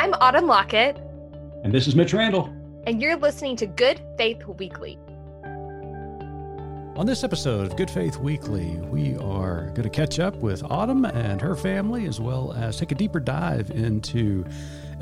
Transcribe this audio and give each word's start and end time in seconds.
I'm 0.00 0.14
Autumn 0.14 0.46
Lockett. 0.46 0.96
And 1.62 1.74
this 1.74 1.86
is 1.86 1.94
Mitch 1.94 2.14
Randall. 2.14 2.46
And 2.86 3.02
you're 3.02 3.16
listening 3.16 3.54
to 3.56 3.66
Good 3.66 4.00
Faith 4.16 4.42
Weekly. 4.46 4.98
On 6.96 7.04
this 7.04 7.22
episode 7.22 7.66
of 7.66 7.76
Good 7.76 7.90
Faith 7.90 8.16
Weekly, 8.16 8.78
we 8.78 9.16
are 9.16 9.66
going 9.74 9.82
to 9.82 9.90
catch 9.90 10.18
up 10.18 10.36
with 10.36 10.62
Autumn 10.62 11.04
and 11.04 11.38
her 11.42 11.54
family, 11.54 12.06
as 12.06 12.18
well 12.18 12.54
as 12.54 12.78
take 12.78 12.92
a 12.92 12.94
deeper 12.94 13.20
dive 13.20 13.70
into 13.72 14.42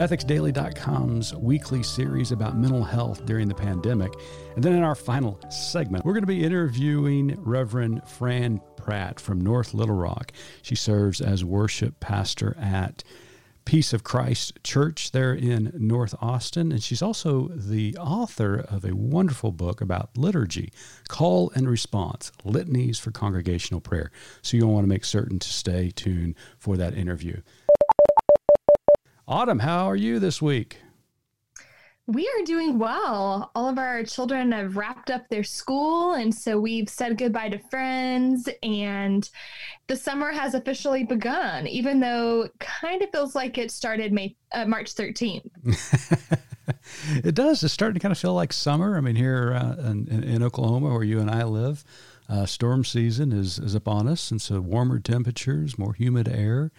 ethicsdaily.com's 0.00 1.32
weekly 1.32 1.84
series 1.84 2.32
about 2.32 2.56
mental 2.56 2.82
health 2.82 3.24
during 3.24 3.46
the 3.46 3.54
pandemic. 3.54 4.12
And 4.56 4.64
then 4.64 4.72
in 4.72 4.82
our 4.82 4.96
final 4.96 5.38
segment, 5.48 6.04
we're 6.04 6.14
going 6.14 6.24
to 6.24 6.26
be 6.26 6.42
interviewing 6.42 7.36
Reverend 7.38 8.02
Fran 8.04 8.60
Pratt 8.76 9.20
from 9.20 9.40
North 9.40 9.74
Little 9.74 9.94
Rock. 9.94 10.32
She 10.62 10.74
serves 10.74 11.20
as 11.20 11.44
worship 11.44 12.00
pastor 12.00 12.56
at 12.60 13.04
Peace 13.68 13.92
of 13.92 14.02
Christ 14.02 14.64
Church 14.64 15.10
there 15.10 15.34
in 15.34 15.70
North 15.76 16.14
Austin. 16.22 16.72
And 16.72 16.82
she's 16.82 17.02
also 17.02 17.48
the 17.48 17.94
author 17.98 18.54
of 18.58 18.82
a 18.82 18.94
wonderful 18.94 19.52
book 19.52 19.82
about 19.82 20.16
liturgy, 20.16 20.72
Call 21.08 21.52
and 21.54 21.68
Response 21.68 22.32
Litanies 22.46 22.98
for 22.98 23.10
Congregational 23.10 23.82
Prayer. 23.82 24.10
So 24.40 24.56
you'll 24.56 24.72
want 24.72 24.84
to 24.84 24.88
make 24.88 25.04
certain 25.04 25.38
to 25.38 25.48
stay 25.50 25.90
tuned 25.90 26.34
for 26.56 26.78
that 26.78 26.94
interview. 26.94 27.42
Autumn, 29.26 29.58
how 29.58 29.84
are 29.84 29.96
you 29.96 30.18
this 30.18 30.40
week? 30.40 30.78
We 32.08 32.26
are 32.26 32.44
doing 32.46 32.78
well. 32.78 33.50
All 33.54 33.68
of 33.68 33.76
our 33.76 34.02
children 34.02 34.52
have 34.52 34.78
wrapped 34.78 35.10
up 35.10 35.28
their 35.28 35.44
school, 35.44 36.14
and 36.14 36.34
so 36.34 36.58
we've 36.58 36.88
said 36.88 37.18
goodbye 37.18 37.50
to 37.50 37.58
friends, 37.58 38.48
and 38.62 39.28
the 39.88 39.96
summer 39.96 40.32
has 40.32 40.54
officially 40.54 41.04
begun, 41.04 41.66
even 41.66 42.00
though 42.00 42.48
kind 42.60 43.02
of 43.02 43.10
feels 43.10 43.34
like 43.34 43.58
it 43.58 43.70
started 43.70 44.14
May, 44.14 44.34
uh, 44.52 44.64
March 44.64 44.94
13th. 44.94 45.50
it 47.22 47.34
does. 47.34 47.62
It's 47.62 47.74
starting 47.74 47.94
to 47.94 48.00
kind 48.00 48.12
of 48.12 48.18
feel 48.18 48.32
like 48.32 48.54
summer. 48.54 48.96
I 48.96 49.02
mean, 49.02 49.16
here 49.16 49.52
uh, 49.52 49.90
in, 49.90 50.08
in, 50.08 50.42
Oklahoma, 50.42 50.94
where 50.94 51.04
you 51.04 51.20
and 51.20 51.30
I 51.30 51.44
live, 51.44 51.84
uh, 52.26 52.46
storm 52.46 52.86
season 52.86 53.32
is, 53.32 53.58
is 53.58 53.74
upon 53.74 54.08
us, 54.08 54.30
and 54.30 54.40
so 54.40 54.62
warmer 54.62 54.98
temperatures, 54.98 55.76
more 55.76 55.92
humid 55.92 56.26
air. 56.26 56.72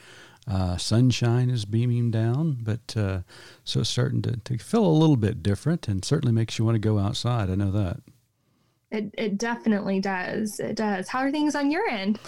Uh, 0.50 0.78
sunshine 0.78 1.50
is 1.50 1.66
beaming 1.66 2.10
down, 2.10 2.58
but 2.62 2.98
uh, 2.98 3.20
so 3.64 3.82
it's 3.82 3.90
starting 3.90 4.22
to, 4.24 4.38
to 4.38 4.58
feel 4.58 4.86
a 4.86 4.88
little 4.88 5.16
bit 5.16 5.44
different 5.44 5.88
and 5.88 6.04
certainly 6.04 6.34
makes 6.34 6.58
you 6.58 6.66
want 6.66 6.76
to 6.76 6.80
go 6.80 6.98
outside. 6.98 7.50
I 7.50 7.56
know 7.56 7.72
that. 7.72 7.98
It, 8.92 9.14
it 9.16 9.38
definitely 9.38 10.00
does. 10.00 10.60
It 10.60 10.76
does. 10.76 11.10
How 11.10 11.20
are 11.20 11.32
things 11.32 11.54
on 11.54 11.70
your 11.70 11.88
end? 11.88 12.20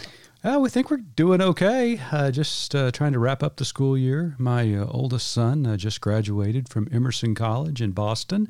Uh, 0.43 0.59
we 0.59 0.69
think 0.69 0.89
we're 0.89 0.97
doing 0.97 1.41
okay. 1.41 1.99
Uh, 2.11 2.31
just 2.31 2.73
uh, 2.75 2.91
trying 2.91 3.13
to 3.13 3.19
wrap 3.19 3.43
up 3.43 3.57
the 3.57 3.65
school 3.65 3.97
year. 3.97 4.35
My 4.37 4.73
uh, 4.75 4.85
oldest 4.85 5.31
son 5.31 5.65
uh, 5.65 5.77
just 5.77 6.01
graduated 6.01 6.69
from 6.69 6.87
Emerson 6.91 7.35
College 7.35 7.81
in 7.81 7.91
Boston. 7.91 8.49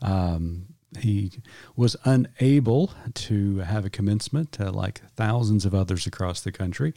Um, 0.00 0.66
he 0.98 1.42
was 1.76 1.96
unable 2.04 2.92
to 3.14 3.58
have 3.58 3.84
a 3.84 3.90
commencement 3.90 4.58
uh, 4.60 4.72
like 4.72 5.02
thousands 5.16 5.66
of 5.66 5.74
others 5.74 6.06
across 6.06 6.40
the 6.40 6.52
country. 6.52 6.94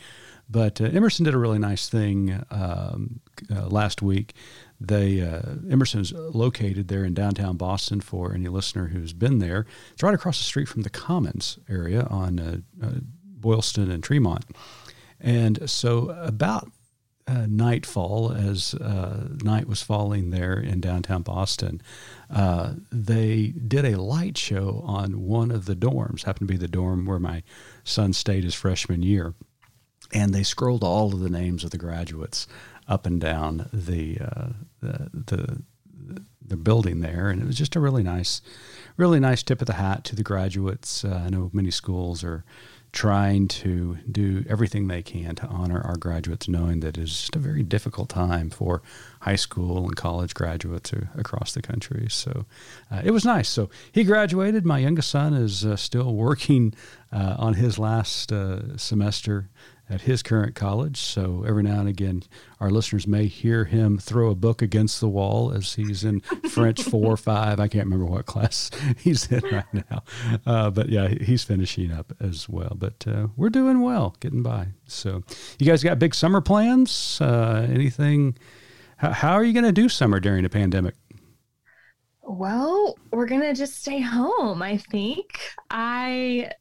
But 0.50 0.80
uh, 0.80 0.86
Emerson 0.86 1.26
did 1.26 1.34
a 1.34 1.38
really 1.38 1.60
nice 1.60 1.90
thing 1.90 2.44
um, 2.50 3.20
uh, 3.54 3.68
last 3.68 4.02
week. 4.02 4.34
They 4.80 5.22
uh, 5.22 5.42
Emerson's 5.70 6.14
located 6.14 6.88
there 6.88 7.06
in 7.06 7.14
downtown 7.14 7.58
Boston. 7.58 8.02
For 8.02 8.34
any 8.34 8.48
listener 8.48 8.88
who's 8.88 9.14
been 9.14 9.40
there, 9.40 9.66
it's 9.94 10.04
right 10.04 10.14
across 10.14 10.38
the 10.40 10.46
street 10.46 10.68
from 10.68 10.82
the 10.82 10.90
Commons 10.90 11.60
area 11.70 12.08
on 12.10 12.40
uh, 12.40 12.58
uh, 12.84 12.92
Boylston 13.24 13.92
and 13.92 14.04
Tremont. 14.04 14.46
And 15.20 15.70
so 15.70 16.10
about 16.10 16.72
uh, 17.32 17.46
nightfall, 17.48 18.32
as 18.32 18.74
uh, 18.76 19.30
night 19.44 19.68
was 19.68 19.82
falling 19.82 20.32
there 20.32 20.60
in 20.60 20.82
downtown 20.82 21.22
Boston, 21.22 21.82
uh, 22.30 22.74
they 22.92 23.48
did 23.48 23.86
a 23.86 24.02
light 24.02 24.38
show 24.38 24.84
on 24.86 25.22
one 25.22 25.52
of 25.52 25.66
the 25.66 25.76
dorms. 25.76 26.24
Happened 26.24 26.48
to 26.48 26.54
be 26.54 26.58
the 26.58 26.68
dorm 26.68 27.06
where 27.06 27.20
my 27.20 27.44
son 27.84 28.14
stayed 28.14 28.44
his 28.44 28.56
freshman 28.56 29.02
year 29.04 29.34
and 30.14 30.34
they 30.34 30.44
scrolled 30.44 30.84
all 30.84 31.14
of 31.14 31.22
the 31.22 31.30
names 31.30 31.64
of 31.64 31.72
the 31.72 31.78
graduates 31.78 32.48
up 32.88 33.06
and 33.06 33.22
down 33.22 33.70
the, 33.72 34.18
uh, 34.20 34.50
the, 34.82 35.10
the 35.14 35.62
the 36.52 36.58
building 36.58 37.00
there, 37.00 37.30
and 37.30 37.42
it 37.42 37.46
was 37.46 37.58
just 37.58 37.78
a 37.78 37.80
really 37.80 38.04
nice, 38.04 38.42
really 38.98 39.22
nice 39.22 39.42
tip 39.42 39.62
of 39.62 39.68
the 39.68 39.74
hat 39.74 40.04
to 40.04 40.16
the 40.16 40.24
graduates. 40.24 41.06
Uh, 41.06 41.24
I 41.26 41.30
know 41.30 41.50
many 41.54 41.72
schools 41.72 42.24
are 42.26 42.44
trying 42.92 43.48
to 43.48 43.98
do 44.12 44.44
everything 44.50 44.88
they 44.88 45.02
can 45.02 45.36
to 45.36 45.48
honor 45.48 45.82
our 45.82 45.96
graduates, 45.96 46.50
knowing 46.50 46.82
that 46.82 46.98
it's 46.98 47.22
just 47.22 47.36
a 47.36 47.40
very 47.40 47.64
difficult 47.64 48.10
time 48.10 48.50
for 48.50 48.82
high 49.22 49.38
school 49.38 49.86
and 49.86 49.96
college 49.96 50.34
graduates 50.34 50.92
across 51.16 51.54
the 51.54 51.62
country. 51.62 52.08
So 52.10 52.46
uh, 52.92 53.02
it 53.04 53.12
was 53.12 53.24
nice. 53.24 53.48
So 53.48 53.70
he 53.92 54.04
graduated. 54.04 54.66
My 54.66 54.80
youngest 54.80 55.10
son 55.10 55.34
is 55.34 55.66
uh, 55.66 55.78
still 55.78 56.14
working 56.14 56.74
uh, 57.12 57.36
on 57.38 57.54
his 57.54 57.80
last 57.80 58.32
uh, 58.32 58.78
semester 58.78 59.50
at 59.92 60.02
his 60.02 60.24
current 60.24 60.56
college. 60.56 60.98
So 60.98 61.44
every 61.46 61.64
now 61.64 61.82
and 61.82 61.90
again, 61.90 62.24
our 62.62 62.70
listeners 62.70 63.06
may 63.06 63.26
hear 63.26 63.66
him 63.66 63.98
throw 63.98 64.30
a 64.30 64.36
book 64.36 64.62
against 64.62 65.02
the 65.02 65.10
wall 65.10 65.52
as 65.52 65.74
he's 65.74 66.06
in 66.06 66.22
French 66.50 66.82
four 66.82 67.12
or 67.14 67.18
five. 67.18 67.60
I 67.60 67.68
can't 67.68 67.86
remember 67.86 68.06
what 68.06 68.26
class 68.26 68.72
he's 68.98 69.30
in 69.30 69.44
right 69.52 69.74
now. 69.74 70.04
Uh, 70.46 70.70
but 70.70 70.90
yeah, 70.90 71.10
he's 71.10 71.44
finishing 71.44 71.92
up 71.92 72.14
as 72.22 72.48
well. 72.48 72.76
But 72.78 73.06
uh, 73.06 73.28
we're 73.36 73.50
doing 73.50 73.82
well, 73.82 74.16
getting 74.22 74.44
by. 74.44 74.68
So 74.86 75.24
you 75.60 75.66
guys 75.66 75.84
got 75.84 76.00
big 76.00 76.16
summer 76.16 76.40
plans? 76.40 77.20
Uh, 77.20 77.68
anything? 77.70 78.38
How, 78.96 79.12
how 79.12 79.34
are 79.34 79.44
you 79.44 79.54
going 79.54 79.66
to 79.66 79.74
do 79.74 79.90
summer 79.90 80.22
during 80.22 80.46
a 80.46 80.50
pandemic? 80.50 80.96
Well, 82.24 82.98
we're 83.12 83.26
going 83.26 83.42
to 83.42 83.54
just 83.54 83.82
stay 83.82 84.00
home, 84.00 84.62
I 84.62 84.78
think. 84.78 85.38
I 85.70 86.52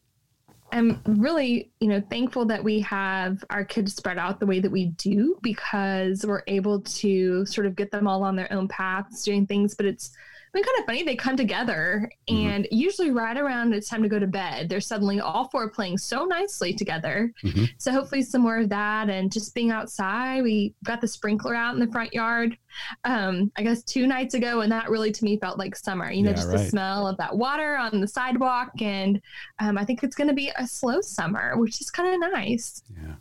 I'm 0.73 1.01
really, 1.07 1.71
you 1.81 1.89
know, 1.89 2.03
thankful 2.11 2.45
that 2.47 2.63
we 2.63 2.81
have 2.81 3.45
our 3.51 3.65
kids 3.65 3.95
spread 3.95 4.19
out 4.19 4.41
the 4.41 4.47
way 4.47 4.61
that 4.61 4.71
we 4.71 4.87
do 4.87 5.39
because 5.43 6.25
we're 6.27 6.43
able 6.47 6.81
to 6.81 7.45
sort 7.47 7.67
of 7.67 7.77
get 7.77 7.91
them 7.91 8.07
all 8.07 8.23
on 8.23 8.37
their 8.37 8.53
own 8.53 8.69
paths 8.69 9.25
doing 9.25 9.47
things. 9.47 9.75
But 9.75 9.87
it's 9.87 10.13
been 10.53 10.63
kind 10.63 10.79
of 10.79 10.87
funny. 10.87 11.03
They 11.03 11.17
come 11.17 11.37
together, 11.37 12.11
mm-hmm. 12.29 12.47
and 12.47 12.69
usually 12.71 13.11
right 13.11 13.37
around 13.37 13.73
it's 13.73 13.89
time 13.89 14.03
to 14.03 14.09
go 14.09 14.19
to 14.19 14.27
bed, 14.27 14.69
they're 14.69 14.81
suddenly 14.81 15.21
all 15.21 15.49
four 15.49 15.71
playing 15.71 15.99
so 15.99 16.25
nicely 16.25 16.73
together. 16.73 17.33
Mm-hmm. 17.45 17.65
So 17.79 17.93
hopefully 17.93 18.23
some 18.23 18.43
more 18.43 18.59
of 18.59 18.69
that, 18.71 19.11
and 19.11 19.33
just 19.33 19.55
being 19.55 19.71
outside. 19.71 20.43
We 20.43 20.75
got 20.85 21.01
the 21.01 21.09
sprinkler 21.09 21.55
out 21.55 21.75
in 21.75 21.81
the 21.81 21.91
front 21.93 22.13
yard. 22.13 22.57
Um, 23.05 23.51
I 23.57 23.63
guess 23.63 23.83
two 23.83 24.07
nights 24.07 24.35
ago, 24.35 24.61
and 24.61 24.73
that 24.73 24.91
really 24.91 25.13
to 25.13 25.25
me 25.25 25.39
felt 25.39 25.59
like 25.59 25.77
summer. 25.77 26.11
You 26.11 26.23
know, 26.23 26.31
yeah, 26.31 26.37
just 26.37 26.49
right. 26.49 26.59
the 26.59 26.65
smell 26.65 27.07
of 27.07 27.17
that 27.19 27.37
water 27.37 27.77
on 27.77 28.01
the 28.01 28.09
sidewalk, 28.09 28.73
and 28.81 29.21
um, 29.59 29.79
I 29.79 29.85
think 29.85 30.03
it's 30.03 30.17
going 30.17 30.29
to 30.29 30.35
be 30.35 30.53
a 30.57 30.67
slow 30.67 31.01
summer, 31.01 31.57
which 31.57 31.81
is 31.81 31.91
kind 31.91 32.23
of 32.23 32.33
nice. 32.33 32.83
Yeah. 32.91 33.15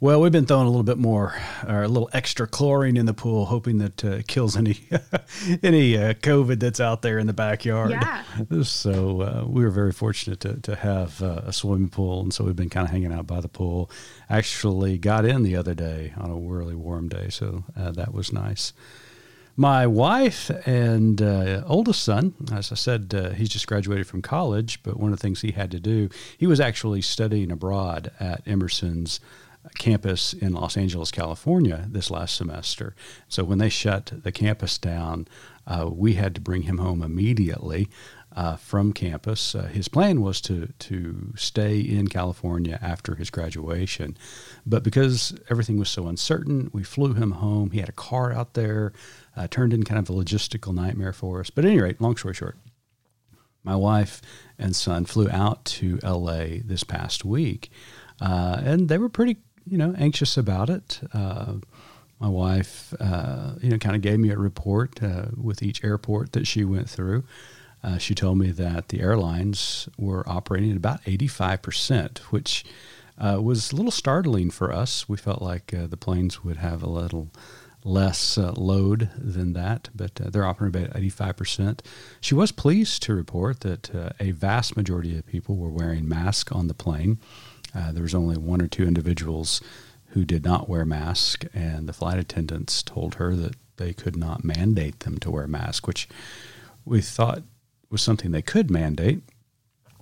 Well, 0.00 0.20
we've 0.20 0.30
been 0.30 0.46
throwing 0.46 0.68
a 0.68 0.70
little 0.70 0.84
bit 0.84 0.98
more, 0.98 1.34
or 1.66 1.82
a 1.82 1.88
little 1.88 2.08
extra 2.12 2.46
chlorine 2.46 2.96
in 2.96 3.06
the 3.06 3.14
pool, 3.14 3.46
hoping 3.46 3.78
that 3.78 4.04
uh, 4.04 4.22
kills 4.28 4.56
any 4.56 4.78
any 5.62 5.96
uh, 5.98 6.14
COVID 6.14 6.60
that's 6.60 6.78
out 6.78 7.02
there 7.02 7.18
in 7.18 7.26
the 7.26 7.32
backyard. 7.32 7.90
Yeah. 7.90 8.22
So 8.62 9.22
uh, 9.22 9.44
we 9.44 9.64
were 9.64 9.70
very 9.70 9.90
fortunate 9.90 10.38
to 10.40 10.54
to 10.60 10.76
have 10.76 11.20
uh, 11.20 11.40
a 11.46 11.52
swimming 11.52 11.88
pool, 11.88 12.20
and 12.20 12.32
so 12.32 12.44
we've 12.44 12.54
been 12.54 12.70
kind 12.70 12.86
of 12.86 12.92
hanging 12.92 13.12
out 13.12 13.26
by 13.26 13.40
the 13.40 13.48
pool. 13.48 13.90
Actually, 14.30 14.98
got 14.98 15.24
in 15.24 15.42
the 15.42 15.56
other 15.56 15.74
day 15.74 16.14
on 16.16 16.30
a 16.30 16.36
really 16.36 16.76
warm 16.76 17.08
day, 17.08 17.28
so 17.28 17.64
uh, 17.76 17.90
that 17.90 18.14
was 18.14 18.32
nice. 18.32 18.72
My 19.56 19.88
wife 19.88 20.48
and 20.68 21.20
uh, 21.20 21.64
oldest 21.66 22.04
son, 22.04 22.34
as 22.52 22.70
I 22.70 22.76
said, 22.76 23.12
uh, 23.12 23.30
he's 23.30 23.48
just 23.48 23.66
graduated 23.66 24.06
from 24.06 24.22
college, 24.22 24.80
but 24.84 24.96
one 25.00 25.12
of 25.12 25.18
the 25.18 25.20
things 25.20 25.40
he 25.40 25.50
had 25.50 25.72
to 25.72 25.80
do, 25.80 26.08
he 26.38 26.46
was 26.46 26.60
actually 26.60 27.02
studying 27.02 27.50
abroad 27.50 28.12
at 28.20 28.46
Emerson's 28.46 29.18
campus 29.76 30.32
in 30.32 30.52
Los 30.52 30.76
Angeles, 30.76 31.10
California 31.10 31.86
this 31.88 32.10
last 32.10 32.34
semester. 32.34 32.94
So 33.28 33.44
when 33.44 33.58
they 33.58 33.68
shut 33.68 34.12
the 34.22 34.32
campus 34.32 34.78
down, 34.78 35.28
uh, 35.66 35.88
we 35.92 36.14
had 36.14 36.34
to 36.34 36.40
bring 36.40 36.62
him 36.62 36.78
home 36.78 37.02
immediately 37.02 37.88
uh, 38.34 38.56
from 38.56 38.92
campus. 38.92 39.54
Uh, 39.54 39.64
his 39.64 39.88
plan 39.88 40.20
was 40.20 40.40
to 40.42 40.68
to 40.78 41.32
stay 41.36 41.80
in 41.80 42.08
California 42.08 42.78
after 42.80 43.14
his 43.14 43.30
graduation, 43.30 44.16
but 44.64 44.82
because 44.82 45.36
everything 45.50 45.78
was 45.78 45.90
so 45.90 46.06
uncertain, 46.06 46.70
we 46.72 46.82
flew 46.82 47.14
him 47.14 47.32
home. 47.32 47.70
He 47.70 47.80
had 47.80 47.88
a 47.88 47.92
car 47.92 48.32
out 48.32 48.54
there, 48.54 48.92
uh, 49.36 49.48
turned 49.48 49.72
in 49.72 49.82
kind 49.82 49.98
of 49.98 50.08
a 50.08 50.18
logistical 50.18 50.74
nightmare 50.74 51.12
for 51.12 51.40
us. 51.40 51.50
But 51.50 51.64
at 51.64 51.70
any 51.70 51.80
rate, 51.80 52.00
long 52.00 52.16
story 52.16 52.34
short, 52.34 52.56
my 53.64 53.76
wife 53.76 54.22
and 54.58 54.74
son 54.74 55.04
flew 55.04 55.28
out 55.30 55.64
to 55.64 55.98
L.A. 56.02 56.62
this 56.64 56.84
past 56.84 57.24
week. 57.24 57.70
Uh, 58.20 58.60
and 58.64 58.88
they 58.88 58.98
were 58.98 59.08
pretty 59.08 59.36
you 59.70 59.78
know, 59.78 59.94
anxious 59.98 60.36
about 60.36 60.70
it. 60.70 61.00
Uh, 61.12 61.54
my 62.20 62.28
wife, 62.28 62.94
uh, 62.98 63.52
you 63.60 63.70
know, 63.70 63.78
kind 63.78 63.94
of 63.94 64.02
gave 64.02 64.18
me 64.18 64.30
a 64.30 64.38
report 64.38 65.02
uh, 65.02 65.26
with 65.36 65.62
each 65.62 65.84
airport 65.84 66.32
that 66.32 66.46
she 66.46 66.64
went 66.64 66.88
through. 66.90 67.24
Uh, 67.82 67.96
she 67.96 68.14
told 68.14 68.38
me 68.38 68.50
that 68.50 68.88
the 68.88 69.00
airlines 69.00 69.88
were 69.96 70.28
operating 70.28 70.72
at 70.72 70.76
about 70.76 71.02
85%, 71.04 72.18
which 72.18 72.64
uh, 73.18 73.38
was 73.40 73.70
a 73.70 73.76
little 73.76 73.92
startling 73.92 74.50
for 74.50 74.72
us. 74.72 75.08
We 75.08 75.16
felt 75.16 75.40
like 75.40 75.66
the 75.70 75.96
planes 75.96 76.42
would 76.42 76.56
have 76.56 76.82
a 76.82 76.88
little 76.88 77.30
less 77.84 78.36
uh, 78.36 78.52
load 78.56 79.10
than 79.16 79.52
that, 79.54 79.88
but 79.94 80.20
uh, 80.20 80.30
they're 80.30 80.44
operating 80.44 80.84
about 80.84 80.96
85%. 80.96 81.80
She 82.20 82.34
was 82.34 82.52
pleased 82.52 83.02
to 83.04 83.14
report 83.14 83.60
that 83.60 83.94
uh, 83.94 84.10
a 84.20 84.32
vast 84.32 84.76
majority 84.76 85.16
of 85.16 85.26
people 85.26 85.56
were 85.56 85.70
wearing 85.70 86.08
masks 86.08 86.52
on 86.52 86.68
the 86.68 86.74
plane. 86.74 87.18
Uh, 87.74 87.92
there 87.92 88.02
was 88.02 88.14
only 88.14 88.36
one 88.36 88.60
or 88.60 88.68
two 88.68 88.84
individuals 88.84 89.60
who 90.12 90.24
did 90.24 90.44
not 90.44 90.68
wear 90.68 90.84
masks, 90.84 91.46
and 91.52 91.88
the 91.88 91.92
flight 91.92 92.18
attendants 92.18 92.82
told 92.82 93.16
her 93.16 93.36
that 93.36 93.56
they 93.76 93.92
could 93.92 94.16
not 94.16 94.44
mandate 94.44 95.00
them 95.00 95.18
to 95.18 95.30
wear 95.30 95.46
masks, 95.46 95.86
which 95.86 96.08
we 96.84 97.00
thought 97.00 97.42
was 97.90 98.02
something 98.02 98.30
they 98.30 98.42
could 98.42 98.70
mandate 98.70 99.22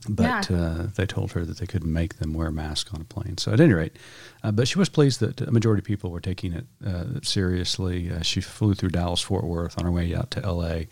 but 0.08 0.50
yeah. 0.50 0.56
uh, 0.56 0.86
they 0.94 1.06
told 1.06 1.32
her 1.32 1.44
that 1.44 1.58
they 1.58 1.66
couldn't 1.66 1.92
make 1.92 2.18
them 2.18 2.32
wear 2.34 2.50
masks 2.50 2.92
on 2.92 3.00
a 3.00 3.04
plane. 3.04 3.38
So 3.38 3.52
at 3.52 3.60
any 3.60 3.72
rate, 3.72 3.96
uh, 4.42 4.52
but 4.52 4.68
she 4.68 4.78
was 4.78 4.88
pleased 4.88 5.20
that 5.20 5.40
a 5.40 5.50
majority 5.50 5.80
of 5.80 5.84
people 5.84 6.10
were 6.10 6.20
taking 6.20 6.52
it 6.52 6.66
uh, 6.84 7.20
seriously. 7.22 8.10
Uh, 8.10 8.22
she 8.22 8.40
flew 8.40 8.74
through 8.74 8.90
Dallas 8.90 9.20
Fort 9.20 9.44
Worth 9.44 9.78
on 9.78 9.84
her 9.84 9.90
way 9.90 10.14
out 10.14 10.30
to 10.32 10.44
L.A. 10.44 10.88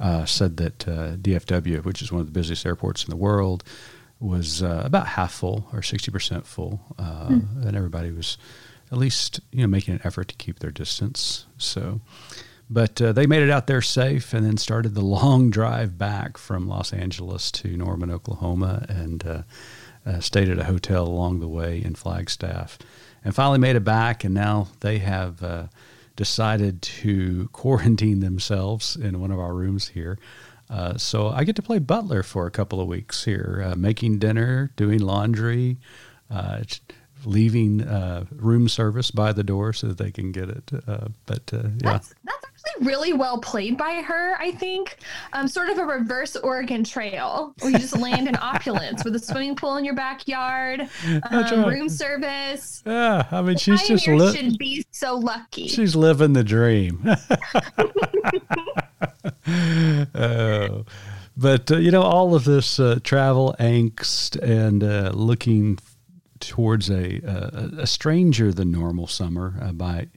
Uh, 0.00 0.24
said 0.24 0.56
that 0.58 0.88
uh, 0.88 1.16
DFW, 1.16 1.84
which 1.84 2.02
is 2.02 2.10
one 2.10 2.20
of 2.20 2.26
the 2.26 2.32
busiest 2.32 2.66
airports 2.66 3.04
in 3.04 3.10
the 3.10 3.16
world, 3.16 3.64
was 4.24 4.62
about 4.62 5.06
half 5.06 5.32
full 5.32 5.68
or 5.72 5.82
sixty 5.82 6.10
percent 6.10 6.46
full, 6.46 6.80
mm. 6.98 7.66
and 7.66 7.76
everybody 7.76 8.10
was 8.10 8.38
at 8.90 8.98
least 8.98 9.40
you 9.52 9.62
know 9.62 9.66
making 9.66 9.94
an 9.94 10.00
effort 10.04 10.28
to 10.28 10.34
keep 10.36 10.58
their 10.58 10.70
distance. 10.70 11.46
So. 11.58 12.00
But 12.70 13.00
uh, 13.00 13.12
they 13.12 13.26
made 13.26 13.42
it 13.42 13.50
out 13.50 13.66
there 13.66 13.82
safe 13.82 14.32
and 14.32 14.44
then 14.44 14.56
started 14.56 14.94
the 14.94 15.04
long 15.04 15.50
drive 15.50 15.98
back 15.98 16.38
from 16.38 16.66
Los 16.66 16.92
Angeles 16.92 17.50
to 17.52 17.76
Norman, 17.76 18.10
Oklahoma, 18.10 18.86
and 18.88 19.26
uh, 19.26 19.42
uh, 20.06 20.20
stayed 20.20 20.48
at 20.48 20.58
a 20.58 20.64
hotel 20.64 21.06
along 21.06 21.40
the 21.40 21.48
way 21.48 21.82
in 21.82 21.94
Flagstaff. 21.94 22.78
And 23.24 23.34
finally 23.34 23.58
made 23.58 23.76
it 23.76 23.84
back, 23.84 24.24
and 24.24 24.34
now 24.34 24.68
they 24.80 24.98
have 24.98 25.42
uh, 25.42 25.66
decided 26.16 26.82
to 26.82 27.48
quarantine 27.52 28.20
themselves 28.20 28.96
in 28.96 29.20
one 29.20 29.30
of 29.30 29.38
our 29.38 29.54
rooms 29.54 29.88
here. 29.88 30.18
Uh, 30.74 30.98
so 30.98 31.28
I 31.28 31.44
get 31.44 31.54
to 31.56 31.62
play 31.62 31.78
butler 31.78 32.24
for 32.24 32.46
a 32.46 32.50
couple 32.50 32.80
of 32.80 32.88
weeks 32.88 33.24
here, 33.24 33.62
uh, 33.64 33.76
making 33.76 34.18
dinner, 34.18 34.72
doing 34.76 34.98
laundry, 34.98 35.78
leaving 37.24 37.78
room 38.32 38.68
service 38.68 39.10
by 39.12 39.32
the 39.32 39.44
door 39.44 39.72
so 39.72 39.86
that 39.86 39.98
they 39.98 40.10
can 40.10 40.32
get 40.32 40.48
it. 40.50 40.70
but 41.26 41.42
yeah. 41.52 41.60
That's, 41.76 42.14
that's 42.24 42.53
really 42.80 43.12
well 43.12 43.38
played 43.38 43.76
by 43.76 44.02
her, 44.02 44.36
I 44.38 44.52
think. 44.52 44.96
Um, 45.32 45.48
sort 45.48 45.68
of 45.70 45.78
a 45.78 45.84
reverse 45.84 46.36
Oregon 46.36 46.84
Trail 46.84 47.54
where 47.60 47.72
you 47.72 47.78
just 47.78 47.98
land 47.98 48.28
in 48.28 48.36
opulence 48.36 49.04
with 49.04 49.14
a 49.16 49.18
swimming 49.18 49.56
pool 49.56 49.76
in 49.76 49.84
your 49.84 49.94
backyard, 49.94 50.88
um, 51.30 51.64
room 51.64 51.88
service. 51.88 52.82
Yeah, 52.86 53.26
I 53.30 53.42
mean, 53.42 53.56
she's 53.56 53.86
just 53.86 54.06
li- 54.06 54.34
should 54.34 54.58
be 54.58 54.84
so 54.90 55.16
lucky. 55.16 55.68
She's 55.68 55.94
living 55.96 56.32
the 56.32 56.44
dream. 56.44 57.06
oh. 60.14 60.84
But, 61.36 61.68
uh, 61.72 61.78
you 61.78 61.90
know, 61.90 62.02
all 62.02 62.36
of 62.36 62.44
this 62.44 62.78
uh, 62.78 63.00
travel 63.02 63.56
angst 63.58 64.40
and 64.40 64.84
uh, 64.84 65.10
looking 65.12 65.80
towards 66.38 66.88
a, 66.90 67.20
a, 67.26 67.82
a 67.82 67.86
stranger 67.88 68.52
than 68.52 68.70
normal 68.70 69.08
summer 69.08 69.58
uh, 69.60 69.72
by 69.72 70.08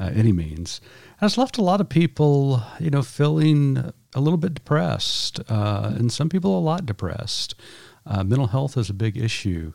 uh, 0.00 0.10
any 0.12 0.32
means 0.32 0.80
has 1.18 1.38
left 1.38 1.58
a 1.58 1.62
lot 1.62 1.80
of 1.80 1.88
people, 1.88 2.62
you 2.78 2.90
know, 2.90 3.02
feeling 3.02 3.92
a 4.14 4.20
little 4.20 4.36
bit 4.36 4.54
depressed, 4.54 5.40
uh, 5.48 5.92
and 5.96 6.12
some 6.12 6.28
people 6.28 6.58
a 6.58 6.60
lot 6.60 6.86
depressed. 6.86 7.54
Uh, 8.06 8.22
mental 8.22 8.48
health 8.48 8.76
is 8.76 8.90
a 8.90 8.94
big 8.94 9.16
issue 9.16 9.72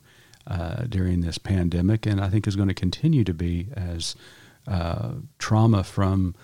uh, 0.48 0.84
during 0.88 1.22
this 1.22 1.38
pandemic, 1.38 2.06
and 2.06 2.22
I 2.22 2.30
think 2.30 2.48
is 2.48 2.56
going 2.56 2.68
to 2.68 2.74
continue 2.74 3.24
to 3.24 3.34
be 3.34 3.68
as 3.76 4.16
uh, 4.68 5.14
trauma 5.38 5.84
from 5.84 6.36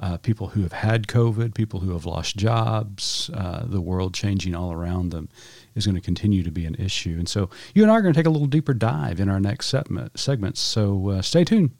uh, 0.00 0.16
people 0.18 0.48
who 0.48 0.62
have 0.62 0.72
had 0.72 1.06
COVID, 1.06 1.54
people 1.54 1.80
who 1.80 1.92
have 1.92 2.06
lost 2.06 2.36
jobs, 2.36 3.30
uh, 3.34 3.64
the 3.64 3.80
world 3.80 4.14
changing 4.14 4.54
all 4.54 4.72
around 4.72 5.10
them 5.10 5.28
is 5.74 5.86
going 5.86 5.94
to 5.94 6.00
continue 6.00 6.42
to 6.42 6.50
be 6.50 6.66
an 6.66 6.74
issue. 6.76 7.16
And 7.18 7.28
so, 7.28 7.48
you 7.74 7.82
and 7.82 7.92
I 7.92 7.96
are 7.96 8.02
going 8.02 8.12
to 8.12 8.18
take 8.18 8.26
a 8.26 8.30
little 8.30 8.48
deeper 8.48 8.74
dive 8.74 9.20
in 9.20 9.28
our 9.28 9.40
next 9.40 9.66
segment, 9.66 10.18
segments. 10.18 10.60
So, 10.60 11.20
stay 11.20 11.44
tuned. 11.44 11.70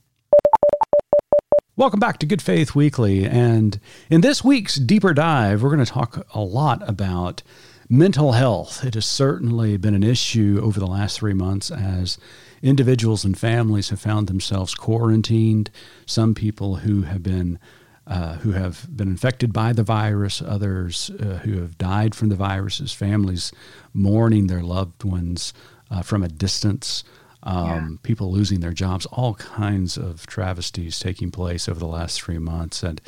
Welcome 1.77 1.99
back 1.99 2.19
to 2.19 2.27
Good 2.27 2.41
Faith 2.41 2.77
Weekly. 2.77 3.25
And 3.25 3.81
in 4.09 4.21
this 4.21 4.45
week's 4.45 4.77
deeper 4.77 5.13
dive, 5.13 5.61
we're 5.61 5.75
going 5.75 5.85
to 5.85 5.93
talk 5.93 6.25
a 6.33 6.39
lot 6.39 6.89
about 6.89 7.43
mental 7.89 8.31
health. 8.31 8.85
It 8.85 8.95
has 8.95 9.07
certainly 9.07 9.77
been 9.77 9.97
an 9.97 10.05
issue 10.05 10.61
over 10.63 10.79
the 10.79 10.87
last 10.87 11.19
three 11.19 11.35
months 11.35 11.73
as 11.73 12.17
individuals 12.63 13.25
and 13.25 13.37
families 13.37 13.91
have 13.91 13.99
found 13.99 14.29
themselves 14.29 14.73
quarantined. 14.73 15.73
Some 16.07 16.33
people 16.33 16.77
who 16.77 17.03
have 17.03 17.25
been 17.25 17.59
uh, 18.07 18.37
who 18.37 18.53
have 18.53 18.87
been 18.97 19.09
infected 19.09 19.53
by 19.53 19.73
the 19.73 19.83
virus, 19.83 20.41
others 20.41 21.11
uh, 21.19 21.41
who 21.43 21.59
have 21.59 21.77
died 21.77 22.15
from 22.15 22.29
the 22.29 22.37
viruses, 22.37 22.93
families 22.93 23.51
mourning 23.93 24.47
their 24.47 24.63
loved 24.63 25.03
ones 25.03 25.53
uh, 25.91 26.03
from 26.03 26.23
a 26.23 26.29
distance 26.29 27.03
um, 27.45 27.67
yeah. 27.67 27.89
people 28.03 28.33
losing 28.33 28.61
their 28.61 28.73
jobs, 28.73 29.07
all 29.07 29.35
kinds 29.35 29.97
of 29.97 30.27
travesties 30.27 30.99
taking 30.99 31.31
place 31.31 31.69
over 31.69 31.79
the 31.79 31.87
last 31.87 32.21
three 32.21 32.39
months. 32.39 32.83
And 32.83 33.01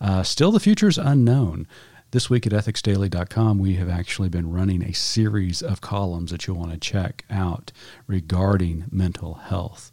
uh, 0.00 0.22
still, 0.22 0.52
the 0.52 0.60
future 0.60 0.88
is 0.88 0.98
unknown. 0.98 1.66
This 2.10 2.30
week 2.30 2.46
at 2.46 2.52
ethicsdaily.com, 2.52 3.58
we 3.58 3.74
have 3.74 3.90
actually 3.90 4.30
been 4.30 4.50
running 4.50 4.82
a 4.82 4.94
series 4.94 5.60
of 5.60 5.82
columns 5.82 6.30
that 6.30 6.46
you'll 6.46 6.56
want 6.56 6.72
to 6.72 6.78
check 6.78 7.24
out 7.28 7.70
regarding 8.06 8.86
mental 8.90 9.34
health. 9.34 9.90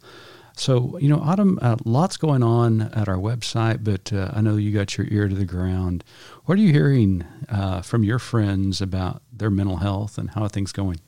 So, 0.58 0.96
you 0.96 1.10
know, 1.10 1.20
Autumn, 1.20 1.58
uh, 1.60 1.76
lots 1.84 2.16
going 2.16 2.42
on 2.42 2.80
at 2.94 3.08
our 3.08 3.18
website, 3.18 3.84
but 3.84 4.10
uh, 4.10 4.30
I 4.32 4.40
know 4.40 4.56
you 4.56 4.72
got 4.72 4.96
your 4.96 5.06
ear 5.10 5.28
to 5.28 5.34
the 5.34 5.44
ground. 5.44 6.02
What 6.46 6.56
are 6.56 6.62
you 6.62 6.72
hearing 6.72 7.26
uh, 7.50 7.82
from 7.82 8.02
your 8.02 8.18
friends 8.18 8.80
about 8.80 9.20
their 9.30 9.50
mental 9.50 9.76
health 9.76 10.16
and 10.16 10.30
how 10.30 10.44
are 10.44 10.48
things 10.48 10.72
going? 10.72 11.00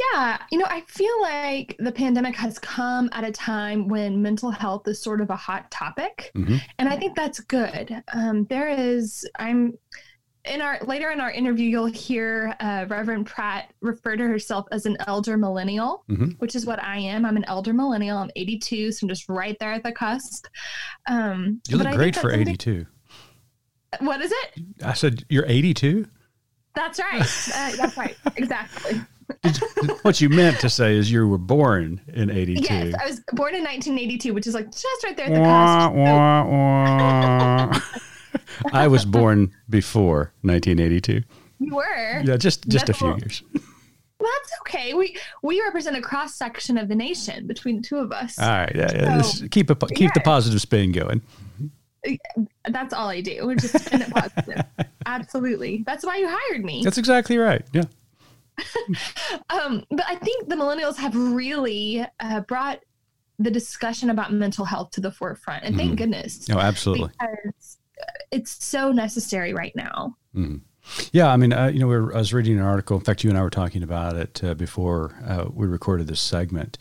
Yeah, 0.00 0.38
you 0.50 0.58
know, 0.58 0.66
I 0.68 0.82
feel 0.82 1.20
like 1.20 1.76
the 1.78 1.92
pandemic 1.92 2.36
has 2.36 2.58
come 2.58 3.10
at 3.12 3.24
a 3.24 3.32
time 3.32 3.88
when 3.88 4.22
mental 4.22 4.50
health 4.50 4.86
is 4.88 5.02
sort 5.02 5.20
of 5.20 5.30
a 5.30 5.36
hot 5.36 5.70
topic, 5.70 6.30
mm-hmm. 6.34 6.56
and 6.78 6.88
I 6.88 6.96
think 6.96 7.16
that's 7.16 7.40
good. 7.40 8.02
Um, 8.14 8.44
there 8.46 8.68
is, 8.68 9.28
I'm 9.38 9.76
in 10.46 10.62
our 10.62 10.78
later 10.86 11.10
in 11.10 11.20
our 11.20 11.30
interview, 11.30 11.68
you'll 11.68 11.86
hear 11.86 12.56
uh, 12.60 12.86
Reverend 12.88 13.26
Pratt 13.26 13.74
refer 13.82 14.16
to 14.16 14.24
herself 14.24 14.66
as 14.72 14.86
an 14.86 14.96
elder 15.06 15.36
millennial, 15.36 16.04
mm-hmm. 16.08 16.30
which 16.38 16.54
is 16.54 16.64
what 16.64 16.82
I 16.82 16.98
am. 16.98 17.26
I'm 17.26 17.36
an 17.36 17.44
elder 17.44 17.74
millennial. 17.74 18.16
I'm 18.16 18.30
82, 18.36 18.92
so 18.92 19.04
I'm 19.04 19.08
just 19.08 19.28
right 19.28 19.56
there 19.60 19.72
at 19.72 19.82
the 19.82 19.92
cusp. 19.92 20.46
Um, 21.08 21.60
you 21.68 21.76
look 21.76 21.92
great 21.94 22.16
for 22.16 22.32
82. 22.32 22.86
What 23.98 24.22
is 24.22 24.32
it? 24.32 24.64
I 24.84 24.94
said 24.94 25.24
you're 25.28 25.46
82. 25.46 26.06
That's 26.74 27.00
right. 27.00 27.20
Uh, 27.54 27.76
that's 27.76 27.96
right. 27.96 28.16
Exactly 28.36 29.00
what 30.02 30.20
you 30.20 30.28
meant 30.28 30.60
to 30.60 30.70
say 30.70 30.96
is 30.96 31.10
you 31.10 31.26
were 31.26 31.38
born 31.38 32.00
in 32.08 32.30
82. 32.30 32.62
Yes, 32.62 32.94
I 33.00 33.06
was 33.06 33.20
born 33.32 33.54
in 33.54 33.62
1982, 33.64 34.34
which 34.34 34.46
is 34.46 34.54
like 34.54 34.70
just 34.70 35.04
right 35.04 35.16
there 35.16 35.26
at 35.26 35.34
the. 35.34 35.40
Wah, 35.40 35.90
wah. 35.90 37.80
I 38.72 38.88
was 38.88 39.04
born 39.04 39.52
before 39.68 40.32
1982. 40.42 41.22
You 41.58 41.74
were? 41.74 42.22
Yeah, 42.24 42.36
just 42.36 42.68
just 42.68 42.86
That's 42.86 42.98
a 42.98 43.00
few 43.00 43.08
cool. 43.08 43.18
years. 43.18 43.42
that's 43.52 44.52
okay. 44.62 44.94
We 44.94 45.16
we 45.42 45.60
represent 45.62 45.96
a 45.96 46.00
cross 46.00 46.34
section 46.34 46.78
of 46.78 46.88
the 46.88 46.94
nation 46.94 47.46
between 47.46 47.76
the 47.76 47.82
two 47.82 47.98
of 47.98 48.12
us. 48.12 48.38
All 48.38 48.48
right, 48.48 48.72
yeah, 48.74 49.20
so, 49.22 49.46
keep 49.48 49.70
a, 49.70 49.74
keep 49.74 50.00
yeah. 50.00 50.10
the 50.14 50.20
positive 50.20 50.60
spin 50.60 50.92
going. 50.92 51.22
Uh, 52.06 52.12
that's 52.70 52.94
all 52.94 53.08
I 53.08 53.20
do. 53.20 53.54
Just 53.56 53.84
spin 53.84 54.02
it 54.02 54.10
positive. 54.10 54.62
Absolutely. 55.06 55.84
That's 55.86 56.04
why 56.04 56.16
you 56.16 56.28
hired 56.28 56.64
me. 56.64 56.82
That's 56.82 56.98
exactly 56.98 57.36
right. 57.36 57.64
Yeah. 57.72 57.84
Um, 59.50 59.84
but 59.90 60.04
I 60.06 60.16
think 60.16 60.48
the 60.48 60.56
millennials 60.56 60.96
have 60.96 61.14
really 61.14 62.04
uh, 62.20 62.40
brought 62.40 62.80
the 63.38 63.50
discussion 63.50 64.10
about 64.10 64.32
mental 64.32 64.64
health 64.64 64.90
to 64.92 65.00
the 65.00 65.10
forefront, 65.10 65.64
and 65.64 65.76
thank 65.76 65.92
mm. 65.92 65.96
goodness. 65.96 66.46
Oh, 66.50 66.58
absolutely. 66.58 67.10
Because 67.18 67.78
it's 68.30 68.64
so 68.64 68.92
necessary 68.92 69.54
right 69.54 69.74
now. 69.74 70.16
Mm. 70.34 70.60
Yeah, 71.12 71.30
I 71.30 71.36
mean, 71.36 71.52
uh, 71.52 71.66
you 71.66 71.78
know, 71.78 71.86
we 71.86 71.96
were, 71.96 72.14
I 72.14 72.18
was 72.18 72.32
reading 72.32 72.58
an 72.58 72.64
article. 72.64 72.96
In 72.96 73.04
fact, 73.04 73.22
you 73.22 73.30
and 73.30 73.38
I 73.38 73.42
were 73.42 73.50
talking 73.50 73.82
about 73.82 74.16
it 74.16 74.42
uh, 74.42 74.54
before 74.54 75.14
uh, 75.24 75.44
we 75.52 75.66
recorded 75.66 76.06
this 76.06 76.20
segment 76.20 76.78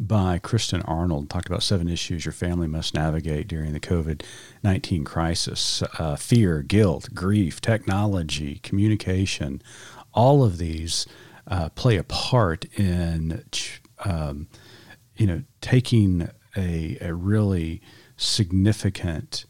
by 0.00 0.38
Kristen 0.38 0.82
Arnold. 0.82 1.28
Talked 1.28 1.48
about 1.48 1.62
seven 1.62 1.86
issues 1.86 2.24
your 2.24 2.32
family 2.32 2.66
must 2.66 2.94
navigate 2.94 3.48
during 3.48 3.72
the 3.72 3.78
COVID 3.78 4.22
nineteen 4.64 5.04
crisis: 5.04 5.82
uh, 5.98 6.16
fear, 6.16 6.62
guilt, 6.62 7.10
grief, 7.14 7.60
technology, 7.60 8.58
communication, 8.62 9.62
all 10.12 10.44
of 10.44 10.58
these 10.58 11.06
uh, 11.46 11.68
play 11.70 11.96
a 11.96 12.04
part 12.04 12.64
in, 12.78 13.44
um, 14.04 14.48
you 15.16 15.26
know, 15.26 15.42
taking 15.60 16.28
a, 16.56 16.98
a 17.00 17.14
really 17.14 17.80
significant 18.16 19.44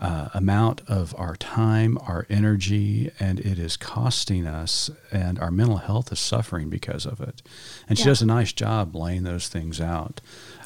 uh, 0.00 0.28
amount 0.32 0.80
of 0.86 1.14
our 1.18 1.34
time, 1.36 1.98
our 2.02 2.24
energy, 2.30 3.10
and 3.18 3.40
it 3.40 3.58
is 3.58 3.76
costing 3.76 4.46
us, 4.46 4.90
and 5.10 5.38
our 5.40 5.50
mental 5.50 5.78
health 5.78 6.12
is 6.12 6.20
suffering 6.20 6.68
because 6.70 7.04
of 7.04 7.20
it. 7.20 7.42
And 7.88 7.98
she 7.98 8.04
does 8.04 8.22
a 8.22 8.26
nice 8.26 8.52
job 8.52 8.94
laying 8.94 9.24
those 9.24 9.48
things 9.48 9.80
out. 9.80 10.20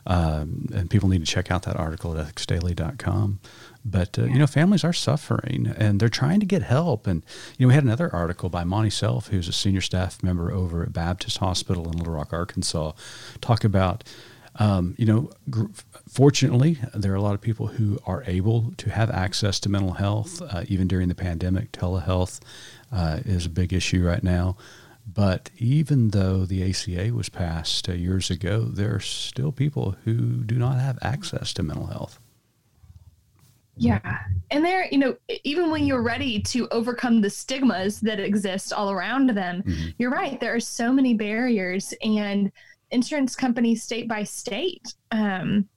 Um, 0.06 0.66
and 0.74 0.90
people 0.90 1.08
need 1.08 1.24
to 1.24 1.32
check 1.32 1.50
out 1.50 1.62
that 1.62 1.76
article 1.76 2.16
at 2.18 2.26
ethicsdaily.com. 2.26 3.40
But, 3.84 4.18
uh, 4.18 4.24
you 4.24 4.38
know, 4.38 4.46
families 4.46 4.84
are 4.84 4.92
suffering 4.92 5.74
and 5.76 5.98
they're 5.98 6.08
trying 6.08 6.40
to 6.40 6.46
get 6.46 6.62
help. 6.62 7.06
And, 7.06 7.24
you 7.58 7.66
know, 7.66 7.68
we 7.68 7.74
had 7.74 7.82
another 7.84 8.14
article 8.14 8.48
by 8.48 8.62
Monty 8.62 8.90
Self, 8.90 9.28
who's 9.28 9.48
a 9.48 9.52
senior 9.52 9.80
staff 9.80 10.22
member 10.22 10.52
over 10.52 10.84
at 10.84 10.92
Baptist 10.92 11.38
Hospital 11.38 11.86
in 11.86 11.98
Little 11.98 12.14
Rock, 12.14 12.32
Arkansas, 12.32 12.92
talk 13.40 13.64
about 13.64 14.04
um, 14.56 14.94
you 14.98 15.06
know, 15.06 15.30
gr- 15.48 15.66
fortunately, 16.08 16.78
there 16.94 17.12
are 17.12 17.16
a 17.16 17.22
lot 17.22 17.34
of 17.34 17.40
people 17.40 17.68
who 17.68 17.98
are 18.06 18.22
able 18.26 18.74
to 18.76 18.90
have 18.90 19.10
access 19.10 19.58
to 19.60 19.68
mental 19.68 19.92
health, 19.92 20.42
uh, 20.42 20.64
even 20.68 20.88
during 20.88 21.08
the 21.08 21.14
pandemic. 21.14 21.72
Telehealth 21.72 22.40
uh, 22.92 23.20
is 23.24 23.46
a 23.46 23.50
big 23.50 23.72
issue 23.72 24.06
right 24.06 24.22
now. 24.22 24.56
But 25.06 25.50
even 25.58 26.10
though 26.10 26.44
the 26.44 26.68
ACA 26.68 27.12
was 27.14 27.28
passed 27.28 27.88
uh, 27.88 27.92
years 27.92 28.30
ago, 28.30 28.60
there 28.60 28.94
are 28.94 29.00
still 29.00 29.52
people 29.52 29.96
who 30.04 30.44
do 30.44 30.56
not 30.56 30.78
have 30.78 30.98
access 31.02 31.52
to 31.54 31.62
mental 31.62 31.86
health. 31.86 32.20
Yeah. 33.76 34.18
And 34.50 34.64
there, 34.64 34.86
you 34.92 34.98
know, 34.98 35.16
even 35.44 35.70
when 35.70 35.86
you're 35.86 36.02
ready 36.02 36.40
to 36.42 36.68
overcome 36.68 37.20
the 37.20 37.30
stigmas 37.30 38.00
that 38.00 38.20
exist 38.20 38.72
all 38.72 38.90
around 38.90 39.30
them, 39.30 39.62
Mhm. 39.62 39.94
you're 39.98 40.10
right. 40.10 40.38
There 40.38 40.54
are 40.54 40.60
so 40.60 40.92
many 40.92 41.14
barriers, 41.14 41.94
and 42.02 42.52
insurance 42.90 43.34
companies, 43.34 43.82
state 43.82 44.06
by 44.08 44.24
state, 44.24 44.94
um, 45.10 45.68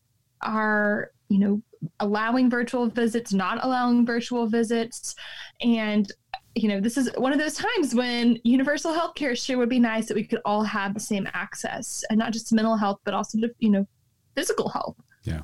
are, 0.41 1.11
you 1.29 1.39
know, 1.39 1.61
allowing 2.01 2.49
virtual 2.49 2.87
visits, 2.87 3.31
not 3.33 3.63
allowing 3.63 4.05
virtual 4.05 4.47
visits. 4.47 5.15
And, 5.61 6.11
you 6.55 6.67
know, 6.67 6.81
this 6.81 6.97
is 6.97 7.09
one 7.17 7.31
of 7.31 7.39
those 7.39 7.55
times 7.55 7.95
when 7.95 8.39
universal 8.43 8.91
health 8.93 9.15
care 9.15 9.35
sure 9.35 9.57
would 9.57 9.69
be 9.69 9.79
nice 9.79 10.07
that 10.07 10.15
we 10.15 10.25
could 10.25 10.41
all 10.43 10.63
have 10.63 10.93
the 10.93 10.99
same 10.99 11.27
access 11.33 12.03
and 12.09 12.19
not 12.19 12.33
just 12.33 12.51
mental 12.51 12.75
health, 12.75 12.99
but 13.05 13.13
also 13.13 13.39
to, 13.39 13.49
you 13.59 13.69
know, 13.69 13.87
physical 14.35 14.67
health. 14.67 14.97
Yeah, 15.25 15.41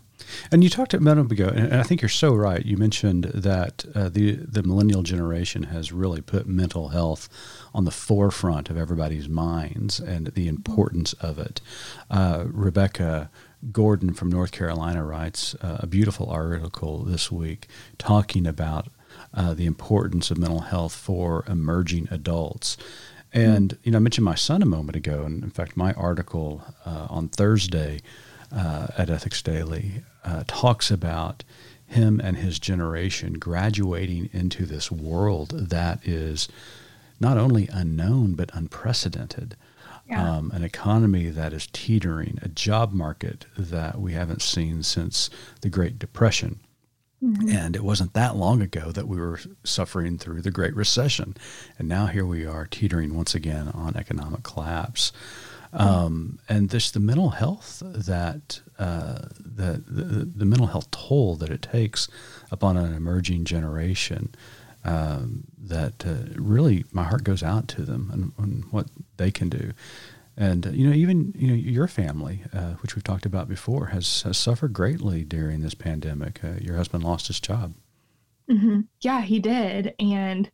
and 0.52 0.64
you 0.64 0.70
talked 0.70 0.94
a 0.94 1.00
minute 1.00 1.32
ago, 1.32 1.48
and 1.48 1.74
I 1.74 1.82
think 1.82 2.04
you're 2.04 2.10
so 2.10 2.36
right. 2.36 2.64
You 2.64 2.78
mentioned 2.78 3.24
that 3.26 3.84
uh, 3.96 4.10
the 4.10 4.34
the 4.34 4.62
millennial 4.62 5.02
generation 5.02 5.64
has 5.64 5.92
really 5.92 6.22
put 6.22 6.46
mental 6.46 6.90
health 6.90 7.28
on 7.74 7.86
the 7.86 7.92
forefront 7.92 8.70
of 8.70 8.78
everybody's 8.78 9.28
minds 9.28 10.00
and 10.00 10.28
the 10.28 10.48
importance 10.48 11.14
of 11.14 11.40
it. 11.40 11.62
Uh, 12.12 12.46
Rebecca 12.46 13.32
Gordon 13.72 14.14
from 14.14 14.30
North 14.30 14.52
Carolina 14.52 15.04
writes 15.04 15.56
uh, 15.56 15.78
a 15.80 15.88
beautiful 15.88 16.30
article 16.30 17.00
this 17.00 17.32
week 17.32 17.68
talking 17.98 18.46
about 18.46 18.88
uh, 19.34 19.56
the 19.56 19.66
importance 19.66 20.30
of 20.30 20.38
mental 20.38 20.62
health 20.62 20.94
for 20.94 21.44
emerging 21.48 22.08
adults. 22.12 22.78
And 23.34 23.78
you 23.84 23.92
know, 23.92 23.98
I 23.98 24.02
mentioned 24.02 24.26
my 24.26 24.36
son 24.36 24.62
a 24.62 24.66
moment 24.66 24.96
ago, 24.96 25.24
and 25.24 25.44
in 25.44 25.50
fact, 25.50 25.76
my 25.76 25.94
article 25.94 26.64
uh, 26.86 27.08
on 27.10 27.30
Thursday 27.30 28.02
uh, 28.54 28.88
at 28.98 29.10
Ethics 29.10 29.42
Daily 29.42 30.04
uh, 30.24 30.44
talks 30.48 30.92
about 30.92 31.44
him 31.86 32.22
and 32.24 32.38
his 32.38 32.60
generation 32.60 33.34
graduating 33.34 34.30
into 34.32 34.66
this 34.66 34.92
world 34.92 35.50
that 35.70 36.00
is 36.08 36.48
not 37.20 37.38
only 37.38 37.68
unknown 37.72 38.34
but 38.34 38.50
unprecedented. 38.54 39.56
Yeah. 40.10 40.38
Um, 40.38 40.52
an 40.52 40.64
economy 40.64 41.30
that 41.30 41.54
is 41.54 41.68
teetering, 41.72 42.40
a 42.42 42.50
job 42.50 42.92
market 42.92 43.46
that 43.58 44.00
we 44.00 44.14
haven't 44.14 44.42
seen 44.42 44.84
since 44.84 45.30
the 45.62 45.70
Great 45.70 46.00
Depression. 46.00 46.60
And 47.52 47.76
it 47.76 47.84
wasn't 47.84 48.14
that 48.14 48.36
long 48.36 48.64
ago 48.64 48.92
that 48.92 49.08
we 49.08 49.18
were 49.18 49.40
suffering 49.64 50.18
through 50.18 50.42
the 50.42 50.50
Great 50.50 50.76
Recession. 50.76 51.38
And 51.78 51.88
now 51.88 52.08
here 52.08 52.26
we 52.26 52.48
are 52.48 52.66
teetering 52.66 53.16
once 53.16 53.36
again 53.36 53.68
on 53.68 53.96
economic 53.96 54.42
collapse. 54.42 55.12
Um, 55.74 56.40
and 56.50 56.70
this 56.70 56.92
the 56.92 57.00
mental 57.00 57.30
health 57.30 57.82
that 57.86 58.62
uh, 58.78 59.28
the, 59.40 59.82
the 59.88 60.26
the 60.26 60.46
mental 60.46 60.68
health 60.68 60.92
toll 60.92 61.36
that 61.38 61.50
it 61.50 61.62
takes 61.62 62.10
upon 62.52 62.76
an 62.76 62.94
emerging 62.94 63.46
generation 63.46 64.36
um, 64.84 65.46
that 65.58 66.06
uh, 66.06 66.34
really 66.36 66.86
my 66.92 67.04
heart 67.04 67.24
goes 67.24 67.44
out 67.44 67.68
to 67.70 67.84
them 67.84 68.10
and, 68.12 68.34
and 68.38 68.66
what 68.72 68.88
they 69.18 69.32
can 69.32 69.50
do. 69.50 69.72
And 70.38 70.66
uh, 70.68 70.70
you 70.72 70.88
know, 70.88 70.96
even 70.96 71.34
you 71.38 71.48
know, 71.48 71.54
your 71.54 71.88
family, 71.88 72.44
uh, 72.54 72.74
which 72.82 72.96
we've 72.96 73.04
talked 73.04 73.26
about 73.26 73.48
before, 73.48 73.88
has, 73.88 74.24
has 74.24 74.38
suffered 74.38 74.74
greatly 74.74 75.24
during 75.24 75.62
this 75.62 75.74
pandemic. 75.76 76.44
Uh, 76.44 76.54
your 76.60 76.78
husband 76.78 77.04
lost 77.04 77.28
his 77.28 77.40
job. 77.40 77.74
hmm 78.50 78.82
Yeah, 79.02 79.22
he 79.22 79.40
did, 79.40 79.94
and 80.00 80.50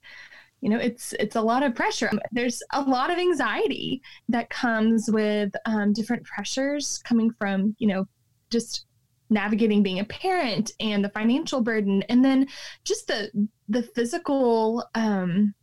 you 0.61 0.69
know, 0.69 0.77
it's 0.77 1.13
it's 1.13 1.35
a 1.35 1.41
lot 1.41 1.63
of 1.63 1.75
pressure. 1.75 2.09
There's 2.31 2.61
a 2.73 2.81
lot 2.81 3.11
of 3.11 3.17
anxiety 3.17 4.01
that 4.29 4.49
comes 4.49 5.09
with 5.11 5.51
um, 5.65 5.93
different 5.93 6.23
pressures 6.23 6.99
coming 7.03 7.31
from 7.31 7.75
you 7.77 7.87
know 7.87 8.05
just 8.49 8.85
navigating 9.29 9.83
being 9.83 9.99
a 9.99 10.05
parent 10.05 10.71
and 10.79 11.03
the 11.03 11.09
financial 11.09 11.61
burden, 11.61 12.03
and 12.09 12.23
then 12.25 12.47
just 12.85 13.07
the 13.07 13.29
the 13.69 13.83
physical 13.83 14.83
um, 14.95 15.53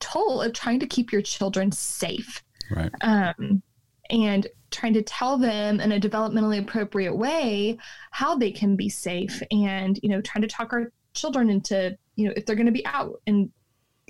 toll 0.00 0.42
of 0.42 0.52
trying 0.52 0.80
to 0.80 0.86
keep 0.86 1.12
your 1.12 1.22
children 1.22 1.70
safe 1.70 2.42
Right. 2.70 2.90
um, 3.02 3.62
and 4.10 4.46
trying 4.70 4.94
to 4.94 5.02
tell 5.02 5.38
them 5.38 5.80
in 5.80 5.92
a 5.92 6.00
developmentally 6.00 6.58
appropriate 6.58 7.14
way 7.14 7.78
how 8.10 8.34
they 8.36 8.50
can 8.50 8.74
be 8.74 8.88
safe 8.88 9.40
and 9.50 10.00
you 10.02 10.08
know 10.08 10.20
trying 10.22 10.42
to 10.42 10.48
talk 10.48 10.72
our 10.72 10.90
children 11.14 11.50
into 11.50 11.96
you 12.16 12.26
know 12.26 12.32
if 12.36 12.46
they're 12.46 12.56
going 12.56 12.66
to 12.66 12.72
be 12.72 12.84
out 12.86 13.20
and 13.26 13.50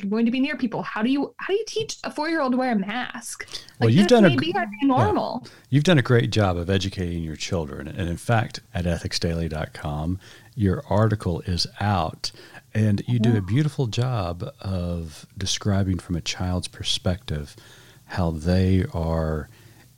going 0.09 0.25
to 0.25 0.31
be 0.31 0.41
near 0.41 0.57
people 0.57 0.83
how 0.83 1.03
do 1.03 1.11
you 1.11 1.35
how 1.39 1.49
do 1.49 1.55
you 1.55 1.65
teach 1.67 1.97
a 2.05 2.11
four-year-old 2.11 2.53
to 2.53 2.59
wear 2.59 2.73
a 2.73 2.77
mask 2.77 3.49
Well, 3.81 3.91
you've 3.91 4.09
done 4.09 4.25
a 4.25 4.31
may 4.31 4.37
gr- 4.37 4.45
be 4.45 4.55
our 4.55 4.67
new 4.67 4.89
normal 4.89 5.47
You've 5.71 5.85
done 5.85 5.99
a 5.99 6.03
great 6.03 6.31
job 6.31 6.59
of 6.59 6.69
educating 6.69 7.23
your 7.23 7.37
children. 7.37 7.89
And 7.89 8.09
in 8.09 8.19
fact, 8.19 8.61
at 8.75 8.85
ethicsdaily.com, 8.85 10.19
your 10.55 10.85
article 10.89 11.41
is 11.47 11.67
out. 11.81 12.31
And 12.75 13.03
you 13.07 13.19
do 13.19 13.37
a 13.37 13.41
beautiful 13.41 13.87
job 13.87 14.51
of 14.61 15.27
describing 15.37 15.99
from 15.99 16.17
a 16.17 16.21
child's 16.21 16.69
perspective 16.69 17.57
how 18.05 18.31
they 18.33 18.85
are 18.93 19.49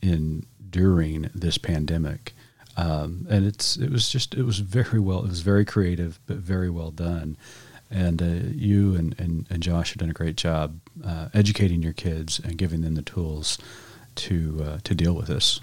enduring 0.00 1.30
this 1.34 1.58
pandemic. 1.58 2.34
Um, 2.76 3.26
and 3.30 3.46
it's 3.46 3.76
it 3.76 3.90
was 3.90 4.08
just 4.08 4.34
it 4.34 4.42
was 4.42 4.58
very 4.58 4.98
well 4.98 5.20
it 5.24 5.28
was 5.28 5.40
very 5.42 5.64
creative 5.64 6.18
but 6.26 6.36
very 6.38 6.70
well 6.70 6.90
done 6.90 7.36
and 7.94 8.20
uh, 8.20 8.48
you 8.54 8.94
and, 8.96 9.14
and, 9.18 9.46
and 9.48 9.62
Josh 9.62 9.90
have 9.90 9.98
done 9.98 10.10
a 10.10 10.14
great 10.14 10.36
job 10.36 10.80
uh, 11.06 11.28
educating 11.32 11.82
your 11.82 11.92
kids 11.92 12.40
and 12.40 12.58
giving 12.58 12.80
them 12.82 12.94
the 12.96 13.02
tools 13.02 13.56
to 14.16 14.60
uh, 14.66 14.78
to 14.84 14.94
deal 14.94 15.14
with 15.14 15.28
this. 15.28 15.60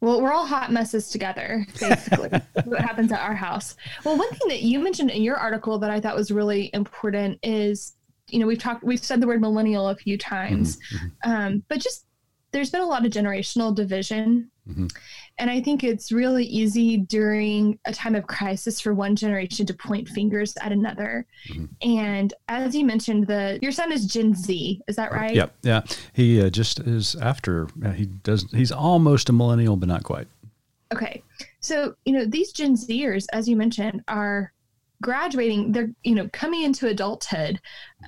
Well, 0.00 0.20
we're 0.20 0.32
all 0.32 0.46
hot 0.46 0.70
messes 0.72 1.08
together, 1.10 1.66
basically. 1.80 2.28
what 2.64 2.80
happens 2.80 3.10
at 3.12 3.20
our 3.20 3.34
house. 3.34 3.76
Well, 4.04 4.18
one 4.18 4.28
thing 4.30 4.48
that 4.48 4.60
you 4.62 4.78
mentioned 4.78 5.10
in 5.10 5.22
your 5.22 5.36
article 5.36 5.78
that 5.78 5.90
I 5.90 6.00
thought 6.00 6.14
was 6.14 6.30
really 6.30 6.70
important 6.74 7.38
is, 7.42 7.94
you 8.28 8.38
know, 8.38 8.46
we've 8.46 8.58
talked, 8.58 8.84
we've 8.84 9.02
said 9.02 9.22
the 9.22 9.26
word 9.26 9.40
millennial 9.40 9.88
a 9.88 9.96
few 9.96 10.18
times, 10.18 10.78
Mhm, 10.92 11.12
um, 11.24 11.62
but 11.68 11.80
just 11.80 12.04
there's 12.52 12.70
been 12.70 12.82
a 12.82 12.86
lot 12.86 13.06
of 13.06 13.12
generational 13.12 13.74
division. 13.74 14.50
Mhm. 14.68 14.92
And 15.38 15.50
I 15.50 15.60
think 15.60 15.84
it's 15.84 16.10
really 16.10 16.44
easy 16.44 16.96
during 16.96 17.78
a 17.84 17.92
time 17.92 18.14
of 18.14 18.26
crisis 18.26 18.80
for 18.80 18.94
one 18.94 19.14
generation 19.14 19.66
to 19.66 19.74
point 19.74 20.08
fingers 20.08 20.54
at 20.62 20.72
another. 20.72 21.26
Mhm. 21.48 21.68
And 21.82 22.34
as 22.48 22.74
you 22.74 22.84
mentioned, 22.84 23.26
the 23.26 23.58
your 23.60 23.72
son 23.72 23.92
is 23.92 24.06
Gen 24.06 24.34
Z, 24.34 24.80
is 24.88 24.96
that 24.96 25.12
right? 25.12 25.34
Yeah, 25.34 25.46
yeah. 25.62 25.82
He 26.14 26.40
uh, 26.40 26.48
just 26.48 26.80
is 26.80 27.14
after 27.16 27.68
uh, 27.84 27.90
he 27.90 28.06
does. 28.06 28.50
He's 28.52 28.72
almost 28.72 29.28
a 29.28 29.32
millennial, 29.32 29.76
but 29.76 29.88
not 29.88 30.04
quite. 30.04 30.26
Okay. 30.94 31.22
So, 31.60 31.94
you 32.04 32.12
know, 32.12 32.24
these 32.24 32.52
Gen 32.52 32.74
Zers, 32.76 33.26
as 33.32 33.48
you 33.48 33.56
mentioned, 33.56 34.02
are 34.08 34.52
graduating, 35.02 35.72
they're, 35.72 35.90
you 36.04 36.14
know, 36.14 36.28
coming 36.32 36.62
into 36.62 36.86
adulthood 36.86 37.60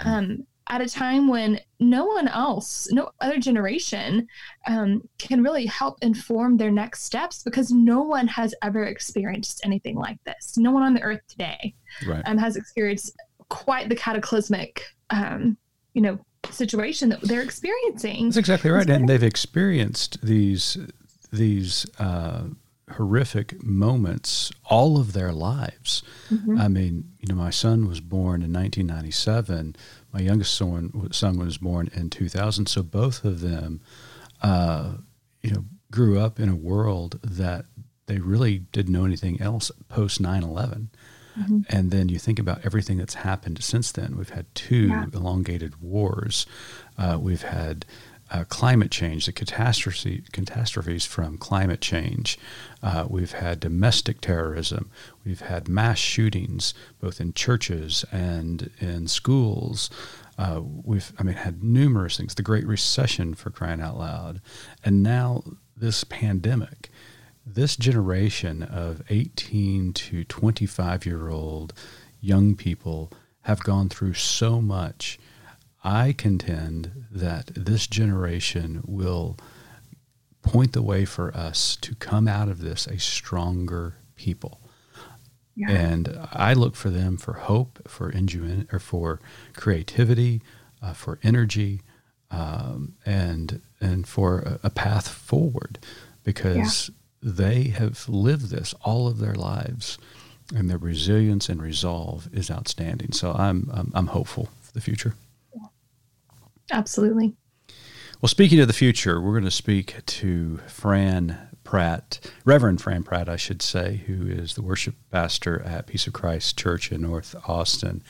um, 0.05 0.47
at 0.71 0.81
a 0.81 0.89
time 0.89 1.29
when 1.29 1.59
no 1.81 2.05
one 2.05 2.29
else, 2.29 2.89
no 2.93 3.11
other 3.21 3.39
generation 3.39 4.27
um, 4.67 5.03
can 5.19 5.43
really 5.43 5.65
help 5.67 5.97
inform 6.03 6.57
their 6.57 6.71
next 6.71 7.05
steps 7.05 7.43
because 7.43 7.71
no 7.71 8.03
one 8.03 8.27
has 8.27 8.55
ever 8.63 8.85
experienced 8.85 9.63
anything 9.65 9.97
like 9.97 10.23
this. 10.25 10.59
No 10.59 10.71
one 10.71 10.83
on 10.83 10.95
the 10.95 11.03
earth 11.03 11.21
today 11.29 11.75
Right. 12.07 12.23
um, 12.27 12.37
has 12.39 12.57
experienced 12.57 13.13
quite 13.49 13.89
the 13.89 13.97
cataclysmic, 13.97 14.83
um, 15.11 15.57
you 15.95 16.03
know, 16.03 16.19
situation 16.51 17.09
that 17.09 17.23
they're 17.23 17.41
experiencing. 17.43 18.27
That's 18.27 18.37
exactly 18.37 18.71
right. 18.71 18.89
And 18.89 19.09
they've 19.09 19.23
experienced 19.23 20.19
these 20.23 20.77
these 21.31 21.85
uh, 21.99 22.45
horrific 22.93 23.63
moments 23.63 24.51
all 24.65 24.99
of 24.99 25.13
their 25.13 25.33
lives. 25.33 26.03
Mhm. 26.31 26.59
I 26.59 26.69
mean, 26.69 27.05
you 27.21 27.29
know, 27.29 27.35
my 27.35 27.51
son 27.51 27.87
was 27.87 28.01
born 28.01 28.41
in 28.43 28.51
1997. 28.53 29.77
My 30.13 30.21
youngest 30.21 30.55
son, 30.55 31.09
son 31.13 31.39
was 31.39 31.59
born 31.59 31.91
in 31.95 32.11
2000. 32.11 32.67
So 32.67 32.83
both 32.83 33.25
of 33.25 33.41
them, 33.41 33.81
uh, 34.43 34.95
you 35.43 35.51
know, 35.51 35.65
grew 35.91 36.19
up 36.19 36.39
in 36.41 36.49
a 36.49 36.57
world 36.57 37.19
that 37.23 37.67
they 38.07 38.19
really 38.19 38.59
didn't 38.59 38.93
know 38.93 39.05
anything 39.05 39.41
else 39.41 39.71
post 39.89 40.21
9 40.21 40.43
11. 40.43 40.91
Mm-hmm. 41.39 41.61
And 41.69 41.91
then 41.91 42.09
you 42.09 42.19
think 42.19 42.39
about 42.39 42.65
everything 42.65 42.97
that's 42.97 43.15
happened 43.15 43.63
since 43.63 43.93
then. 43.93 44.17
We've 44.17 44.31
had 44.31 44.53
two 44.55 44.89
yeah. 44.89 45.07
elongated 45.13 45.81
wars. 45.81 46.47
Uh, 46.97 47.19
we've 47.21 47.43
had 47.43 47.87
uh, 48.31 48.45
climate 48.49 48.91
change, 48.91 49.27
the 49.27 49.33
catastrophe, 49.33 50.23
catastrophes 50.33 51.05
from 51.05 51.39
climate 51.39 51.81
change. 51.81 52.39
Uh, 52.83 53.07
we've 53.09 53.33
had 53.33 53.61
domestic 53.61 54.21
terrorism. 54.21 54.91
We've 55.25 55.41
had 55.41 55.69
mass 55.69 55.99
shootings, 55.99 56.75
both 57.01 57.21
in 57.21 57.33
churches 57.33 58.05
and 58.13 58.71
in 58.81 59.09
schools. 59.09 59.91
Uh, 60.37 60.61
we've, 60.63 61.13
I 61.19 61.23
mean, 61.23 61.37
had 61.37 61.63
numerous 61.65 62.17
things. 62.17 62.35
The 62.35 62.43
Great 62.43 62.67
Recession, 62.67 63.35
for 63.35 63.51
crying 63.51 63.81
out 63.81 63.99
loud, 63.99 64.41
and 64.85 65.03
now 65.03 65.43
this 65.77 66.05
pandemic. 66.05 66.91
This 67.47 67.77
generation 67.77 68.63
of 68.63 69.03
18 69.09 69.95
to 69.95 70.25
25 70.25 71.07
year 71.07 71.29
old 71.31 71.73
young 72.21 72.55
people 72.55 73.11
have 73.43 73.61
gone 73.61 73.89
through 73.89 74.15
so 74.15 74.61
much 74.61 75.19
I 75.85 76.13
contend 76.13 77.05
that 77.11 77.51
this 77.55 77.87
generation 77.87 78.83
will 78.87 79.37
point 80.43 80.73
the 80.73 80.83
way 80.83 81.05
for 81.05 81.35
us 81.37 81.77
to 81.77 81.95
come 81.95 82.27
out 82.29 82.49
of 82.49 82.61
this 82.61 82.87
a 82.87 82.99
stronger 82.99 83.97
people. 84.17 84.61
Yeah. 85.55 85.71
And 85.71 86.19
I 86.33 86.53
look 86.53 86.77
for 86.77 86.91
them 86.91 87.17
for 87.17 87.33
hope, 87.35 87.89
for 87.89 88.11
ingenuity, 88.11 88.67
or 88.73 88.79
for 88.79 89.21
creativity, 89.57 90.41
uh, 90.81 90.93
for 90.93 91.19
energy, 91.23 91.83
um, 92.31 92.95
and 93.05 93.61
and 93.81 94.07
for 94.07 94.39
a, 94.41 94.61
a 94.65 94.71
path 94.71 95.09
forward, 95.09 95.79
because 96.23 96.91
yeah. 96.91 97.31
they 97.33 97.63
have 97.65 98.09
lived 98.09 98.51
this 98.51 98.73
all 98.83 99.09
of 99.09 99.19
their 99.19 99.35
lives, 99.35 99.99
and 100.55 100.71
their 100.71 100.79
resilience 100.79 101.49
and 101.49 101.61
resolve 101.61 102.29
is 102.33 102.51
outstanding. 102.51 103.13
So 103.13 103.33
I'm 103.33 103.69
I'm, 103.75 103.91
I'm 103.95 104.07
hopeful 104.09 104.49
for 104.61 104.73
the 104.73 104.81
future. 104.81 105.15
Absolutely. 106.71 107.35
Well, 108.21 108.29
speaking 108.29 108.59
of 108.59 108.67
the 108.67 108.73
future, 108.73 109.21
we're 109.21 109.33
going 109.33 109.45
to 109.45 109.51
speak 109.51 110.05
to 110.05 110.57
Fran 110.67 111.39
Pratt, 111.63 112.19
Reverend 112.45 112.81
Fran 112.81 113.03
Pratt, 113.05 113.29
I 113.29 113.37
should 113.37 113.63
say, 113.63 114.03
who 114.07 114.27
is 114.27 114.55
the 114.55 114.63
worship 114.63 114.97
pastor 115.13 115.63
at 115.63 115.87
Peace 115.87 116.07
of 116.07 116.15
Christ 116.15 116.59
Church 116.59 116.91
in 116.91 117.03
North 117.03 117.37
Austin. 117.47 118.03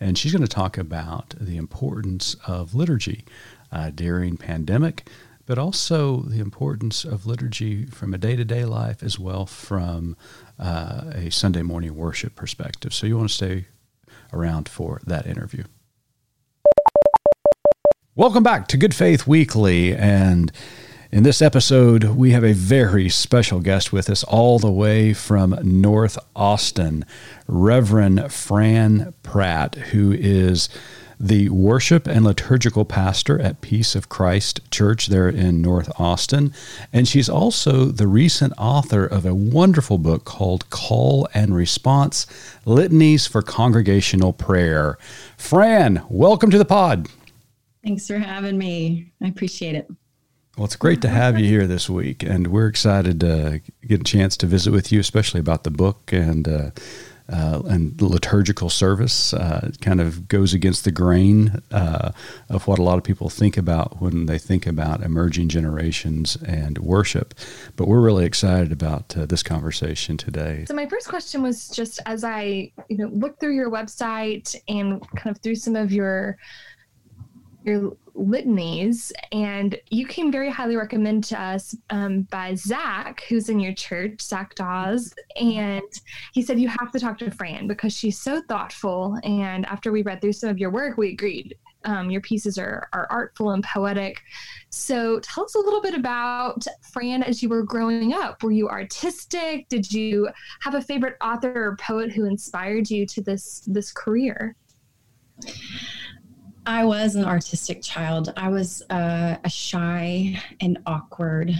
And 0.00 0.18
she's 0.18 0.32
going 0.32 0.42
to 0.42 0.48
talk 0.48 0.76
about 0.76 1.34
the 1.40 1.56
importance 1.56 2.36
of 2.46 2.74
liturgy 2.74 3.24
uh, 3.72 3.90
during 3.94 4.36
pandemic, 4.36 5.08
but 5.46 5.58
also 5.58 6.22
the 6.22 6.40
importance 6.40 7.04
of 7.04 7.24
liturgy 7.24 7.86
from 7.86 8.12
a 8.12 8.18
day-to-day 8.18 8.64
life 8.64 9.02
as 9.02 9.18
well 9.18 9.46
from 9.46 10.16
uh, 10.58 11.04
a 11.14 11.30
Sunday 11.30 11.62
morning 11.62 11.94
worship 11.94 12.34
perspective. 12.34 12.92
So 12.92 13.06
you 13.06 13.16
want 13.16 13.30
to 13.30 13.34
stay 13.34 13.66
around 14.32 14.68
for 14.68 15.00
that 15.06 15.26
interview. 15.26 15.64
Welcome 18.16 18.44
back 18.44 18.68
to 18.68 18.76
Good 18.76 18.94
Faith 18.94 19.26
Weekly. 19.26 19.92
And 19.92 20.52
in 21.10 21.24
this 21.24 21.42
episode, 21.42 22.04
we 22.04 22.30
have 22.30 22.44
a 22.44 22.52
very 22.52 23.08
special 23.08 23.58
guest 23.58 23.92
with 23.92 24.08
us, 24.08 24.22
all 24.22 24.60
the 24.60 24.70
way 24.70 25.12
from 25.12 25.58
North 25.64 26.16
Austin, 26.36 27.04
Reverend 27.48 28.32
Fran 28.32 29.14
Pratt, 29.24 29.74
who 29.74 30.12
is 30.12 30.68
the 31.18 31.48
worship 31.48 32.06
and 32.06 32.24
liturgical 32.24 32.84
pastor 32.84 33.40
at 33.40 33.60
Peace 33.62 33.96
of 33.96 34.08
Christ 34.08 34.60
Church 34.70 35.08
there 35.08 35.28
in 35.28 35.60
North 35.60 35.90
Austin. 35.98 36.54
And 36.92 37.08
she's 37.08 37.28
also 37.28 37.86
the 37.86 38.06
recent 38.06 38.52
author 38.56 39.04
of 39.04 39.26
a 39.26 39.34
wonderful 39.34 39.98
book 39.98 40.24
called 40.24 40.70
Call 40.70 41.26
and 41.34 41.52
Response 41.52 42.28
Litanies 42.64 43.26
for 43.26 43.42
Congregational 43.42 44.32
Prayer. 44.32 44.98
Fran, 45.36 46.04
welcome 46.08 46.52
to 46.52 46.58
the 46.58 46.64
pod. 46.64 47.08
Thanks 47.84 48.06
for 48.06 48.18
having 48.18 48.56
me. 48.56 49.12
I 49.22 49.28
appreciate 49.28 49.74
it. 49.74 49.88
Well, 50.56 50.64
it's 50.64 50.76
great 50.76 51.02
to 51.02 51.08
have 51.08 51.38
you 51.38 51.46
here 51.46 51.66
this 51.66 51.90
week, 51.90 52.22
and 52.22 52.46
we're 52.46 52.68
excited 52.68 53.20
to 53.20 53.60
get 53.86 54.00
a 54.00 54.04
chance 54.04 54.36
to 54.38 54.46
visit 54.46 54.70
with 54.70 54.92
you, 54.92 55.00
especially 55.00 55.40
about 55.40 55.64
the 55.64 55.70
book 55.70 56.12
and 56.12 56.46
uh, 56.46 56.70
uh, 57.28 57.62
and 57.66 58.00
liturgical 58.00 58.70
service. 58.70 59.32
Uh, 59.32 59.68
it 59.68 59.80
kind 59.80 60.00
of 60.00 60.28
goes 60.28 60.54
against 60.54 60.84
the 60.84 60.92
grain 60.92 61.60
uh, 61.72 62.12
of 62.48 62.68
what 62.68 62.78
a 62.78 62.82
lot 62.82 62.98
of 62.98 63.04
people 63.04 63.28
think 63.28 63.56
about 63.56 64.00
when 64.00 64.26
they 64.26 64.38
think 64.38 64.66
about 64.66 65.02
emerging 65.02 65.48
generations 65.48 66.36
and 66.46 66.78
worship. 66.78 67.34
But 67.76 67.88
we're 67.88 68.00
really 68.00 68.24
excited 68.24 68.72
about 68.72 69.16
uh, 69.16 69.26
this 69.26 69.42
conversation 69.42 70.16
today. 70.16 70.66
So 70.68 70.74
my 70.74 70.86
first 70.86 71.08
question 71.08 71.42
was 71.42 71.68
just 71.68 71.98
as 72.06 72.24
I 72.24 72.70
you 72.88 72.96
know 72.98 73.08
looked 73.08 73.40
through 73.40 73.54
your 73.54 73.70
website 73.70 74.54
and 74.68 75.00
kind 75.16 75.34
of 75.34 75.42
through 75.42 75.56
some 75.56 75.76
of 75.76 75.92
your 75.92 76.38
your 77.64 77.96
litanies, 78.14 79.12
and 79.32 79.78
you 79.90 80.06
came 80.06 80.30
very 80.30 80.50
highly 80.50 80.76
recommended 80.76 81.28
to 81.30 81.40
us 81.40 81.74
um, 81.90 82.22
by 82.22 82.54
Zach, 82.54 83.24
who's 83.28 83.48
in 83.48 83.58
your 83.58 83.74
church, 83.74 84.20
Zach 84.20 84.54
Dawes, 84.54 85.12
and 85.40 85.82
he 86.32 86.42
said 86.42 86.60
you 86.60 86.68
have 86.68 86.92
to 86.92 87.00
talk 87.00 87.18
to 87.18 87.30
Fran 87.30 87.66
because 87.66 87.92
she's 87.92 88.20
so 88.20 88.40
thoughtful. 88.48 89.18
And 89.24 89.66
after 89.66 89.90
we 89.90 90.02
read 90.02 90.20
through 90.20 90.34
some 90.34 90.50
of 90.50 90.58
your 90.58 90.70
work, 90.70 90.96
we 90.96 91.10
agreed. 91.10 91.56
Um, 91.86 92.10
your 92.10 92.22
pieces 92.22 92.56
are, 92.56 92.88
are 92.94 93.06
artful 93.10 93.50
and 93.50 93.62
poetic. 93.62 94.22
So 94.70 95.20
tell 95.20 95.44
us 95.44 95.54
a 95.54 95.58
little 95.58 95.82
bit 95.82 95.94
about 95.94 96.64
Fran 96.92 97.22
as 97.22 97.42
you 97.42 97.50
were 97.50 97.62
growing 97.62 98.14
up. 98.14 98.42
Were 98.42 98.52
you 98.52 98.68
artistic? 98.70 99.68
Did 99.68 99.92
you 99.92 100.28
have 100.60 100.74
a 100.74 100.80
favorite 100.80 101.16
author 101.22 101.52
or 101.54 101.76
poet 101.76 102.10
who 102.10 102.24
inspired 102.24 102.88
you 102.88 103.04
to 103.06 103.20
this 103.20 103.62
this 103.66 103.92
career? 103.92 104.56
I 106.66 106.84
was 106.84 107.14
an 107.14 107.24
artistic 107.24 107.82
child. 107.82 108.32
I 108.36 108.48
was 108.48 108.82
uh, 108.88 109.36
a 109.44 109.50
shy 109.50 110.40
and 110.60 110.78
awkward, 110.86 111.52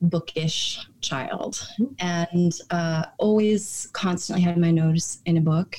bookish 0.00 0.78
child, 1.02 1.68
and 1.98 2.52
uh, 2.70 3.04
always 3.18 3.88
constantly 3.92 4.42
had 4.42 4.56
my 4.56 4.70
nose 4.70 5.20
in 5.26 5.36
a 5.36 5.42
book. 5.42 5.76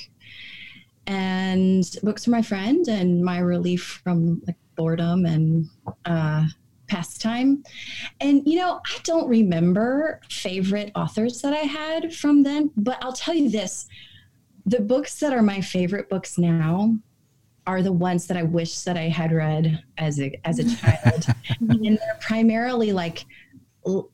And 1.08 1.84
books 2.02 2.26
were 2.26 2.32
my 2.32 2.42
friend 2.42 2.86
and 2.88 3.24
my 3.24 3.38
relief 3.38 4.00
from 4.04 4.42
like 4.46 4.56
boredom 4.76 5.26
and 5.26 5.68
uh, 6.04 6.46
pastime. 6.86 7.64
And 8.20 8.46
you 8.46 8.58
know, 8.58 8.80
I 8.86 8.98
don't 9.02 9.28
remember 9.28 10.20
favorite 10.30 10.92
authors 10.94 11.40
that 11.42 11.52
I 11.52 11.64
had 11.64 12.14
from 12.14 12.44
then, 12.44 12.70
but 12.76 13.02
I'll 13.02 13.12
tell 13.12 13.34
you 13.34 13.50
this: 13.50 13.88
the 14.66 14.80
books 14.80 15.18
that 15.18 15.32
are 15.32 15.42
my 15.42 15.60
favorite 15.60 16.08
books 16.08 16.38
now 16.38 16.94
are 17.68 17.82
the 17.82 17.92
ones 17.92 18.26
that 18.26 18.36
I 18.38 18.44
wish 18.44 18.80
that 18.80 18.96
I 18.96 19.08
had 19.08 19.30
read 19.30 19.84
as 19.98 20.18
a 20.18 20.40
as 20.46 20.58
a 20.58 20.76
child, 20.76 21.26
and 21.60 21.98
they're 21.98 22.18
primarily 22.18 22.92
like 22.92 23.26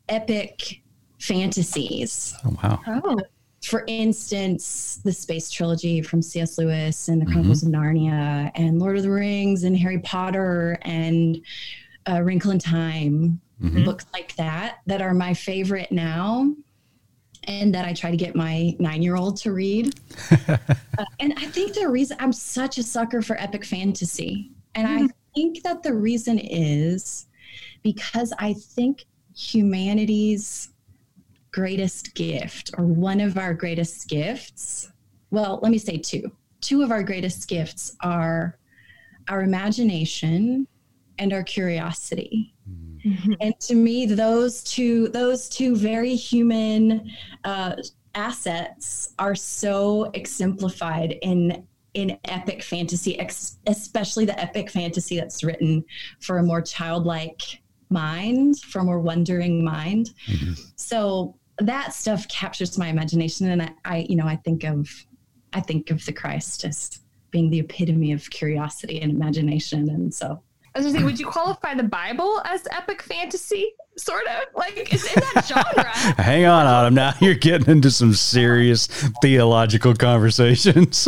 epic 0.09 0.83
fantasies. 1.21 2.35
Oh 2.45 2.57
wow! 2.63 2.81
Oh. 2.87 3.21
For 3.63 3.85
instance, 3.87 5.01
the 5.05 5.13
space 5.13 5.51
trilogy 5.51 6.03
from 6.03 6.21
C.S. 6.21 6.59
Lewis 6.59 7.09
and 7.09 7.23
the 7.23 7.27
Chronicles 7.27 7.63
mm-hmm. 7.63 7.75
of 7.75 7.81
Narnia, 7.81 8.51
and 8.57 8.79
Lord 8.79 8.99
of 8.99 9.05
the 9.05 9.11
Rings, 9.11 9.63
and 9.63 9.75
Harry 9.79 10.01
Potter, 10.01 10.77
and 10.83 11.41
uh, 12.11 12.21
Wrinkle 12.23 12.51
in 12.51 12.59
Time, 12.59 13.41
mm-hmm. 13.63 13.85
books 13.85 14.05
like 14.13 14.35
that 14.37 14.81
that 14.87 15.01
are 15.01 15.15
my 15.15 15.33
favorite 15.33 15.93
now 15.93 16.53
and 17.47 17.75
that 17.75 17.85
I 17.85 17.93
try 17.93 18.11
to 18.11 18.17
get 18.17 18.35
my 18.35 18.77
nine 18.79 19.03
year 19.03 19.17
old 19.17 19.37
to 19.39 19.53
read. 19.53 19.95
uh, 20.49 20.57
and 21.21 21.35
I 21.37 21.47
think 21.47 21.75
the 21.75 21.89
reason 21.89 22.17
I'm 22.21 22.33
such 22.33 22.79
a 22.79 22.83
sucker 22.83 23.23
for 23.23 23.41
epic 23.41 23.65
fantasy, 23.65 24.51
and 24.75 24.89
mm-hmm. 24.89 25.05
I 25.07 25.09
think 25.35 25.63
that 25.63 25.83
the 25.83 25.95
reason 25.95 26.39
is 26.39 27.27
because 27.83 28.33
I 28.39 28.55
think 28.55 29.05
humanity's 29.37 30.71
greatest 31.53 32.15
gift, 32.15 32.73
or 32.77 32.85
one 32.85 33.21
of 33.21 33.39
our 33.39 33.55
greatest 33.55 34.09
gifts, 34.09 34.91
well, 35.31 35.61
let 35.63 35.71
me 35.71 35.79
say 35.79 35.99
two. 35.99 36.33
Two 36.61 36.83
of 36.83 36.91
our 36.91 37.03
greatest 37.03 37.49
gifts 37.49 37.97
are 38.01 38.59
our 39.29 39.43
imagination 39.43 40.67
and 41.19 41.33
our 41.33 41.43
curiosity. 41.43 42.54
Mm-hmm. 43.05 43.33
And 43.41 43.59
to 43.61 43.75
me, 43.75 44.07
those 44.07 44.63
two, 44.63 45.09
those 45.09 45.49
two 45.49 45.77
very 45.77 46.15
human 46.15 47.11
uh, 47.45 47.77
assets 48.15 49.15
are 49.19 49.35
so 49.35 50.11
exemplified 50.15 51.19
in 51.23 51.67
in 51.95 52.19
epic 52.25 52.61
fantasy, 52.63 53.19
ex- 53.21 53.59
especially 53.69 54.25
the 54.25 54.39
epic 54.41 54.69
fantasy 54.69 55.17
that's 55.17 55.45
written 55.45 55.85
for 56.19 56.39
a 56.39 56.43
more 56.43 56.61
childlike 56.61 57.63
mind, 57.89 58.59
for 58.59 58.81
a 58.81 58.85
more 58.85 58.99
wondering 58.99 59.65
mind. 59.65 60.11
Mm-hmm. 60.27 60.55
So 60.75 61.37
that 61.59 61.95
stuff 61.95 62.27
captures 62.27 62.77
my 62.77 62.89
imagination, 62.89 63.49
and 63.49 63.63
I, 63.63 63.71
I, 63.85 64.07
you 64.09 64.17
know, 64.17 64.27
I 64.27 64.35
think 64.35 64.65
of, 64.65 64.91
I 65.53 65.61
think 65.61 65.91
of 65.91 66.05
the 66.05 66.13
Christ 66.13 66.65
as 66.65 66.99
being 67.31 67.49
the 67.49 67.61
epitome 67.61 68.11
of 68.11 68.29
curiosity 68.31 69.01
and 69.01 69.13
imagination, 69.13 69.89
and 69.89 70.13
so 70.13 70.43
I 70.75 70.81
was 70.81 70.87
going 70.87 70.95
to 70.95 71.01
say, 71.01 71.05
would 71.05 71.21
you 71.21 71.27
qualify 71.27 71.75
the 71.75 71.85
Bible 71.85 72.41
as 72.45 72.67
epic 72.73 73.03
fantasy? 73.03 73.73
sort 73.97 74.27
of 74.27 74.53
like 74.57 74.93
it's 74.93 75.05
in 75.07 75.23
that 75.35 75.45
genre. 75.47 75.89
Hang 76.21 76.47
on, 76.47 76.67
Autumn. 76.67 76.95
Now 76.95 77.13
you're 77.21 77.35
getting 77.37 77.71
into 77.71 77.93
some 77.93 78.13
serious 78.13 78.89
theological 79.23 79.95
conversations. 79.95 81.07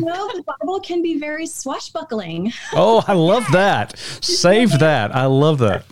well, 0.00 0.28
the 0.28 0.44
Bible 0.60 0.78
can 0.78 1.02
be 1.02 1.18
very 1.18 1.44
swashbuckling. 1.44 2.52
Oh, 2.72 3.02
I 3.08 3.14
love 3.14 3.44
that. 3.50 3.98
Save 3.98 4.78
that. 4.78 5.12
I 5.12 5.26
love 5.26 5.58
that. 5.58 5.86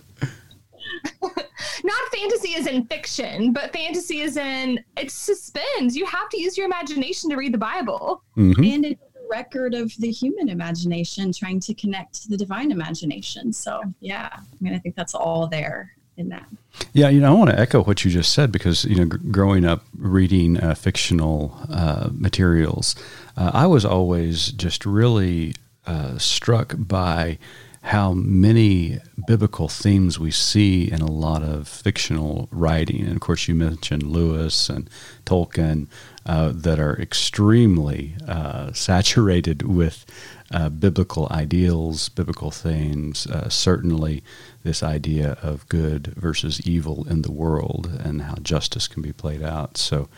Not 1.84 2.00
fantasy 2.14 2.50
is 2.50 2.66
in 2.68 2.84
fiction, 2.86 3.52
but 3.52 3.72
fantasy 3.72 4.20
is 4.20 4.36
in 4.36 4.78
it 4.96 5.10
suspends. 5.10 5.96
You 5.96 6.06
have 6.06 6.28
to 6.28 6.40
use 6.40 6.56
your 6.56 6.66
imagination 6.66 7.30
to 7.30 7.36
read 7.36 7.52
the 7.52 7.58
Bible. 7.58 8.22
Mhm. 8.36 8.74
And 8.74 8.84
it's 8.84 9.00
a 9.02 9.11
record 9.32 9.74
of 9.74 9.90
the 9.98 10.10
human 10.10 10.48
imagination 10.50 11.32
trying 11.32 11.58
to 11.60 11.72
connect 11.74 12.22
to 12.22 12.28
the 12.28 12.36
divine 12.36 12.70
imagination. 12.70 13.52
So, 13.52 13.80
yeah, 14.00 14.28
I 14.32 14.56
mean, 14.60 14.74
I 14.74 14.78
think 14.78 14.94
that's 14.94 15.14
all 15.14 15.46
there 15.46 15.92
in 16.18 16.28
that. 16.28 16.46
Yeah, 16.92 17.08
you 17.08 17.20
know, 17.20 17.32
I 17.32 17.38
want 17.38 17.50
to 17.50 17.58
echo 17.58 17.82
what 17.82 18.04
you 18.04 18.10
just 18.10 18.32
said 18.32 18.52
because 18.52 18.84
you 18.84 18.96
know, 18.96 19.06
gr- 19.06 19.16
growing 19.30 19.64
up 19.64 19.84
reading 19.96 20.60
uh, 20.60 20.74
fictional 20.74 21.56
uh, 21.70 22.10
materials, 22.12 22.94
uh, 23.36 23.50
I 23.54 23.66
was 23.66 23.84
always 23.84 24.52
just 24.52 24.84
really 24.84 25.54
uh, 25.86 26.18
struck 26.18 26.74
by 26.76 27.38
how 27.82 28.12
many 28.12 29.00
biblical 29.26 29.66
themes 29.66 30.16
we 30.18 30.30
see 30.30 30.90
in 30.90 31.00
a 31.00 31.10
lot 31.10 31.42
of 31.42 31.66
fictional 31.66 32.48
writing. 32.52 33.02
And 33.02 33.16
of 33.16 33.20
course, 33.20 33.48
you 33.48 33.56
mentioned 33.56 34.04
Lewis 34.04 34.68
and 34.68 34.88
Tolkien 35.26 35.88
uh, 36.24 36.52
that 36.54 36.78
are 36.78 36.96
extremely 37.00 38.14
uh, 38.28 38.72
saturated 38.72 39.62
with 39.62 40.06
uh, 40.52 40.68
biblical 40.68 41.26
ideals, 41.32 42.08
biblical 42.08 42.52
themes. 42.52 43.26
Uh, 43.26 43.48
certainly, 43.48 44.22
this 44.62 44.84
idea 44.84 45.36
of 45.42 45.68
good 45.68 46.14
versus 46.16 46.64
evil 46.64 47.04
in 47.08 47.22
the 47.22 47.32
world 47.32 47.90
and 48.04 48.22
how 48.22 48.36
justice 48.36 48.86
can 48.86 49.02
be 49.02 49.12
played 49.12 49.42
out. 49.42 49.76
So, 49.76 50.08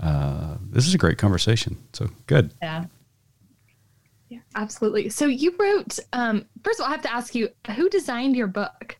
uh, 0.00 0.56
this 0.60 0.86
is 0.86 0.92
a 0.92 0.98
great 0.98 1.16
conversation. 1.16 1.78
So, 1.94 2.10
good. 2.26 2.52
Yeah. 2.60 2.86
Yeah, 4.36 4.42
absolutely. 4.54 5.08
So 5.08 5.26
you 5.26 5.54
wrote. 5.58 5.98
Um, 6.12 6.46
first 6.62 6.78
of 6.78 6.84
all, 6.84 6.90
I 6.90 6.92
have 6.92 7.02
to 7.02 7.12
ask 7.12 7.34
you, 7.34 7.48
who 7.74 7.88
designed 7.88 8.36
your 8.36 8.46
book? 8.46 8.98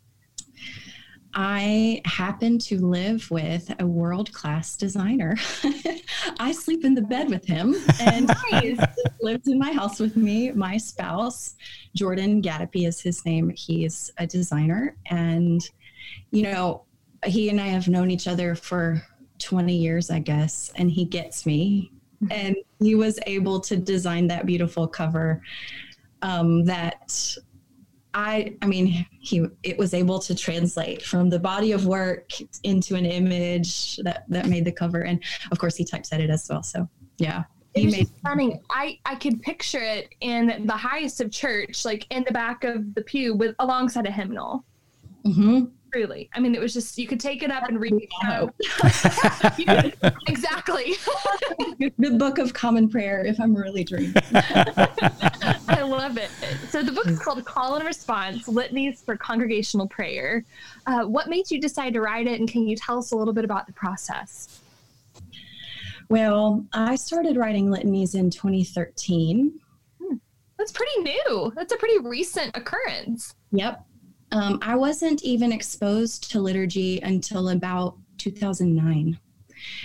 I 1.34 2.00
happen 2.06 2.58
to 2.60 2.78
live 2.78 3.30
with 3.30 3.70
a 3.78 3.86
world 3.86 4.32
class 4.32 4.74
designer. 4.74 5.36
I 6.38 6.52
sleep 6.52 6.82
in 6.86 6.94
the 6.94 7.02
bed 7.02 7.28
with 7.28 7.44
him 7.44 7.76
and 8.00 8.34
he 8.50 8.78
lives 9.20 9.46
in 9.46 9.58
my 9.58 9.70
house 9.72 10.00
with 10.00 10.16
me. 10.16 10.50
My 10.52 10.78
spouse, 10.78 11.56
Jordan 11.94 12.40
Gadapy 12.40 12.88
is 12.88 13.02
his 13.02 13.22
name. 13.26 13.52
He's 13.54 14.10
a 14.16 14.26
designer. 14.26 14.96
And, 15.10 15.60
you 16.30 16.44
know, 16.44 16.84
he 17.26 17.50
and 17.50 17.60
I 17.60 17.66
have 17.66 17.88
known 17.88 18.10
each 18.10 18.28
other 18.28 18.54
for 18.54 19.02
20 19.38 19.76
years, 19.76 20.10
I 20.10 20.20
guess, 20.20 20.72
and 20.76 20.90
he 20.90 21.04
gets 21.04 21.44
me. 21.44 21.92
And 22.30 22.56
he 22.80 22.94
was 22.94 23.18
able 23.26 23.60
to 23.60 23.76
design 23.76 24.26
that 24.28 24.46
beautiful 24.46 24.86
cover 24.88 25.42
um, 26.22 26.64
that 26.64 27.36
I 28.14 28.56
I 28.62 28.66
mean 28.66 29.06
he 29.10 29.46
it 29.62 29.76
was 29.76 29.92
able 29.92 30.18
to 30.20 30.34
translate 30.34 31.02
from 31.02 31.28
the 31.28 31.38
body 31.38 31.72
of 31.72 31.86
work 31.86 32.30
into 32.62 32.94
an 32.94 33.04
image 33.04 33.96
that 33.98 34.24
that 34.28 34.46
made 34.46 34.64
the 34.64 34.72
cover 34.72 35.02
and 35.02 35.22
of 35.52 35.58
course 35.58 35.76
he 35.76 35.84
typeset 35.84 36.20
it 36.20 36.30
as 36.30 36.46
well 36.48 36.62
so 36.62 36.88
yeah 37.18 37.44
It 37.74 37.80
he 37.80 37.86
was 37.86 37.94
made 37.94 38.06
just 38.06 38.18
stunning. 38.20 38.62
I 38.70 38.98
I 39.04 39.16
could 39.16 39.42
picture 39.42 39.82
it 39.82 40.08
in 40.22 40.66
the 40.66 40.72
highest 40.72 41.20
of 41.20 41.30
church, 41.30 41.84
like 41.84 42.06
in 42.10 42.24
the 42.26 42.32
back 42.32 42.64
of 42.64 42.94
the 42.94 43.02
pew, 43.02 43.34
with 43.34 43.54
alongside 43.58 44.06
a 44.06 44.10
hymnal. 44.10 44.64
Mhm. 45.26 45.70
Truly, 45.96 46.28
I 46.34 46.40
mean, 46.40 46.54
it 46.54 46.60
was 46.60 46.74
just 46.74 46.98
you 46.98 47.06
could 47.06 47.20
take 47.20 47.42
it 47.42 47.50
up 47.50 47.70
and 47.70 47.80
read 47.80 47.94
it. 47.94 48.10
I 48.22 48.26
hope. 48.26 48.54
You 49.58 49.64
could- 49.64 49.96
exactly. 50.28 50.92
the 51.98 52.10
book 52.18 52.36
of 52.36 52.52
common 52.52 52.90
prayer 52.90 53.24
if 53.24 53.40
I'm 53.40 53.56
really 53.56 53.82
dreaming 53.82 54.12
I 54.34 55.80
love 55.82 56.18
it. 56.18 56.28
So 56.68 56.82
the 56.82 56.92
book 56.92 57.06
is 57.06 57.18
called 57.18 57.42
Call 57.46 57.76
and 57.76 57.86
Response: 57.86 58.46
Litanies 58.46 59.02
for 59.02 59.16
Congregational 59.16 59.88
Prayer. 59.88 60.44
Uh, 60.86 61.04
what 61.04 61.28
made 61.28 61.50
you 61.50 61.58
decide 61.58 61.94
to 61.94 62.02
write 62.02 62.26
it, 62.26 62.40
and 62.40 62.46
can 62.46 62.68
you 62.68 62.76
tell 62.76 62.98
us 62.98 63.12
a 63.12 63.16
little 63.16 63.32
bit 63.32 63.46
about 63.46 63.66
the 63.66 63.72
process? 63.72 64.60
well 66.10 66.62
I 66.74 66.96
started 66.96 67.38
writing 67.38 67.70
litanies 67.70 68.14
in 68.14 68.28
2013 68.28 69.58
That's 70.58 70.72
pretty 70.72 71.00
new. 71.00 71.52
That's 71.56 71.72
a 71.72 71.76
pretty 71.78 72.06
recent 72.06 72.54
occurrence. 72.54 73.34
Yep. 73.52 73.82
Um, 74.32 74.58
I 74.62 74.74
wasn't 74.74 75.22
even 75.22 75.52
exposed 75.52 76.30
to 76.32 76.40
liturgy 76.40 77.00
until 77.00 77.50
about 77.50 77.96
2009 78.18 79.18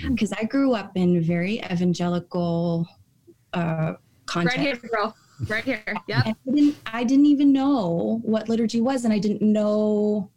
because 0.09 0.33
I 0.33 0.43
grew 0.45 0.73
up 0.73 0.91
in 0.95 1.21
very 1.21 1.59
evangelical 1.59 2.87
uh, 3.53 3.93
context. 4.25 4.57
Right 4.57 4.65
here, 4.65 4.89
girl. 4.89 5.15
Right 5.47 5.63
here. 5.63 5.83
Yep. 6.07 6.25
I 6.25 6.35
didn't, 6.45 6.75
I 6.85 7.03
didn't 7.03 7.25
even 7.27 7.51
know 7.51 8.19
what 8.23 8.49
liturgy 8.49 8.81
was, 8.81 9.05
and 9.05 9.13
I 9.13 9.19
didn't 9.19 9.41
know 9.41 10.29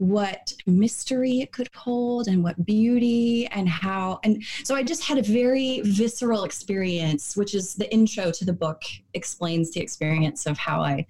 what 0.00 0.54
mystery 0.66 1.40
it 1.40 1.52
could 1.52 1.68
hold 1.74 2.26
and 2.26 2.42
what 2.42 2.64
beauty 2.64 3.46
and 3.48 3.68
how 3.68 4.18
and 4.24 4.42
so 4.64 4.74
i 4.74 4.82
just 4.82 5.04
had 5.04 5.18
a 5.18 5.22
very 5.22 5.82
visceral 5.84 6.44
experience 6.44 7.36
which 7.36 7.54
is 7.54 7.74
the 7.74 7.92
intro 7.92 8.30
to 8.30 8.46
the 8.46 8.52
book 8.52 8.80
explains 9.12 9.72
the 9.72 9.80
experience 9.80 10.46
of 10.46 10.56
how 10.56 10.80
i 10.80 11.06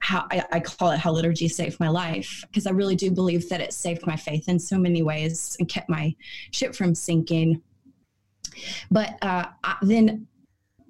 how 0.00 0.26
i, 0.30 0.44
I 0.52 0.60
call 0.60 0.90
it 0.90 0.98
how 0.98 1.12
liturgy 1.12 1.48
saved 1.48 1.80
my 1.80 1.88
life 1.88 2.44
because 2.48 2.66
i 2.66 2.70
really 2.70 2.96
do 2.96 3.10
believe 3.10 3.48
that 3.48 3.60
it 3.60 3.72
saved 3.72 4.06
my 4.06 4.16
faith 4.16 4.48
in 4.48 4.58
so 4.58 4.78
many 4.78 5.02
ways 5.02 5.56
and 5.58 5.68
kept 5.68 5.88
my 5.88 6.14
ship 6.50 6.74
from 6.74 6.94
sinking. 6.94 7.62
But 8.90 9.18
uh, 9.22 9.46
I, 9.62 9.76
then 9.82 10.26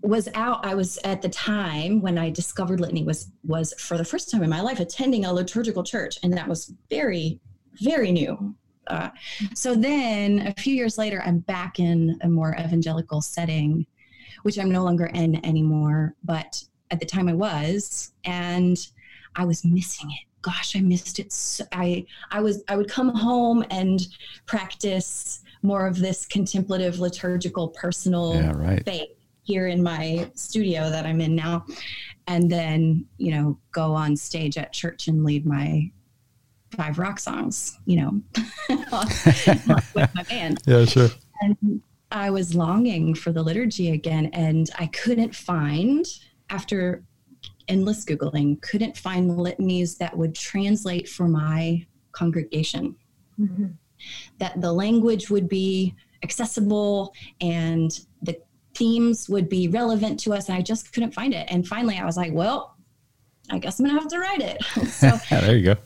was 0.02 0.28
out 0.34 0.64
i 0.64 0.74
was 0.74 0.98
at 1.02 1.20
the 1.22 1.28
time 1.28 2.00
when 2.00 2.16
i 2.16 2.30
discovered 2.30 2.80
litany 2.80 3.02
was 3.02 3.32
was 3.44 3.74
for 3.80 3.98
the 3.98 4.04
first 4.04 4.30
time 4.30 4.44
in 4.44 4.50
my 4.50 4.60
life 4.60 4.78
attending 4.78 5.24
a 5.24 5.32
liturgical 5.32 5.82
church 5.82 6.18
and 6.22 6.32
that 6.32 6.48
was 6.48 6.72
very 6.88 7.40
very 7.82 8.10
new. 8.10 8.54
Uh, 8.88 9.10
so 9.54 9.74
then 9.74 10.46
a 10.46 10.54
few 10.54 10.74
years 10.74 10.98
later 10.98 11.22
i'm 11.26 11.40
back 11.40 11.80
in 11.80 12.16
a 12.22 12.28
more 12.28 12.56
evangelical 12.58 13.20
setting 13.20 13.84
which 14.44 14.58
i'm 14.58 14.70
no 14.70 14.84
longer 14.84 15.06
in 15.06 15.44
anymore 15.44 16.14
but 16.24 16.62
at 16.90 17.00
the 17.00 17.06
time 17.06 17.28
i 17.28 17.34
was 17.34 18.12
and 18.24 18.88
i 19.36 19.44
was 19.44 19.64
missing 19.64 20.10
it 20.10 20.26
gosh 20.42 20.76
i 20.76 20.80
missed 20.80 21.18
it 21.18 21.32
so, 21.32 21.64
i 21.72 22.04
i 22.30 22.40
was 22.40 22.62
i 22.68 22.76
would 22.76 22.88
come 22.88 23.08
home 23.08 23.64
and 23.70 24.06
practice 24.46 25.42
more 25.62 25.86
of 25.86 25.98
this 25.98 26.26
contemplative 26.26 27.00
liturgical 27.00 27.68
personal 27.68 28.34
Yeah, 28.34 28.52
right. 28.54 28.84
faith 28.84 29.10
here 29.42 29.66
in 29.68 29.82
my 29.82 30.30
studio 30.34 30.90
that 30.90 31.06
I'm 31.06 31.22
in 31.22 31.34
now, 31.34 31.64
and 32.26 32.50
then 32.50 33.06
you 33.16 33.32
know 33.32 33.58
go 33.72 33.94
on 33.94 34.14
stage 34.14 34.58
at 34.58 34.72
church 34.72 35.08
and 35.08 35.24
lead 35.24 35.46
my 35.46 35.90
five 36.76 36.98
rock 36.98 37.18
songs, 37.18 37.78
you 37.86 37.96
know, 37.96 38.20
with 39.94 40.14
my 40.14 40.22
band. 40.28 40.60
Yeah, 40.66 40.84
sure. 40.84 41.08
And 41.40 41.80
I 42.12 42.28
was 42.30 42.54
longing 42.54 43.14
for 43.14 43.32
the 43.32 43.42
liturgy 43.42 43.90
again, 43.92 44.26
and 44.34 44.68
I 44.78 44.86
couldn't 44.88 45.34
find 45.34 46.04
after 46.50 47.02
endless 47.68 48.04
googling, 48.04 48.60
couldn't 48.62 48.96
find 48.96 49.36
litanies 49.38 49.96
that 49.98 50.16
would 50.16 50.34
translate 50.34 51.08
for 51.08 51.28
my 51.28 51.86
congregation. 52.12 52.96
Mm-hmm. 53.38 53.66
That 54.38 54.60
the 54.60 54.72
language 54.72 55.30
would 55.30 55.48
be 55.48 55.94
accessible 56.22 57.12
and 57.40 58.00
the 58.22 58.40
themes 58.74 59.28
would 59.28 59.48
be 59.48 59.68
relevant 59.68 60.18
to 60.20 60.32
us 60.32 60.48
and 60.48 60.56
i 60.56 60.60
just 60.60 60.92
couldn't 60.92 61.12
find 61.12 61.34
it. 61.34 61.46
And 61.50 61.66
finally 61.66 61.96
i 61.98 62.04
was 62.04 62.16
like 62.16 62.32
well 62.32 62.76
i 63.50 63.58
guess 63.58 63.78
i'm 63.78 63.86
gonna 63.86 63.98
have 64.00 64.08
to 64.10 64.18
write 64.18 64.40
it. 64.40 64.62
So 64.88 65.10
there 65.30 65.56
you 65.56 65.64
go. 65.64 65.76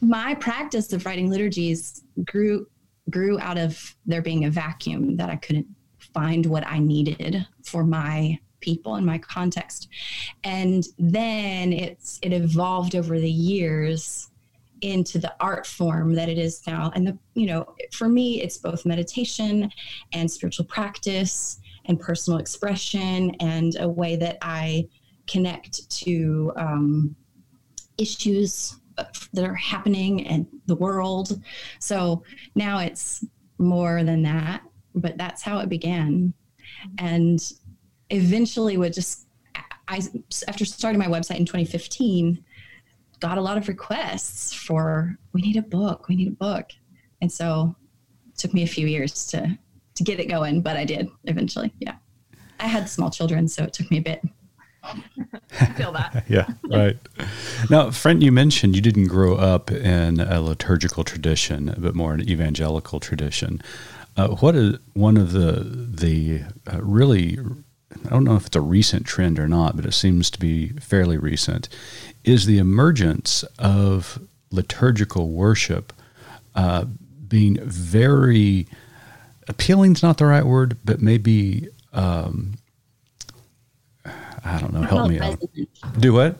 my 0.00 0.34
practice 0.34 0.92
of 0.92 1.04
writing 1.06 1.30
liturgies 1.30 2.02
grew 2.24 2.66
grew 3.10 3.38
out 3.40 3.58
of 3.58 3.96
there 4.06 4.22
being 4.22 4.44
a 4.44 4.50
vacuum 4.50 5.16
that 5.16 5.30
i 5.30 5.36
couldn't 5.36 5.66
find 6.14 6.46
what 6.46 6.66
i 6.66 6.78
needed 6.78 7.46
for 7.64 7.84
my 7.84 8.38
people 8.60 8.96
in 8.96 9.04
my 9.04 9.18
context. 9.18 9.88
And 10.44 10.84
then 10.98 11.72
it's 11.72 12.18
it 12.22 12.32
evolved 12.32 12.94
over 12.94 13.18
the 13.18 13.30
years 13.30 14.30
into 14.80 15.18
the 15.18 15.34
art 15.40 15.66
form 15.66 16.14
that 16.14 16.28
it 16.28 16.38
is 16.38 16.62
now. 16.66 16.92
And 16.94 17.06
the 17.06 17.18
you 17.34 17.46
know 17.46 17.74
for 17.92 18.08
me 18.08 18.42
it's 18.42 18.58
both 18.58 18.86
meditation 18.86 19.70
and 20.12 20.30
spiritual 20.30 20.66
practice 20.66 21.60
and 21.86 21.98
personal 21.98 22.38
expression 22.38 23.34
and 23.40 23.76
a 23.80 23.88
way 23.88 24.14
that 24.16 24.36
i 24.42 24.86
connect 25.26 25.88
to 25.90 26.52
um, 26.56 27.16
issues 27.96 28.76
that 29.32 29.44
are 29.44 29.54
happening 29.54 30.20
in 30.20 30.46
the 30.66 30.74
world. 30.74 31.40
So 31.78 32.24
now 32.54 32.78
it's 32.78 33.24
more 33.58 34.02
than 34.04 34.22
that 34.22 34.62
but 34.94 35.16
that's 35.16 35.42
how 35.42 35.58
it 35.58 35.68
began. 35.68 36.32
And 36.98 37.40
eventually 38.10 38.76
would 38.76 38.92
just 38.92 39.26
i 39.88 40.00
after 40.46 40.64
starting 40.64 40.98
my 40.98 41.06
website 41.06 41.36
in 41.36 41.44
2015 41.44 42.42
got 43.20 43.38
a 43.38 43.40
lot 43.40 43.58
of 43.58 43.68
requests 43.68 44.52
for 44.52 45.16
we 45.32 45.40
need 45.40 45.56
a 45.56 45.62
book, 45.62 46.08
we 46.08 46.16
need 46.16 46.28
a 46.28 46.32
book. 46.32 46.70
And 47.20 47.30
so 47.30 47.74
it 48.28 48.38
took 48.38 48.54
me 48.54 48.62
a 48.62 48.66
few 48.66 48.86
years 48.86 49.26
to 49.28 49.58
to 49.94 50.04
get 50.04 50.20
it 50.20 50.26
going, 50.26 50.62
but 50.62 50.76
I 50.76 50.84
did 50.84 51.10
eventually. 51.24 51.72
Yeah. 51.80 51.96
I 52.60 52.68
had 52.68 52.88
small 52.88 53.10
children, 53.10 53.48
so 53.48 53.64
it 53.64 53.72
took 53.72 53.90
me 53.90 53.98
a 53.98 54.02
bit. 54.02 54.22
I 54.84 55.66
feel 55.76 55.90
that. 55.92 56.24
yeah, 56.28 56.46
right. 56.70 56.96
Now, 57.68 57.90
Fran, 57.90 58.20
you 58.20 58.30
mentioned 58.30 58.76
you 58.76 58.82
didn't 58.82 59.08
grow 59.08 59.34
up 59.34 59.72
in 59.72 60.20
a 60.20 60.40
liturgical 60.40 61.02
tradition, 61.02 61.74
but 61.76 61.96
more 61.96 62.14
an 62.14 62.28
evangelical 62.28 63.00
tradition. 63.00 63.60
Uh, 64.16 64.28
what 64.28 64.54
is 64.54 64.78
one 64.94 65.16
of 65.16 65.32
the 65.32 65.64
the 65.64 66.42
uh, 66.72 66.80
really 66.80 67.38
I 68.06 68.10
don't 68.10 68.24
know 68.24 68.36
if 68.36 68.46
it's 68.46 68.56
a 68.56 68.60
recent 68.60 69.06
trend 69.06 69.38
or 69.38 69.48
not, 69.48 69.76
but 69.76 69.84
it 69.84 69.92
seems 69.92 70.30
to 70.30 70.38
be 70.38 70.68
fairly 70.80 71.18
recent, 71.18 71.68
is 72.24 72.46
the 72.46 72.58
emergence 72.58 73.42
of 73.58 74.20
liturgical 74.50 75.28
worship 75.28 75.92
uh, 76.54 76.84
being 77.28 77.58
very 77.60 78.66
appealing 79.48 79.92
is 79.92 80.02
not 80.02 80.18
the 80.18 80.26
right 80.26 80.44
word, 80.44 80.76
but 80.84 81.00
maybe 81.00 81.68
um, 81.92 82.54
I 84.04 84.58
don't 84.58 84.72
know. 84.72 84.82
Help 84.82 85.10
me 85.10 85.20
out. 85.20 85.38
Do 85.98 86.12
what? 86.12 86.36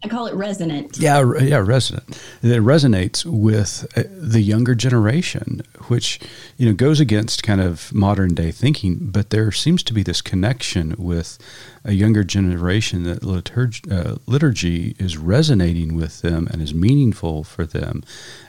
I 0.00 0.06
call 0.06 0.26
it 0.26 0.34
resonant. 0.34 0.96
Yeah, 0.96 1.24
yeah, 1.40 1.56
resonant. 1.56 2.22
It 2.40 2.62
resonates 2.62 3.24
with 3.24 3.84
uh, 3.96 4.04
the 4.08 4.40
younger 4.40 4.76
generation, 4.76 5.62
which 5.88 6.20
you 6.56 6.66
know 6.66 6.72
goes 6.72 7.00
against 7.00 7.42
kind 7.42 7.60
of 7.60 7.92
modern 7.92 8.32
day 8.34 8.52
thinking. 8.52 8.98
But 9.00 9.30
there 9.30 9.50
seems 9.50 9.82
to 9.82 9.92
be 9.92 10.04
this 10.04 10.22
connection 10.22 10.94
with 10.98 11.36
a 11.84 11.94
younger 11.94 12.22
generation 12.22 13.02
that 13.04 13.24
liturgy, 13.24 13.90
uh, 13.90 14.16
liturgy 14.26 14.94
is 15.00 15.18
resonating 15.18 15.96
with 15.96 16.22
them 16.22 16.46
and 16.52 16.62
is 16.62 16.72
meaningful 16.72 17.42
for 17.42 17.66
them, 17.66 18.04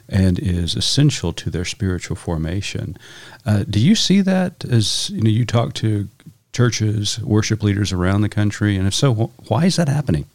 and 0.08 0.38
is 0.38 0.76
essential 0.76 1.34
to 1.34 1.50
their 1.50 1.66
spiritual 1.66 2.16
formation. 2.16 2.96
Uh, 3.44 3.64
do 3.68 3.80
you 3.80 3.96
see 3.96 4.22
that 4.22 4.64
as 4.66 5.10
you 5.10 5.22
know? 5.22 5.30
You 5.32 5.46
talk 5.46 5.74
to 5.76 6.10
churches, 6.54 7.20
worship 7.22 7.64
leaders 7.64 7.92
around 7.92 8.22
the 8.22 8.30
country, 8.30 8.78
and 8.78 8.86
if 8.86 8.94
so, 8.94 9.14
wh- 9.16 9.50
why 9.50 9.66
is 9.66 9.78
that 9.78 9.88
happening? 9.88 10.26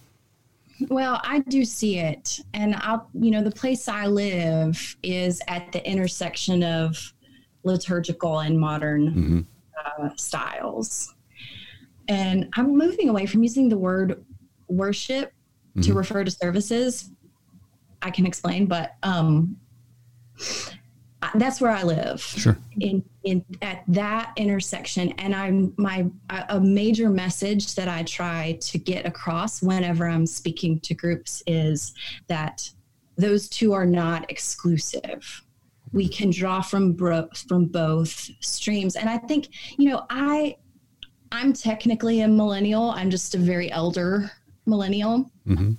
Well, 0.89 1.21
I 1.25 1.41
do 1.41 1.65
see 1.65 1.99
it. 1.99 2.41
And 2.53 2.75
I'll, 2.77 3.09
you 3.15 3.31
know, 3.31 3.43
the 3.43 3.51
place 3.51 3.89
I 3.89 4.07
live 4.07 4.97
is 5.03 5.41
at 5.49 5.73
the 5.73 5.89
intersection 5.89 6.63
of 6.63 7.13
liturgical 7.63 8.41
and 8.41 8.59
modern 8.59 9.11
mm-hmm. 9.11 9.41
uh, 10.05 10.11
styles. 10.17 11.15
And 12.09 12.49
I'm 12.55 12.77
moving 12.77 13.09
away 13.09 13.27
from 13.27 13.43
using 13.43 13.69
the 13.69 13.79
word 13.79 14.25
worship 14.69 15.33
mm-hmm. 15.71 15.81
to 15.83 15.95
refer 15.95 16.25
to 16.25 16.31
services. 16.31 17.11
I 18.03 18.11
can 18.11 18.27
explain, 18.27 18.67
but 18.67 18.97
um, 19.03 19.57
that's 21.35 21.61
where 21.61 21.71
I 21.71 21.83
live. 21.83 22.21
Sure. 22.21 22.59
In 22.81 23.03
in 23.25 23.45
at 23.63 23.83
that 23.89 24.33
intersection, 24.37 25.13
and 25.13 25.35
I'm 25.35 25.73
my 25.77 26.07
a 26.49 26.61
major 26.61 27.09
message 27.09 27.75
that 27.75 27.89
I 27.89 28.03
try 28.05 28.59
to 28.61 28.79
get 28.79 29.07
across 29.07 29.63
whenever 29.63 30.07
I'm 30.07 30.27
speaking 30.27 30.79
to 30.81 30.95
groups 30.95 31.43
is 31.47 31.95
that 32.29 32.71
those 33.17 33.49
two 33.49 33.73
are 33.73 33.87
not 33.87 34.31
exclusive. 34.31 35.43
We 35.93 36.09
can 36.09 36.31
draw 36.31 36.61
from 36.61 36.93
bro- 36.93 37.31
from 37.49 37.67
both 37.67 38.29
streams, 38.41 38.97
and 38.97 39.09
I 39.09 39.19
think 39.19 39.49
you 39.79 39.89
know 39.89 40.07
I 40.11 40.57
I'm 41.33 41.53
technically 41.53 42.21
a 42.21 42.29
millennial. 42.29 42.91
I'm 42.91 43.11
just 43.11 43.35
a 43.35 43.39
very 43.39 43.71
elder 43.73 44.31
millennial, 44.67 45.31
mm-hmm. 45.47 45.73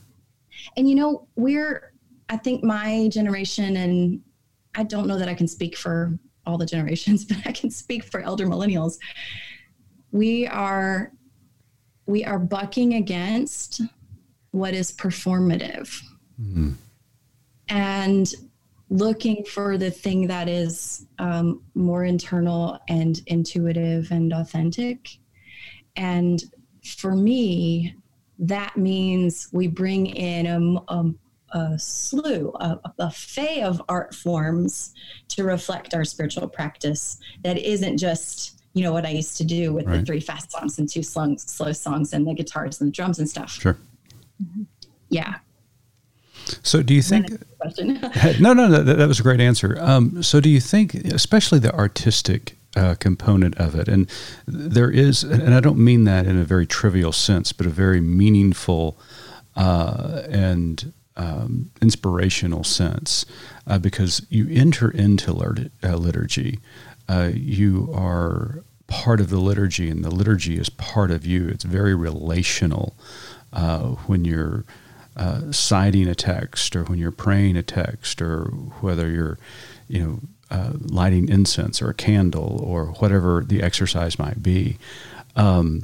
and 0.78 0.90
you 0.90 0.96
know 0.96 1.28
we're 1.36 1.94
I 2.30 2.38
think 2.38 2.64
my 2.64 3.08
generation 3.12 3.78
and 3.78 4.22
I 4.74 4.84
don't 4.84 5.08
know 5.08 5.18
that 5.18 5.30
I 5.30 5.34
can 5.34 5.48
speak 5.48 5.78
for 5.78 6.18
all 6.46 6.58
the 6.58 6.66
generations, 6.66 7.26
but 7.26 7.38
I 7.46 7.52
can 7.52 7.70
speak 7.70 8.04
for 8.04 8.22
elder 8.22 8.46
millennials. 8.46 8.98
We 10.12 10.48
are 10.48 11.12
we 12.08 12.24
are 12.24 12.40
bucking 12.40 12.94
against 12.94 13.82
what 14.52 14.74
is 14.74 14.92
performative 14.92 16.02
mm-hmm. 16.40 16.72
and 17.68 18.34
looking 18.90 19.44
for 19.44 19.78
the 19.78 19.90
thing 19.90 20.28
that 20.28 20.48
is 20.48 21.08
um, 21.18 21.64
more 21.74 22.06
internal 22.06 22.80
and 22.88 23.22
intuitive 23.26 24.12
and 24.12 24.32
authentic. 24.34 25.18
And 25.96 26.44
for 26.84 27.16
me, 27.16 27.96
that 28.38 28.78
means 28.78 29.50
we 29.52 29.68
bring 29.68 30.06
in 30.08 30.46
a, 30.46 30.94
a 30.94 31.12
a 31.52 31.78
slew, 31.80 32.52
a, 32.56 32.80
a 32.84 32.94
buffet 32.98 33.64
of 33.64 33.82
art 33.88 34.14
forms 34.14 34.94
to 35.30 35.44
reflect 35.44 35.94
our 35.94 36.04
spiritual 36.04 36.48
practice 36.48 37.18
that 37.44 37.58
isn't 37.58 37.98
just 37.98 38.56
you 38.76 38.84
know 38.84 38.92
what 38.92 39.06
I 39.06 39.10
used 39.10 39.38
to 39.38 39.46
do 39.46 39.74
with 39.74 39.88
right. 39.88 40.00
the 40.00 40.06
three 40.06 40.20
fast 40.20 40.52
songs 40.52 40.78
and 40.78 40.88
two 40.88 41.02
slow, 41.02 41.36
slow 41.38 41.72
songs 41.72 42.14
and 42.14 42.28
the 42.28 42.34
guitars 42.34 42.82
and 42.82 42.90
the 42.90 42.92
drums 42.92 43.20
and 43.20 43.28
stuff. 43.28 43.50
Sure. 43.50 43.78
Mm-hmm. 44.44 44.64
Yeah. 45.10 45.36
So, 46.62 46.84
do 46.84 46.94
you 46.94 47.02
think? 47.02 47.30
no, 47.80 48.54
no, 48.54 48.68
no. 48.68 48.84
That, 48.84 48.98
that, 48.98 49.08
was 49.08 49.20
a 49.20 49.24
great 49.24 49.40
answer. 49.40 49.78
Um, 49.80 50.22
so, 50.22 50.40
do 50.42 50.50
you 50.50 50.60
think, 50.60 50.94
especially 50.94 51.58
the 51.60 51.74
artistic 51.74 52.58
uh, 52.76 52.96
component 53.00 53.58
of 53.58 53.76
it, 53.76 53.88
and 53.88 54.10
there 54.46 54.92
is, 54.92 55.24
and 55.24 55.56
I 55.56 55.62
don't 55.62 55.80
mean 55.80 56.04
that 56.04 56.28
in 56.28 56.38
a 56.38 56.44
very 56.44 56.68
trivial 56.68 57.14
sense, 57.14 57.54
but 57.54 57.66
a 57.66 57.70
very 57.70 58.02
meaningful 58.02 59.00
uh, 59.56 60.24
and 60.30 60.94
um, 61.18 61.72
inspirational 61.82 62.64
sense 62.64 63.26
uh, 63.68 63.78
because 63.78 64.26
you 64.30 64.48
enter 64.50 64.90
into 64.90 65.32
lit- 65.32 65.72
uh, 65.84 65.96
liturgy. 65.96 66.60
Uh, 67.08 67.32
you 67.34 67.92
are 67.94 68.64
part 68.88 69.20
of 69.20 69.30
the 69.30 69.40
liturgy, 69.40 69.90
and 69.90 70.04
the 70.04 70.12
liturgy 70.12 70.58
is 70.58 70.70
part 70.70 71.12
of 71.12 71.26
you. 71.26 71.48
It's 71.48 71.64
very 71.64 71.96
relational 71.96 72.96
uh, 73.54 73.90
when 74.08 74.26
you're 74.26 74.66
uh, 75.16 75.52
citing 75.52 76.08
a 76.08 76.16
text, 76.16 76.76
or 76.76 76.84
when 76.84 77.00
you're 77.00 77.12
praying 77.12 77.56
a 77.56 77.64
text, 77.64 78.22
or 78.22 78.46
whether 78.82 79.10
you're, 79.10 79.38
you 79.88 80.04
know, 80.04 80.20
uh, 80.52 80.74
lighting 80.80 81.30
incense 81.30 81.82
or 81.82 81.90
a 81.90 81.94
candle, 81.94 82.60
or 82.64 82.88
whatever 83.00 83.44
the 83.46 83.64
exercise 83.64 84.20
might 84.20 84.44
be. 84.44 84.78
Um, 85.36 85.84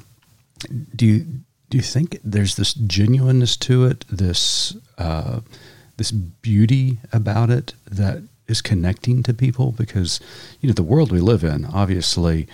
do 0.95 1.05
you 1.05 1.25
do 1.69 1.77
you 1.77 1.83
think 1.83 2.19
there's 2.23 2.57
this 2.57 2.73
genuineness 2.73 3.55
to 3.57 3.85
it, 3.85 4.05
this 4.09 4.75
uh, 5.01 5.41
this 5.97 6.11
beauty 6.11 6.99
about 7.11 7.49
it 7.49 7.73
that 7.89 8.23
is 8.47 8.61
connecting 8.61 9.23
to 9.23 9.33
people? 9.33 9.71
Because 9.71 10.19
you 10.59 10.67
know 10.67 10.73
the 10.73 10.83
world 10.83 11.11
we 11.11 11.19
live 11.19 11.43
in, 11.43 11.65
obviously, 11.65 12.47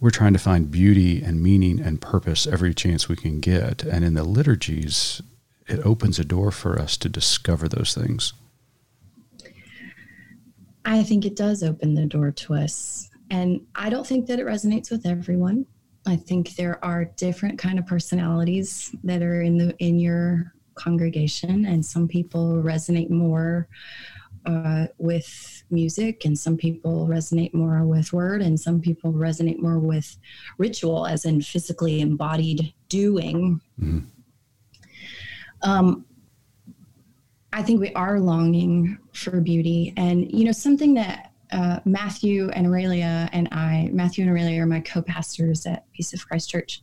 we're 0.00 0.10
trying 0.10 0.32
to 0.32 0.38
find 0.38 0.70
beauty 0.70 1.22
and 1.22 1.42
meaning 1.42 1.80
and 1.80 2.00
purpose 2.00 2.46
every 2.46 2.74
chance 2.74 3.08
we 3.08 3.16
can 3.16 3.40
get, 3.40 3.84
and 3.84 4.04
in 4.04 4.14
the 4.14 4.24
liturgies, 4.24 5.22
it 5.68 5.78
opens 5.86 6.18
a 6.18 6.24
door 6.24 6.50
for 6.50 6.78
us 6.78 6.96
to 6.98 7.08
discover 7.08 7.68
those 7.68 7.94
things. 7.94 8.32
I 10.84 11.04
think 11.04 11.24
it 11.24 11.36
does 11.36 11.62
open 11.62 11.94
the 11.94 12.06
door 12.06 12.32
to 12.32 12.54
us, 12.54 13.08
and 13.30 13.60
I 13.76 13.88
don't 13.90 14.06
think 14.06 14.26
that 14.26 14.40
it 14.40 14.46
resonates 14.46 14.90
with 14.90 15.06
everyone. 15.06 15.66
I 16.04 16.16
think 16.16 16.56
there 16.56 16.84
are 16.84 17.04
different 17.04 17.60
kind 17.60 17.78
of 17.78 17.86
personalities 17.86 18.94
that 19.04 19.22
are 19.22 19.42
in 19.42 19.56
the 19.56 19.76
in 19.78 20.00
your 20.00 20.52
congregation, 20.74 21.66
and 21.66 21.84
some 21.84 22.08
people 22.08 22.62
resonate 22.62 23.10
more 23.10 23.68
uh, 24.46 24.86
with 24.98 25.62
music, 25.70 26.24
and 26.24 26.38
some 26.38 26.56
people 26.56 27.06
resonate 27.06 27.54
more 27.54 27.84
with 27.84 28.12
word, 28.12 28.42
and 28.42 28.58
some 28.58 28.80
people 28.80 29.12
resonate 29.12 29.58
more 29.58 29.78
with 29.78 30.16
ritual, 30.58 31.06
as 31.06 31.24
in 31.24 31.40
physically 31.40 32.00
embodied 32.00 32.72
doing. 32.88 33.60
Mm-hmm. 33.80 34.00
Um, 35.62 36.04
I 37.52 37.62
think 37.62 37.80
we 37.80 37.92
are 37.94 38.18
longing 38.18 38.98
for 39.12 39.40
beauty, 39.40 39.92
and 39.96 40.30
you 40.32 40.44
know 40.44 40.52
something 40.52 40.94
that 40.94 41.32
uh, 41.52 41.80
Matthew 41.84 42.48
and 42.50 42.66
Aurelia 42.66 43.28
and 43.32 43.48
I, 43.52 43.90
Matthew 43.92 44.24
and 44.24 44.30
Aurelia 44.30 44.62
are 44.62 44.66
my 44.66 44.80
co 44.80 45.02
pastors 45.02 45.66
at 45.66 45.90
Peace 45.92 46.12
of 46.12 46.26
Christ 46.26 46.50
Church. 46.50 46.82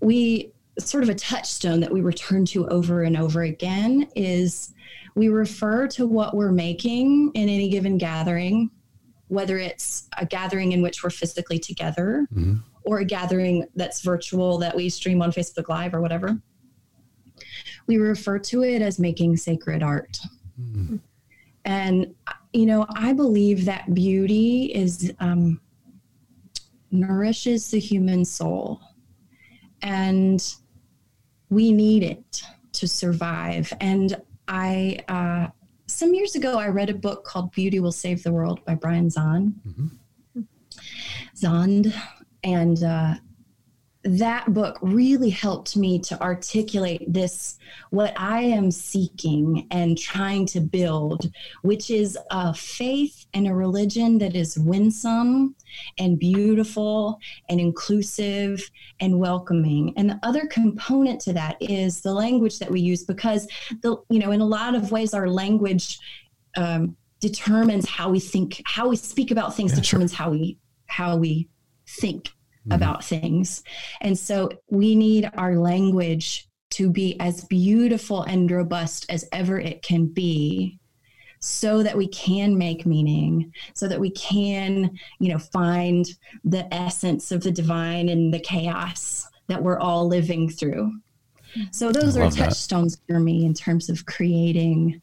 We 0.00 0.51
sort 0.78 1.02
of 1.02 1.10
a 1.10 1.14
touchstone 1.14 1.80
that 1.80 1.92
we 1.92 2.00
return 2.00 2.44
to 2.46 2.66
over 2.68 3.02
and 3.02 3.16
over 3.16 3.42
again 3.42 4.08
is 4.16 4.72
we 5.14 5.28
refer 5.28 5.86
to 5.88 6.06
what 6.06 6.34
we're 6.34 6.52
making 6.52 7.30
in 7.34 7.48
any 7.48 7.68
given 7.68 7.98
gathering, 7.98 8.70
whether 9.28 9.58
it's 9.58 10.08
a 10.18 10.24
gathering 10.24 10.72
in 10.72 10.82
which 10.82 11.04
we're 11.04 11.10
physically 11.10 11.58
together 11.58 12.26
mm-hmm. 12.34 12.56
or 12.84 13.00
a 13.00 13.04
gathering 13.04 13.66
that's 13.76 14.00
virtual 14.00 14.58
that 14.58 14.74
we 14.74 14.88
stream 14.88 15.20
on 15.20 15.30
Facebook 15.30 15.68
Live 15.68 15.94
or 15.94 16.00
whatever. 16.00 16.38
We 17.86 17.98
refer 17.98 18.38
to 18.38 18.62
it 18.62 18.80
as 18.80 18.98
making 18.98 19.36
sacred 19.36 19.82
art. 19.82 20.18
Mm-hmm. 20.60 20.96
And 21.64 22.14
you 22.52 22.66
know, 22.66 22.86
I 22.94 23.12
believe 23.12 23.64
that 23.64 23.94
beauty 23.94 24.72
is 24.74 25.12
um, 25.20 25.60
nourishes 26.90 27.70
the 27.70 27.78
human 27.78 28.24
soul, 28.24 28.80
and 29.80 30.54
we 31.52 31.70
need 31.70 32.02
it 32.02 32.42
to 32.72 32.88
survive. 32.88 33.72
And 33.80 34.16
I 34.48 34.98
uh, 35.08 35.48
some 35.86 36.14
years 36.14 36.34
ago 36.34 36.58
I 36.58 36.68
read 36.68 36.88
a 36.88 36.94
book 36.94 37.24
called 37.24 37.52
Beauty 37.52 37.78
Will 37.78 37.92
Save 37.92 38.22
the 38.22 38.32
World 38.32 38.64
by 38.64 38.74
Brian 38.74 39.10
Zahn. 39.10 39.54
Mm-hmm. 39.66 39.88
Zahnd, 41.36 41.94
and 42.42 42.82
uh, 42.82 43.14
that 44.04 44.52
book 44.52 44.78
really 44.82 45.30
helped 45.30 45.76
me 45.76 45.98
to 45.98 46.20
articulate 46.20 47.04
this 47.06 47.58
what 47.90 48.12
i 48.18 48.40
am 48.40 48.70
seeking 48.70 49.66
and 49.70 49.96
trying 49.96 50.44
to 50.44 50.60
build 50.60 51.30
which 51.62 51.88
is 51.88 52.18
a 52.32 52.52
faith 52.52 53.26
and 53.34 53.46
a 53.46 53.54
religion 53.54 54.18
that 54.18 54.34
is 54.34 54.58
winsome 54.58 55.54
and 55.98 56.18
beautiful 56.18 57.18
and 57.48 57.60
inclusive 57.60 58.68
and 59.00 59.18
welcoming 59.18 59.92
and 59.96 60.10
the 60.10 60.18
other 60.24 60.46
component 60.46 61.20
to 61.20 61.32
that 61.32 61.56
is 61.60 62.00
the 62.00 62.12
language 62.12 62.58
that 62.58 62.70
we 62.70 62.80
use 62.80 63.04
because 63.04 63.46
the 63.82 63.96
you 64.10 64.18
know 64.18 64.32
in 64.32 64.40
a 64.40 64.44
lot 64.44 64.74
of 64.74 64.90
ways 64.90 65.14
our 65.14 65.28
language 65.28 65.98
um, 66.56 66.96
determines 67.20 67.88
how 67.88 68.10
we 68.10 68.18
think 68.18 68.60
how 68.66 68.88
we 68.88 68.96
speak 68.96 69.30
about 69.30 69.54
things 69.54 69.70
yeah, 69.70 69.76
determines 69.76 70.12
sure. 70.12 70.24
how 70.24 70.30
we 70.30 70.58
how 70.86 71.16
we 71.16 71.48
think 71.86 72.32
mm-hmm. 72.62 72.72
about 72.72 73.04
things. 73.04 73.62
And 74.00 74.18
so 74.18 74.50
we 74.70 74.94
need 74.94 75.30
our 75.34 75.56
language 75.56 76.48
to 76.70 76.90
be 76.90 77.20
as 77.20 77.44
beautiful 77.44 78.22
and 78.22 78.50
robust 78.50 79.06
as 79.10 79.28
ever 79.32 79.58
it 79.58 79.82
can 79.82 80.06
be 80.06 80.78
so 81.38 81.82
that 81.82 81.96
we 81.96 82.06
can 82.06 82.56
make 82.56 82.86
meaning 82.86 83.52
so 83.74 83.88
that 83.88 83.98
we 83.98 84.10
can 84.10 84.88
you 85.18 85.28
know 85.28 85.38
find 85.38 86.06
the 86.44 86.72
essence 86.72 87.32
of 87.32 87.42
the 87.42 87.50
divine 87.50 88.08
in 88.08 88.30
the 88.30 88.38
chaos 88.38 89.26
that 89.48 89.60
we're 89.60 89.78
all 89.78 90.06
living 90.06 90.48
through 90.48 90.92
so 91.72 91.90
those 91.90 92.16
are 92.16 92.30
touchstones 92.30 92.96
that. 92.96 93.12
for 93.12 93.18
me 93.18 93.44
in 93.44 93.52
terms 93.52 93.90
of 93.90 94.06
creating 94.06 95.02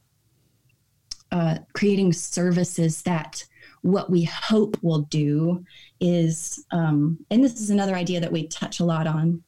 uh, 1.31 1.57
creating 1.73 2.13
services 2.13 3.01
that 3.03 3.43
what 3.81 4.09
we 4.09 4.23
hope 4.23 4.77
will 4.81 5.03
do 5.03 5.63
is, 5.99 6.65
um, 6.71 7.17
and 7.29 7.43
this 7.43 7.59
is 7.59 7.69
another 7.69 7.95
idea 7.95 8.19
that 8.19 8.31
we 8.31 8.47
touch 8.47 8.79
a 8.79 8.85
lot 8.85 9.07
on 9.07 9.43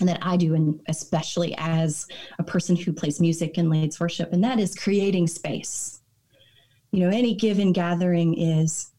and 0.00 0.08
that 0.08 0.18
I 0.22 0.36
do, 0.36 0.54
and 0.54 0.80
especially 0.88 1.54
as 1.58 2.06
a 2.38 2.42
person 2.42 2.76
who 2.76 2.92
plays 2.92 3.20
music 3.20 3.56
and 3.56 3.70
leads 3.70 3.98
worship, 3.98 4.32
and 4.32 4.44
that 4.44 4.58
is 4.58 4.74
creating 4.74 5.26
space. 5.26 6.00
You 6.92 7.00
know, 7.00 7.08
any 7.08 7.34
given 7.34 7.72
gathering 7.72 8.38
is 8.38 8.90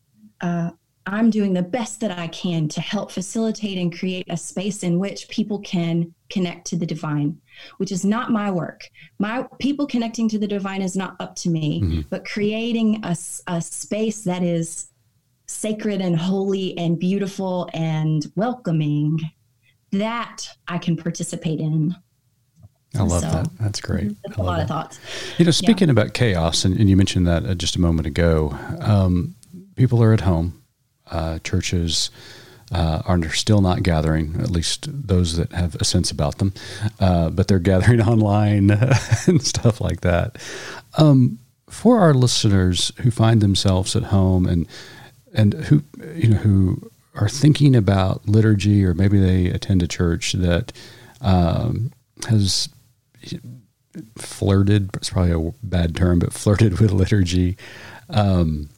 uh, 0.42 0.72
I'm 1.08 1.30
doing 1.30 1.54
the 1.54 1.64
best 1.64 2.02
that 2.02 2.12
I 2.12 2.28
can 2.28 2.68
to 2.70 2.82
help 2.82 3.12
facilitate 3.12 3.78
and 3.78 3.98
create 3.98 4.26
a 4.30 4.38
space 4.38 4.84
in 4.84 5.00
which 5.00 5.30
people 5.30 5.60
can 5.60 6.14
connect 6.30 6.68
to 6.68 6.76
the 6.76 6.86
divine, 6.86 7.40
which 7.78 7.92
is 7.92 8.04
not 8.04 8.32
my 8.32 8.52
work. 8.52 8.90
My 9.18 9.48
people 9.60 9.88
connecting 9.88 10.28
to 10.30 10.38
the 10.38 10.48
divine 10.48 10.82
is 10.82 10.98
not 10.98 11.16
up 11.20 11.36
to 11.38 11.50
me, 11.50 11.82
mm-hmm. 11.82 12.02
but 12.10 12.26
creating 12.26 13.00
a, 13.04 13.16
a 13.48 13.62
space 13.62 14.24
that 14.24 14.44
is 14.44 14.90
sacred 15.48 16.02
and 16.02 16.18
holy 16.18 16.78
and 16.78 17.00
beautiful 17.00 17.70
and 17.74 18.26
welcoming 18.36 19.18
that 19.94 20.46
I 20.68 20.78
can 20.78 20.98
participate 20.98 21.62
in. 21.62 21.96
I 22.96 23.04
love 23.04 23.22
so, 23.22 23.30
that. 23.30 23.48
That's 23.60 23.80
great. 23.80 24.12
That's 24.26 24.38
a 24.38 24.44
lot 24.44 24.58
that. 24.58 24.64
of 24.64 24.68
thoughts. 24.68 25.00
You 25.38 25.46
know, 25.46 25.52
speaking 25.52 25.88
yeah. 25.88 25.94
about 25.94 26.14
chaos, 26.14 26.66
and, 26.66 26.78
and, 26.78 26.90
you 26.90 26.98
mentioned 26.98 27.28
that 27.28 27.46
uh, 27.46 27.54
just 27.54 27.76
a 27.76 27.82
moment 27.82 28.08
ago, 28.08 28.58
um, 28.82 29.36
people 29.76 30.04
are 30.04 30.14
at 30.14 30.22
home 30.22 30.57
uh, 31.12 31.40
churches 31.40 32.10
uh, 32.72 33.02
are 33.06 33.30
still 33.30 33.62
not 33.62 33.84
gathering, 33.84 34.36
at 34.40 34.52
least 34.52 34.88
those 34.90 35.38
that 35.38 35.52
have 35.54 35.76
a 35.76 35.86
sense 35.86 36.12
about 36.12 36.38
them, 36.38 36.54
uh, 37.00 37.30
but 37.30 37.48
they're 37.48 37.60
gathering 37.74 38.02
online 38.02 38.72
and 39.28 39.42
stuff 39.42 39.80
like 39.82 40.02
that. 40.02 40.38
Um, 40.98 41.40
for 41.70 42.00
our 42.00 42.14
listeners 42.14 42.92
who 43.02 43.12
find 43.12 43.42
themselves 43.42 43.96
at 43.96 44.04
home 44.04 44.46
and 44.46 44.68
and 45.34 45.54
who 45.54 45.84
you 46.16 46.30
know 46.30 46.38
who 46.38 46.90
are 47.16 47.30
thinking 47.30 47.76
about 47.76 48.28
liturgy 48.28 48.86
or 48.86 48.94
maybe 48.94 49.20
they 49.20 49.48
attend 49.48 49.84
a 49.84 49.88
church 49.88 50.34
that 50.34 50.72
um, 51.22 51.92
has 52.30 52.70
flirted 54.18 54.90
it's 54.96 55.10
probably 55.10 55.32
a 55.32 55.54
bad 55.62 55.96
term 55.96 56.20
but 56.20 56.32
flirted 56.42 56.80
with 56.80 56.92
liturgy 56.92 57.58
um, 58.10 58.70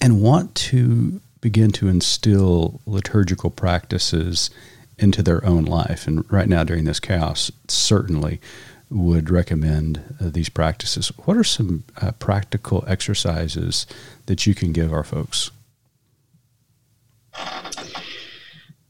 and 0.00 0.20
want 0.20 0.54
to 0.54 1.20
begin 1.42 1.72
to 1.72 1.88
instill 1.88 2.80
liturgical 2.86 3.50
practices 3.50 4.48
into 4.96 5.22
their 5.22 5.44
own 5.44 5.64
life. 5.64 6.06
And 6.06 6.30
right 6.32 6.48
now, 6.48 6.64
during 6.64 6.84
this 6.84 7.00
chaos, 7.00 7.52
certainly 7.68 8.40
would 8.88 9.28
recommend 9.28 10.16
uh, 10.20 10.30
these 10.30 10.48
practices. 10.48 11.08
What 11.24 11.36
are 11.36 11.44
some 11.44 11.84
uh, 12.00 12.12
practical 12.12 12.84
exercises 12.86 13.86
that 14.26 14.46
you 14.46 14.54
can 14.54 14.72
give 14.72 14.92
our 14.92 15.04
folks? 15.04 15.50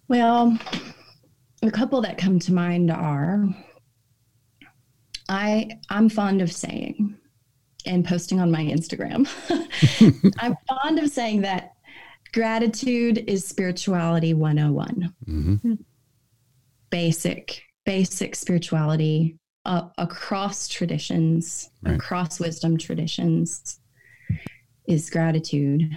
Well, 0.09 0.59
a 1.63 1.71
couple 1.71 2.03
that 2.03 2.19
come 2.19 2.39
to 2.41 2.53
mind 2.53 2.91
are 2.91 3.49
I 5.29 5.79
I'm 5.89 6.09
fond 6.09 6.43
of 6.43 6.53
saying 6.53 7.17
and 7.87 8.05
posting 8.05 8.41
on 8.41 8.51
my 8.51 8.63
Instagram. 8.63 9.27
I'm 10.41 10.57
fond 10.69 10.99
of 10.99 11.09
saying 11.09 11.43
that 11.43 11.73
Gratitude 12.33 13.25
is 13.29 13.47
spirituality 13.47 14.33
101. 14.33 15.15
Mm-hmm. 15.29 15.75
Basic, 16.91 17.63
basic 17.85 18.35
spirituality 18.35 19.39
uh, 19.65 19.89
across 19.99 20.67
traditions, 20.67 21.71
right. 21.83 21.95
across 21.95 22.41
wisdom 22.41 22.79
traditions 22.79 23.81
is 24.87 25.11
gratitude. 25.11 25.91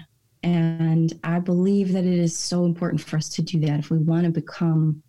And 0.43 1.17
I 1.23 1.39
believe 1.39 1.93
that 1.93 2.05
it 2.05 2.19
is 2.19 2.37
so 2.37 2.65
important 2.65 3.01
for 3.01 3.17
us 3.17 3.29
to 3.29 3.41
do 3.41 3.59
that 3.61 3.79
if 3.79 3.89
we 3.89 3.97
want 3.97 4.25
to 4.25 4.31
become, 4.31 5.01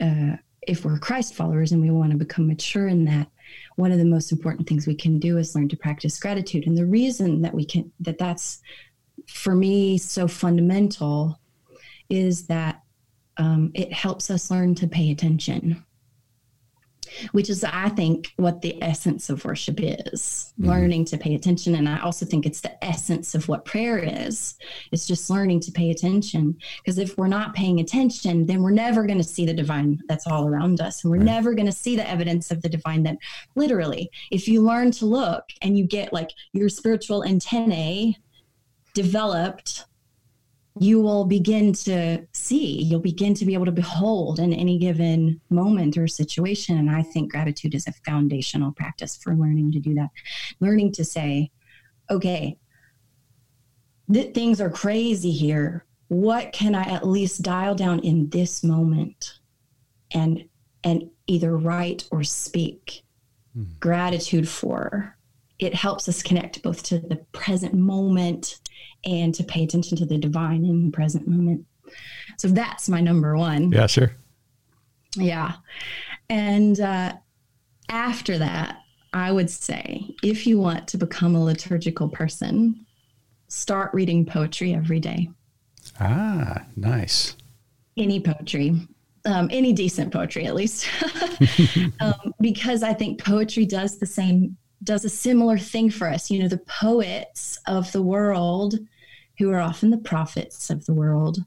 uh, 0.00 0.36
if 0.62 0.84
we're 0.84 0.98
Christ 0.98 1.34
followers 1.34 1.72
and 1.72 1.80
we 1.80 1.90
want 1.90 2.10
to 2.10 2.18
become 2.18 2.48
mature 2.48 2.88
in 2.88 3.04
that. 3.04 3.28
One 3.76 3.92
of 3.92 3.98
the 3.98 4.04
most 4.04 4.32
important 4.32 4.68
things 4.68 4.86
we 4.86 4.96
can 4.96 5.18
do 5.18 5.38
is 5.38 5.54
learn 5.54 5.68
to 5.68 5.76
practice 5.76 6.18
gratitude. 6.18 6.66
And 6.66 6.76
the 6.76 6.84
reason 6.84 7.40
that 7.42 7.54
we 7.54 7.64
can, 7.64 7.90
that 8.00 8.18
that's 8.18 8.60
for 9.28 9.54
me 9.54 9.98
so 9.98 10.26
fundamental 10.26 11.38
is 12.08 12.46
that 12.46 12.82
um, 13.36 13.70
it 13.74 13.92
helps 13.92 14.30
us 14.30 14.50
learn 14.50 14.74
to 14.74 14.88
pay 14.88 15.10
attention 15.10 15.84
which 17.32 17.48
is 17.48 17.64
i 17.64 17.88
think 17.88 18.32
what 18.36 18.60
the 18.60 18.80
essence 18.82 19.30
of 19.30 19.44
worship 19.44 19.76
is 19.80 20.52
mm-hmm. 20.58 20.70
learning 20.70 21.04
to 21.04 21.16
pay 21.16 21.34
attention 21.34 21.74
and 21.76 21.88
i 21.88 21.98
also 22.00 22.26
think 22.26 22.44
it's 22.44 22.60
the 22.60 22.84
essence 22.84 23.34
of 23.34 23.48
what 23.48 23.64
prayer 23.64 23.98
is 23.98 24.56
it's 24.92 25.06
just 25.06 25.30
learning 25.30 25.60
to 25.60 25.72
pay 25.72 25.90
attention 25.90 26.56
because 26.78 26.98
if 26.98 27.16
we're 27.16 27.26
not 27.26 27.54
paying 27.54 27.80
attention 27.80 28.46
then 28.46 28.62
we're 28.62 28.70
never 28.70 29.06
going 29.06 29.18
to 29.18 29.24
see 29.24 29.46
the 29.46 29.54
divine 29.54 29.98
that's 30.08 30.26
all 30.26 30.46
around 30.46 30.80
us 30.80 31.02
and 31.02 31.10
we're 31.10 31.16
right. 31.16 31.24
never 31.24 31.54
going 31.54 31.66
to 31.66 31.72
see 31.72 31.96
the 31.96 32.08
evidence 32.08 32.50
of 32.50 32.60
the 32.62 32.68
divine 32.68 33.02
that 33.02 33.16
literally 33.54 34.10
if 34.30 34.46
you 34.46 34.62
learn 34.62 34.90
to 34.90 35.06
look 35.06 35.44
and 35.62 35.78
you 35.78 35.86
get 35.86 36.12
like 36.12 36.30
your 36.52 36.68
spiritual 36.68 37.24
antennae 37.24 38.16
developed, 39.02 39.84
you 40.80 41.00
will 41.00 41.24
begin 41.24 41.72
to 41.72 42.26
see, 42.32 42.82
you'll 42.82 43.00
begin 43.00 43.32
to 43.34 43.44
be 43.44 43.54
able 43.54 43.64
to 43.64 43.72
behold 43.72 44.40
in 44.40 44.52
any 44.52 44.76
given 44.76 45.40
moment 45.50 45.96
or 45.96 46.08
situation. 46.08 46.76
And 46.78 46.90
I 46.90 47.02
think 47.02 47.30
gratitude 47.30 47.74
is 47.76 47.86
a 47.86 47.92
foundational 48.04 48.72
practice 48.72 49.16
for 49.16 49.36
learning 49.36 49.70
to 49.72 49.78
do 49.78 49.94
that. 49.94 50.10
Learning 50.58 50.90
to 50.92 51.04
say, 51.04 51.50
okay, 52.10 52.58
th- 54.12 54.34
things 54.34 54.60
are 54.60 54.70
crazy 54.70 55.30
here. 55.30 55.84
What 56.08 56.52
can 56.52 56.74
I 56.74 56.82
at 56.82 57.06
least 57.06 57.42
dial 57.42 57.76
down 57.76 58.00
in 58.00 58.30
this 58.30 58.64
moment 58.64 59.38
and 60.10 60.44
and 60.82 61.10
either 61.26 61.56
write 61.56 62.08
or 62.10 62.24
speak 62.24 63.04
mm. 63.56 63.78
gratitude 63.78 64.48
for? 64.48 65.16
It 65.58 65.74
helps 65.74 66.08
us 66.08 66.22
connect 66.22 66.62
both 66.62 66.82
to 66.84 66.98
the 66.98 67.16
present 67.32 67.74
moment 67.74 68.60
and 69.04 69.34
to 69.34 69.44
pay 69.44 69.64
attention 69.64 69.96
to 69.98 70.06
the 70.06 70.18
divine 70.18 70.64
in 70.64 70.86
the 70.86 70.90
present 70.90 71.26
moment. 71.26 71.64
So 72.36 72.48
that's 72.48 72.88
my 72.88 73.00
number 73.00 73.36
one. 73.36 73.72
Yeah, 73.72 73.86
sure. 73.86 74.12
Yeah. 75.16 75.54
And 76.28 76.78
uh, 76.80 77.14
after 77.88 78.38
that, 78.38 78.78
I 79.12 79.32
would 79.32 79.50
say 79.50 80.14
if 80.22 80.46
you 80.46 80.58
want 80.58 80.86
to 80.88 80.98
become 80.98 81.34
a 81.34 81.42
liturgical 81.42 82.08
person, 82.08 82.86
start 83.48 83.92
reading 83.94 84.26
poetry 84.26 84.74
every 84.74 85.00
day. 85.00 85.30
Ah, 86.00 86.64
nice. 86.76 87.34
Any 87.96 88.20
poetry, 88.20 88.86
um, 89.24 89.48
any 89.50 89.72
decent 89.72 90.12
poetry 90.12 90.46
at 90.46 90.54
least, 90.54 90.86
um, 92.00 92.34
because 92.40 92.82
I 92.82 92.92
think 92.92 93.22
poetry 93.22 93.64
does 93.64 93.98
the 93.98 94.06
same 94.06 94.56
does 94.84 95.04
a 95.04 95.08
similar 95.08 95.58
thing 95.58 95.90
for 95.90 96.08
us. 96.08 96.30
You 96.30 96.40
know, 96.42 96.48
the 96.48 96.58
poets 96.58 97.58
of 97.66 97.90
the 97.92 98.02
world, 98.02 98.78
who 99.38 99.50
are 99.50 99.60
often 99.60 99.90
the 99.90 99.98
prophets 99.98 100.70
of 100.70 100.86
the 100.86 100.94
world, 100.94 101.38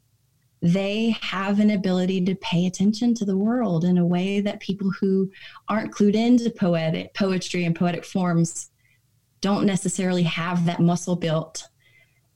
they 0.62 1.16
have 1.22 1.60
an 1.60 1.72
ability 1.72 2.24
to 2.26 2.36
pay 2.36 2.68
attention 2.68 3.14
to 3.16 3.26
the 3.26 3.38
world 3.38 3.84
in 3.84 3.98
a 3.98 4.06
way 4.06 4.40
that 4.42 4.60
people 4.60 4.92
who 5.00 5.30
aren't 5.68 5.94
clued 5.94 6.16
into 6.16 6.50
poetic 6.50 7.14
poetry 7.14 7.66
and 7.66 7.76
poetic 7.76 8.06
forms 8.06 8.70
don't 9.42 9.66
necessarily 9.66 10.24
have 10.24 10.66
that 10.66 10.80
muscle 10.80 11.16
built. 11.16 11.68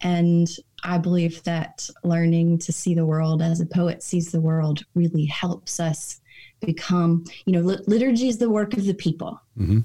And 0.01 0.49
i 0.85 0.97
believe 0.97 1.41
that 1.43 1.89
learning 2.03 2.59
to 2.59 2.71
see 2.71 2.93
the 2.93 3.05
world 3.05 3.41
as 3.41 3.59
a 3.59 3.65
poet 3.65 4.03
sees 4.03 4.31
the 4.31 4.39
world 4.39 4.83
really 4.93 5.25
helps 5.25 5.79
us 5.79 6.21
become 6.61 7.25
you 7.45 7.53
know 7.53 7.61
liturgy 7.87 8.27
is 8.27 8.37
the 8.37 8.49
work 8.49 8.73
of 8.73 8.85
the 8.85 8.93
people. 8.93 9.41
Mm-hmm. 9.57 9.79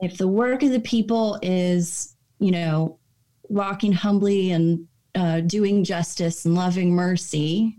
if 0.00 0.18
the 0.18 0.28
work 0.28 0.62
of 0.62 0.70
the 0.70 0.80
people 0.80 1.38
is 1.42 2.16
you 2.38 2.50
know 2.50 2.98
walking 3.48 3.92
humbly 3.92 4.50
and 4.50 4.86
uh, 5.14 5.40
doing 5.40 5.84
justice 5.84 6.44
and 6.44 6.54
loving 6.54 6.94
mercy 6.94 7.76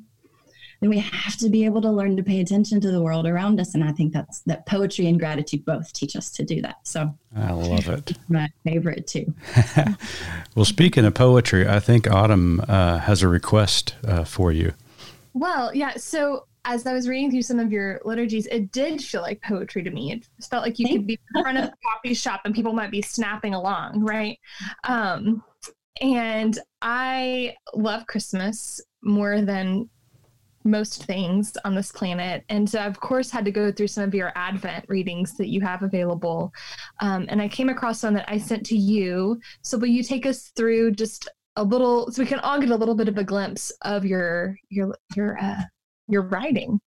then 0.82 0.90
we 0.90 0.98
have 0.98 1.38
to 1.38 1.48
be 1.48 1.64
able 1.64 1.80
to 1.82 1.92
learn 1.92 2.18
to 2.18 2.24
pay 2.24 2.42
attention 2.42 2.82
to 2.82 2.92
the 2.92 3.02
world 3.02 3.28
around 3.28 3.60
us. 3.60 3.76
And 3.76 3.84
i 3.84 3.92
think 3.92 4.12
that's 4.12 4.40
that 4.42 4.66
poetry 4.66 5.08
and 5.08 5.20
gratitude 5.20 5.64
both 5.64 5.94
teach 5.94 6.16
us 6.16 6.32
to 6.32 6.44
do 6.44 6.62
that. 6.62 6.78
So 6.84 7.16
i 7.36 7.52
love 7.52 7.88
it. 7.88 8.18
My 8.30 8.50
favorite 8.64 9.08
too. 9.08 9.34
Well 10.56 10.66
speaking 10.66 11.06
of 11.06 11.14
poetry 11.14 11.68
i 11.68 11.80
think 11.80 12.10
autumn 12.10 12.60
uh, 12.68 13.00
has 13.00 13.22
a 13.22 13.28
request 13.28 13.96
uh, 14.06 14.26
for 14.26 14.52
you. 14.52 14.74
Well 15.34 15.74
yeah. 15.74 15.94
So 15.96 16.48
as 16.66 16.86
I 16.86 16.94
was 16.94 17.08
reading 17.08 17.32
through 17.32 17.42
some 17.42 17.60
of 17.60 17.72
your 17.72 18.00
liturgies, 18.06 18.46
it 18.48 18.72
did 18.72 19.02
feel 19.02 19.22
like 19.22 19.42
poetry 19.42 19.82
to 19.82 19.90
me. 19.90 20.12
It 20.12 20.28
felt 20.48 20.64
like 20.64 20.78
you 20.78 20.88
could 20.88 21.08
be 21.08 21.20
in 21.34 21.42
front 21.42 21.58
of 21.58 21.66
a 21.66 21.74
coffee 21.84 22.14
shop 22.14 22.42
and 22.46 22.54
people 22.54 22.74
might 22.74 22.92
be 22.92 23.02
snapping 23.02 23.56
along, 23.56 24.02
right? 24.02 24.38
Um, 24.84 25.44
and 26.00 26.58
I 26.82 27.56
love 27.74 28.08
Christmas 28.08 28.80
more 29.04 29.42
than 29.42 29.90
most 30.64 31.06
things 31.06 31.58
on 31.66 31.76
this 31.76 31.92
planet. 31.92 32.44
And 32.50 32.70
so, 32.70 32.80
of 32.80 33.00
course, 33.00 33.32
had 33.32 33.46
to 33.46 33.52
go 33.52 33.72
through 33.72 33.88
some 33.88 34.04
of 34.04 34.14
your 34.14 34.32
Advent 34.36 34.86
readings 34.88 35.36
that 35.38 35.48
you 35.50 35.62
have 35.62 35.84
available. 35.84 36.54
Um, 37.02 37.26
and 37.30 37.42
I 37.42 37.48
came 37.48 37.70
across 37.70 38.04
one 38.04 38.14
that 38.14 38.30
I 38.30 38.38
sent 38.38 38.66
to 38.68 38.78
you. 38.78 39.40
So, 39.62 39.78
will 39.78 39.88
you 39.88 40.04
take 40.04 40.26
us 40.26 40.52
through 40.56 40.92
just 40.92 41.28
a 41.56 41.64
little, 41.64 42.12
so 42.12 42.22
we 42.22 42.28
can 42.28 42.40
all 42.40 42.60
get 42.60 42.70
a 42.70 42.76
little 42.76 42.96
bit 42.96 43.10
of 43.10 43.18
a 43.18 43.24
glimpse 43.24 43.72
of 43.82 44.06
your 44.06 44.56
your 44.70 44.96
your 45.16 45.38
uh, 45.42 45.62
your 46.08 46.24
writing? 46.24 46.80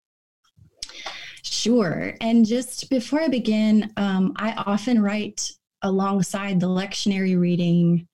Sure. 1.44 2.16
And 2.22 2.46
just 2.46 2.90
before 2.90 3.22
I 3.22 3.28
begin, 3.28 3.92
um, 3.98 4.34
I 4.38 4.54
often 4.54 5.02
write 5.02 5.50
alongside 5.82 6.60
the 6.60 6.68
lectionary 6.68 7.40
reading 7.40 8.08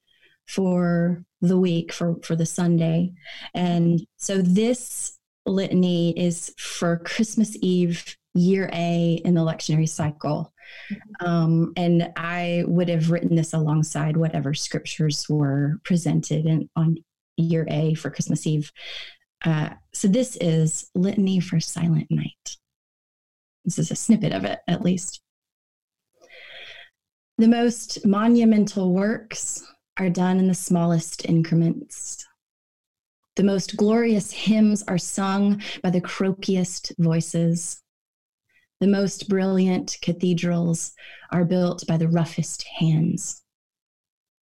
for 0.50 1.24
the 1.42 1.58
week 1.58 1.94
for 1.94 2.16
for 2.24 2.36
the 2.36 2.46
Sunday. 2.46 3.14
And 3.54 4.02
so 4.18 4.42
this 4.42 5.18
litany 5.46 6.18
is 6.18 6.54
for 6.58 6.98
Christmas 6.98 7.56
Eve, 7.62 8.18
year 8.34 8.70
A 8.74 9.22
in 9.24 9.36
the 9.36 9.42
lectionary 9.42 9.88
cycle. 9.88 10.54
Mm-hmm. 10.92 11.26
Um, 11.26 11.74
and 11.78 12.12
I 12.16 12.64
would 12.68 12.90
have 12.90 13.12
written 13.12 13.36
this 13.36 13.54
alongside 13.54 14.18
whatever 14.18 14.54
scriptures 14.54 15.28
were 15.30 15.80
presented 15.84 16.46
in, 16.46 16.70
on 16.76 16.98
year 17.38 17.66
A 17.70 17.94
for 17.94 18.10
Christmas 18.10 18.46
Eve. 18.46 18.72
Uh, 19.46 19.70
so 19.94 20.08
this 20.08 20.36
is 20.38 20.90
Litany 20.96 21.40
for 21.40 21.60
Silent 21.60 22.08
Night. 22.10 22.58
This 23.66 23.80
is 23.80 23.92
a 23.92 23.96
snippet 23.96 24.34
of 24.34 24.46
it, 24.46 24.60
at 24.68 24.82
least. 24.82 25.22
The 27.38 27.48
most 27.48 28.06
monumental 28.06 28.94
works 28.94 29.64
are 30.00 30.10
done 30.10 30.40
in 30.40 30.48
the 30.48 30.54
smallest 30.56 31.26
increments. 31.26 32.26
The 33.36 33.44
most 33.44 33.78
glorious 33.78 34.32
hymns 34.32 34.84
are 34.88 34.98
sung 34.98 35.62
by 35.84 35.92
the 35.92 36.02
croakiest 36.02 36.94
voices. 36.98 37.82
The 38.80 38.88
most 38.88 39.30
brilliant 39.30 39.98
cathedrals 40.02 40.94
are 41.32 41.46
built 41.46 41.86
by 41.86 41.98
the 41.98 42.08
roughest 42.08 42.64
hands. 42.64 43.44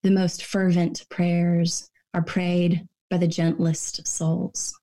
The 0.03 0.11
most 0.11 0.45
fervent 0.45 1.05
prayers 1.09 1.89
are 2.13 2.23
prayed 2.23 2.87
by 3.09 3.17
the 3.17 3.27
gentlest 3.27 4.07
souls. 4.07 4.73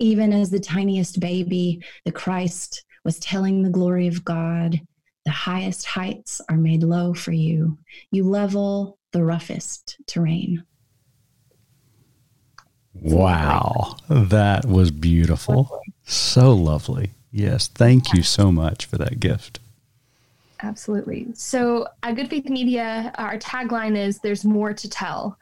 Even 0.00 0.32
as 0.32 0.50
the 0.50 0.60
tiniest 0.60 1.20
baby, 1.20 1.82
the 2.04 2.12
Christ 2.12 2.84
was 3.04 3.18
telling 3.18 3.62
the 3.62 3.70
glory 3.70 4.06
of 4.06 4.24
God, 4.24 4.80
the 5.26 5.32
highest 5.32 5.84
heights 5.84 6.40
are 6.48 6.56
made 6.56 6.84
low 6.84 7.12
for 7.12 7.32
you. 7.32 7.76
You 8.12 8.24
level 8.24 8.96
the 9.10 9.24
roughest 9.24 9.96
terrain. 10.06 10.64
Wow, 12.94 13.96
that 14.08 14.64
was 14.64 14.92
beautiful. 14.92 15.82
So 16.04 16.54
lovely. 16.54 17.10
Yes, 17.32 17.66
thank 17.66 18.14
you 18.14 18.22
so 18.22 18.52
much 18.52 18.86
for 18.86 18.98
that 18.98 19.18
gift. 19.18 19.58
Absolutely. 20.62 21.26
So, 21.34 21.86
at 22.02 22.14
Good 22.14 22.30
Faith 22.30 22.48
Media, 22.48 23.12
our 23.16 23.36
tagline 23.36 23.94
is 23.94 24.20
There's 24.20 24.44
More 24.44 24.72
to 24.72 24.88
Tell. 24.88 25.36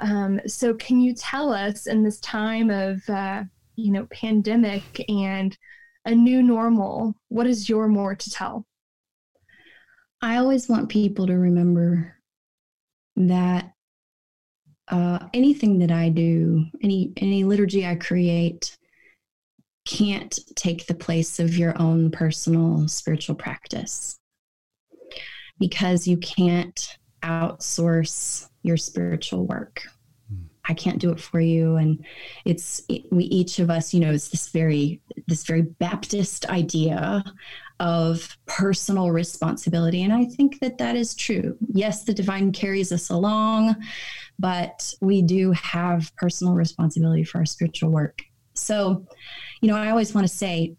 Um, 0.00 0.40
so, 0.46 0.74
can 0.74 1.00
you 1.00 1.14
tell 1.14 1.52
us 1.52 1.88
in 1.88 2.04
this 2.04 2.20
time 2.20 2.70
of, 2.70 3.08
uh, 3.10 3.42
you 3.74 3.90
know, 3.90 4.06
pandemic 4.12 5.04
and 5.08 5.56
a 6.04 6.14
new 6.14 6.42
normal, 6.42 7.16
what 7.28 7.48
is 7.48 7.68
your 7.68 7.88
more 7.88 8.14
to 8.14 8.30
tell? 8.30 8.66
I 10.22 10.36
always 10.36 10.68
want 10.68 10.88
people 10.88 11.26
to 11.26 11.34
remember 11.34 12.16
that 13.16 13.72
uh, 14.88 15.18
anything 15.34 15.80
that 15.80 15.90
I 15.90 16.10
do, 16.10 16.64
any 16.82 17.12
any 17.16 17.42
liturgy 17.42 17.84
I 17.84 17.96
create, 17.96 18.76
can't 19.84 20.38
take 20.54 20.86
the 20.86 20.94
place 20.94 21.40
of 21.40 21.56
your 21.56 21.80
own 21.80 22.12
personal 22.12 22.86
spiritual 22.86 23.34
practice 23.34 24.18
because 25.58 26.06
you 26.06 26.16
can't 26.18 26.98
outsource 27.22 28.48
your 28.62 28.76
spiritual 28.76 29.46
work. 29.46 29.82
Hmm. 30.28 30.44
I 30.68 30.74
can't 30.74 31.00
do 31.00 31.10
it 31.10 31.20
for 31.20 31.40
you, 31.40 31.76
and 31.76 32.04
it's 32.44 32.82
we 33.10 33.24
each 33.24 33.58
of 33.58 33.70
us. 33.70 33.92
You 33.92 34.00
know, 34.00 34.12
it's 34.12 34.28
this 34.28 34.48
very 34.50 35.00
this 35.26 35.44
very 35.44 35.62
Baptist 35.62 36.48
idea 36.48 37.24
of 37.82 38.38
personal 38.46 39.10
responsibility, 39.10 40.04
and 40.04 40.12
I 40.12 40.24
think 40.24 40.60
that 40.60 40.78
that 40.78 40.94
is 40.94 41.16
true. 41.16 41.56
Yes, 41.74 42.04
the 42.04 42.14
divine 42.14 42.52
carries 42.52 42.92
us 42.92 43.10
along, 43.10 43.74
but 44.38 44.94
we 45.00 45.20
do 45.20 45.50
have 45.50 46.14
personal 46.16 46.54
responsibility 46.54 47.24
for 47.24 47.38
our 47.38 47.44
spiritual 47.44 47.90
work. 47.90 48.22
So, 48.54 49.04
you 49.60 49.68
know, 49.68 49.76
I 49.76 49.90
always 49.90 50.14
want 50.14 50.28
to 50.28 50.32
say, 50.32 50.76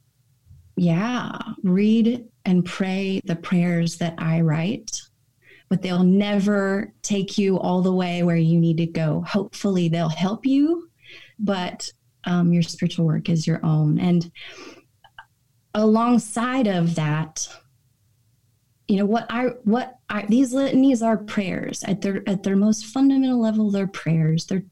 yeah, 0.77 1.37
read 1.61 2.25
and 2.45 2.63
pray 2.63 3.19
the 3.25 3.35
prayers 3.35 3.97
that 3.97 4.15
I 4.17 4.39
write, 4.39 5.01
but 5.67 5.81
they'll 5.81 6.05
never 6.05 6.93
take 7.01 7.37
you 7.37 7.59
all 7.59 7.81
the 7.81 7.93
way 7.93 8.23
where 8.23 8.37
you 8.37 8.57
need 8.57 8.77
to 8.77 8.85
go. 8.85 9.25
Hopefully, 9.27 9.89
they'll 9.89 10.07
help 10.07 10.45
you, 10.45 10.87
but 11.37 11.91
um, 12.23 12.53
your 12.53 12.63
spiritual 12.63 13.05
work 13.05 13.27
is 13.27 13.45
your 13.45 13.59
own. 13.65 13.99
And 13.99 14.31
alongside 15.73 16.67
of 16.67 16.95
that, 16.95 17.47
you 18.87 18.97
know 18.97 19.05
what 19.05 19.25
i 19.29 19.45
what 19.63 19.97
i 20.09 20.25
these 20.27 20.53
litanies 20.53 21.01
are 21.01 21.17
prayers. 21.17 21.83
At 21.83 22.01
their 22.01 22.27
at 22.27 22.43
their 22.43 22.55
most 22.55 22.85
fundamental 22.85 23.41
level 23.41 23.71
they're 23.71 23.87
prayers. 23.87 24.45
They're 24.45 24.63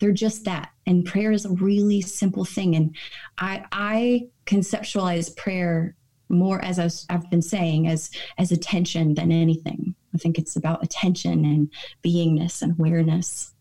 they're 0.00 0.12
just 0.12 0.44
that. 0.44 0.70
And 0.86 1.04
prayer 1.04 1.32
is 1.32 1.44
a 1.44 1.50
really 1.50 2.00
simple 2.00 2.44
thing. 2.44 2.74
And 2.76 2.96
i 3.38 3.64
i 3.72 4.28
conceptualize 4.46 5.34
prayer 5.36 5.96
more 6.28 6.62
as 6.64 7.06
i've 7.08 7.30
been 7.30 7.42
saying 7.42 7.86
as 7.86 8.10
as 8.38 8.52
attention 8.52 9.14
than 9.14 9.30
anything. 9.30 9.94
I 10.14 10.18
think 10.18 10.38
it's 10.38 10.56
about 10.56 10.84
attention 10.84 11.44
and 11.44 11.70
beingness 12.04 12.60
and 12.60 12.72
awareness. 12.72 13.52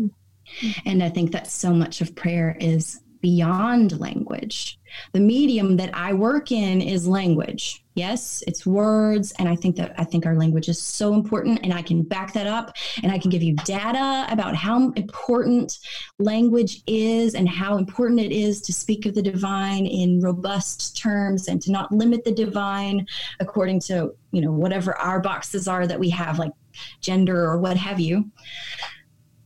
Mm-hmm. 0.00 0.68
and 0.86 1.02
i 1.02 1.08
think 1.08 1.32
that 1.32 1.46
so 1.46 1.72
much 1.72 2.00
of 2.00 2.14
prayer 2.14 2.56
is 2.60 3.00
beyond 3.24 3.98
language. 3.98 4.78
The 5.12 5.20
medium 5.20 5.76
that 5.76 5.90
I 5.94 6.12
work 6.12 6.52
in 6.52 6.80
is 6.80 7.06
language. 7.06 7.84
Yes, 7.94 8.42
it's 8.48 8.66
words 8.66 9.32
and 9.38 9.48
I 9.48 9.54
think 9.54 9.76
that 9.76 9.94
I 9.96 10.04
think 10.04 10.26
our 10.26 10.34
language 10.34 10.68
is 10.68 10.82
so 10.82 11.14
important 11.14 11.60
and 11.62 11.72
I 11.72 11.80
can 11.80 12.02
back 12.02 12.32
that 12.32 12.46
up 12.48 12.76
and 13.04 13.12
I 13.12 13.18
can 13.18 13.30
give 13.30 13.42
you 13.42 13.54
data 13.64 14.26
about 14.30 14.56
how 14.56 14.90
important 14.92 15.78
language 16.18 16.82
is 16.88 17.34
and 17.34 17.48
how 17.48 17.76
important 17.76 18.18
it 18.18 18.32
is 18.32 18.60
to 18.62 18.72
speak 18.72 19.06
of 19.06 19.14
the 19.14 19.22
divine 19.22 19.86
in 19.86 20.20
robust 20.20 20.96
terms 20.96 21.46
and 21.46 21.62
to 21.62 21.70
not 21.70 21.92
limit 21.92 22.24
the 22.24 22.32
divine 22.32 23.06
according 23.38 23.78
to, 23.80 24.12
you 24.32 24.40
know, 24.40 24.50
whatever 24.50 24.96
our 24.96 25.20
boxes 25.20 25.68
are 25.68 25.86
that 25.86 26.00
we 26.00 26.10
have 26.10 26.40
like 26.40 26.52
gender 27.00 27.44
or 27.44 27.58
what 27.58 27.76
have 27.76 28.00
you. 28.00 28.28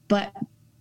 But 0.09 0.32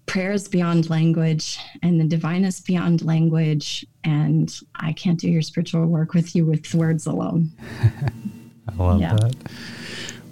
prayer 0.07 0.31
is 0.31 0.47
beyond 0.47 0.89
language 0.89 1.59
and 1.83 1.99
the 1.99 2.05
divine 2.05 2.43
is 2.43 2.59
beyond 2.61 3.03
language 3.03 3.85
and 4.03 4.59
i 4.75 4.91
can't 4.93 5.19
do 5.19 5.29
your 5.29 5.41
spiritual 5.41 5.85
work 5.85 6.13
with 6.13 6.35
you 6.35 6.45
with 6.45 6.73
words 6.73 7.05
alone 7.05 7.51
i 8.69 8.75
love 8.83 9.01
yeah. 9.01 9.13
that 9.13 9.35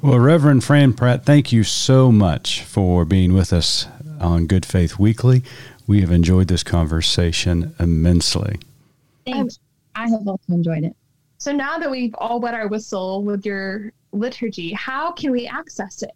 well 0.01 0.17
reverend 0.17 0.63
fran 0.63 0.93
pratt 0.93 1.25
thank 1.25 1.51
you 1.51 1.63
so 1.63 2.11
much 2.11 2.63
for 2.63 3.05
being 3.05 3.33
with 3.33 3.51
us 3.51 3.87
on 4.19 4.47
good 4.47 4.65
faith 4.65 4.97
weekly 4.97 5.43
We 5.87 6.01
have 6.01 6.11
enjoyed 6.11 6.47
this 6.47 6.63
conversation 6.63 7.75
immensely. 7.79 8.59
Thanks. 9.25 9.59
I 9.95 10.09
have 10.09 10.27
also 10.27 10.53
enjoyed 10.53 10.83
it. 10.83 10.95
So 11.37 11.51
now 11.51 11.77
that 11.77 11.89
we've 11.91 12.15
all 12.17 12.39
wet 12.39 12.53
our 12.53 12.67
whistle 12.67 13.23
with 13.23 13.45
your 13.45 13.91
liturgy, 14.11 14.73
how 14.73 15.11
can 15.11 15.31
we 15.31 15.45
access 15.45 16.01
it? 16.01 16.11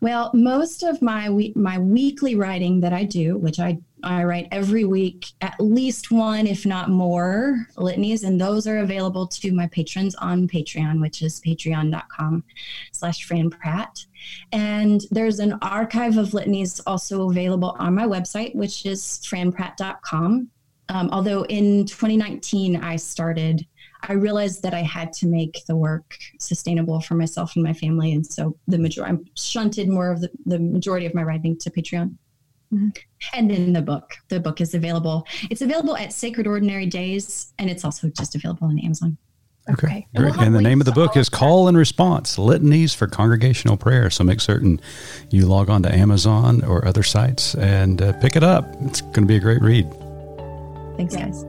Well, 0.00 0.30
most 0.34 0.82
of 0.82 1.02
my 1.02 1.30
we- 1.30 1.52
my 1.56 1.78
weekly 1.78 2.34
writing 2.34 2.80
that 2.80 2.92
I 2.92 3.04
do, 3.04 3.36
which 3.36 3.58
I 3.58 3.78
I 4.04 4.22
write 4.24 4.48
every 4.52 4.84
week, 4.84 5.26
at 5.40 5.56
least 5.58 6.12
one, 6.12 6.46
if 6.46 6.64
not 6.64 6.88
more, 6.88 7.66
litanies, 7.76 8.22
and 8.22 8.40
those 8.40 8.66
are 8.66 8.78
available 8.78 9.26
to 9.26 9.52
my 9.52 9.66
patrons 9.68 10.14
on 10.16 10.46
Patreon, 10.46 11.00
which 11.00 11.20
is 11.20 11.40
patreon.com 11.40 12.44
slash 12.92 13.24
Fran 13.24 13.50
Pratt. 13.50 14.06
And 14.52 15.00
there's 15.10 15.40
an 15.40 15.58
archive 15.62 16.16
of 16.16 16.32
litanies 16.32 16.80
also 16.86 17.28
available 17.28 17.74
on 17.78 17.94
my 17.94 18.04
website, 18.04 18.54
which 18.54 18.86
is 18.86 19.20
franpratt.com. 19.24 20.48
Um, 20.90 21.10
although 21.12 21.44
in 21.46 21.84
2019, 21.84 22.76
I 22.76 22.96
started 22.96 23.66
I 24.02 24.12
realized 24.12 24.62
that 24.62 24.74
I 24.74 24.82
had 24.82 25.12
to 25.14 25.26
make 25.26 25.64
the 25.66 25.76
work 25.76 26.16
sustainable 26.38 27.00
for 27.00 27.14
myself 27.14 27.56
and 27.56 27.64
my 27.64 27.72
family. 27.72 28.12
And 28.12 28.26
so 28.26 28.56
the 28.66 28.78
majority, 28.78 29.14
I 29.14 29.30
shunted 29.34 29.88
more 29.88 30.10
of 30.10 30.20
the, 30.20 30.30
the 30.46 30.58
majority 30.58 31.06
of 31.06 31.14
my 31.14 31.22
writing 31.22 31.56
to 31.58 31.70
Patreon. 31.70 32.14
Mm-hmm. 32.72 32.88
And 33.32 33.50
then 33.50 33.72
the 33.72 33.82
book, 33.82 34.14
the 34.28 34.40
book 34.40 34.60
is 34.60 34.74
available. 34.74 35.26
It's 35.50 35.62
available 35.62 35.96
at 35.96 36.12
Sacred 36.12 36.46
Ordinary 36.46 36.86
Days, 36.86 37.52
and 37.58 37.70
it's 37.70 37.84
also 37.84 38.08
just 38.10 38.34
available 38.34 38.68
on 38.68 38.78
Amazon. 38.78 39.16
Okay, 39.70 39.86
okay. 39.86 40.06
great. 40.16 40.34
And, 40.34 40.46
and 40.46 40.54
the 40.54 40.62
name 40.62 40.80
of 40.80 40.86
the 40.86 40.92
book 40.92 41.16
is 41.16 41.28
Call 41.28 41.68
and 41.68 41.76
Response 41.76 42.38
Litanies 42.38 42.94
for 42.94 43.06
Congregational 43.06 43.76
Prayer. 43.76 44.08
So 44.08 44.24
make 44.24 44.40
certain 44.40 44.80
you 45.30 45.46
log 45.46 45.68
on 45.68 45.82
to 45.82 45.94
Amazon 45.94 46.64
or 46.64 46.86
other 46.86 47.02
sites 47.02 47.54
and 47.54 48.00
uh, 48.00 48.12
pick 48.14 48.36
it 48.36 48.42
up. 48.42 48.66
It's 48.82 49.00
going 49.00 49.22
to 49.22 49.26
be 49.26 49.36
a 49.36 49.40
great 49.40 49.60
read. 49.60 49.86
Thanks, 50.96 51.14
guys. 51.14 51.44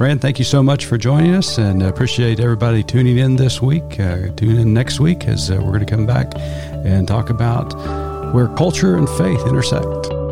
Fran, 0.00 0.18
thank 0.18 0.38
you 0.38 0.46
so 0.46 0.62
much 0.62 0.86
for 0.86 0.96
joining 0.96 1.34
us 1.34 1.58
and 1.58 1.82
appreciate 1.82 2.40
everybody 2.40 2.82
tuning 2.82 3.18
in 3.18 3.36
this 3.36 3.60
week. 3.60 4.00
Uh, 4.00 4.28
tune 4.34 4.56
in 4.56 4.72
next 4.72 4.98
week 4.98 5.26
as 5.26 5.50
uh, 5.50 5.56
we're 5.56 5.72
going 5.72 5.84
to 5.84 5.84
come 5.84 6.06
back 6.06 6.32
and 6.86 7.06
talk 7.06 7.28
about 7.28 7.74
where 8.32 8.48
culture 8.48 8.96
and 8.96 9.10
faith 9.10 9.46
intersect. 9.46 10.29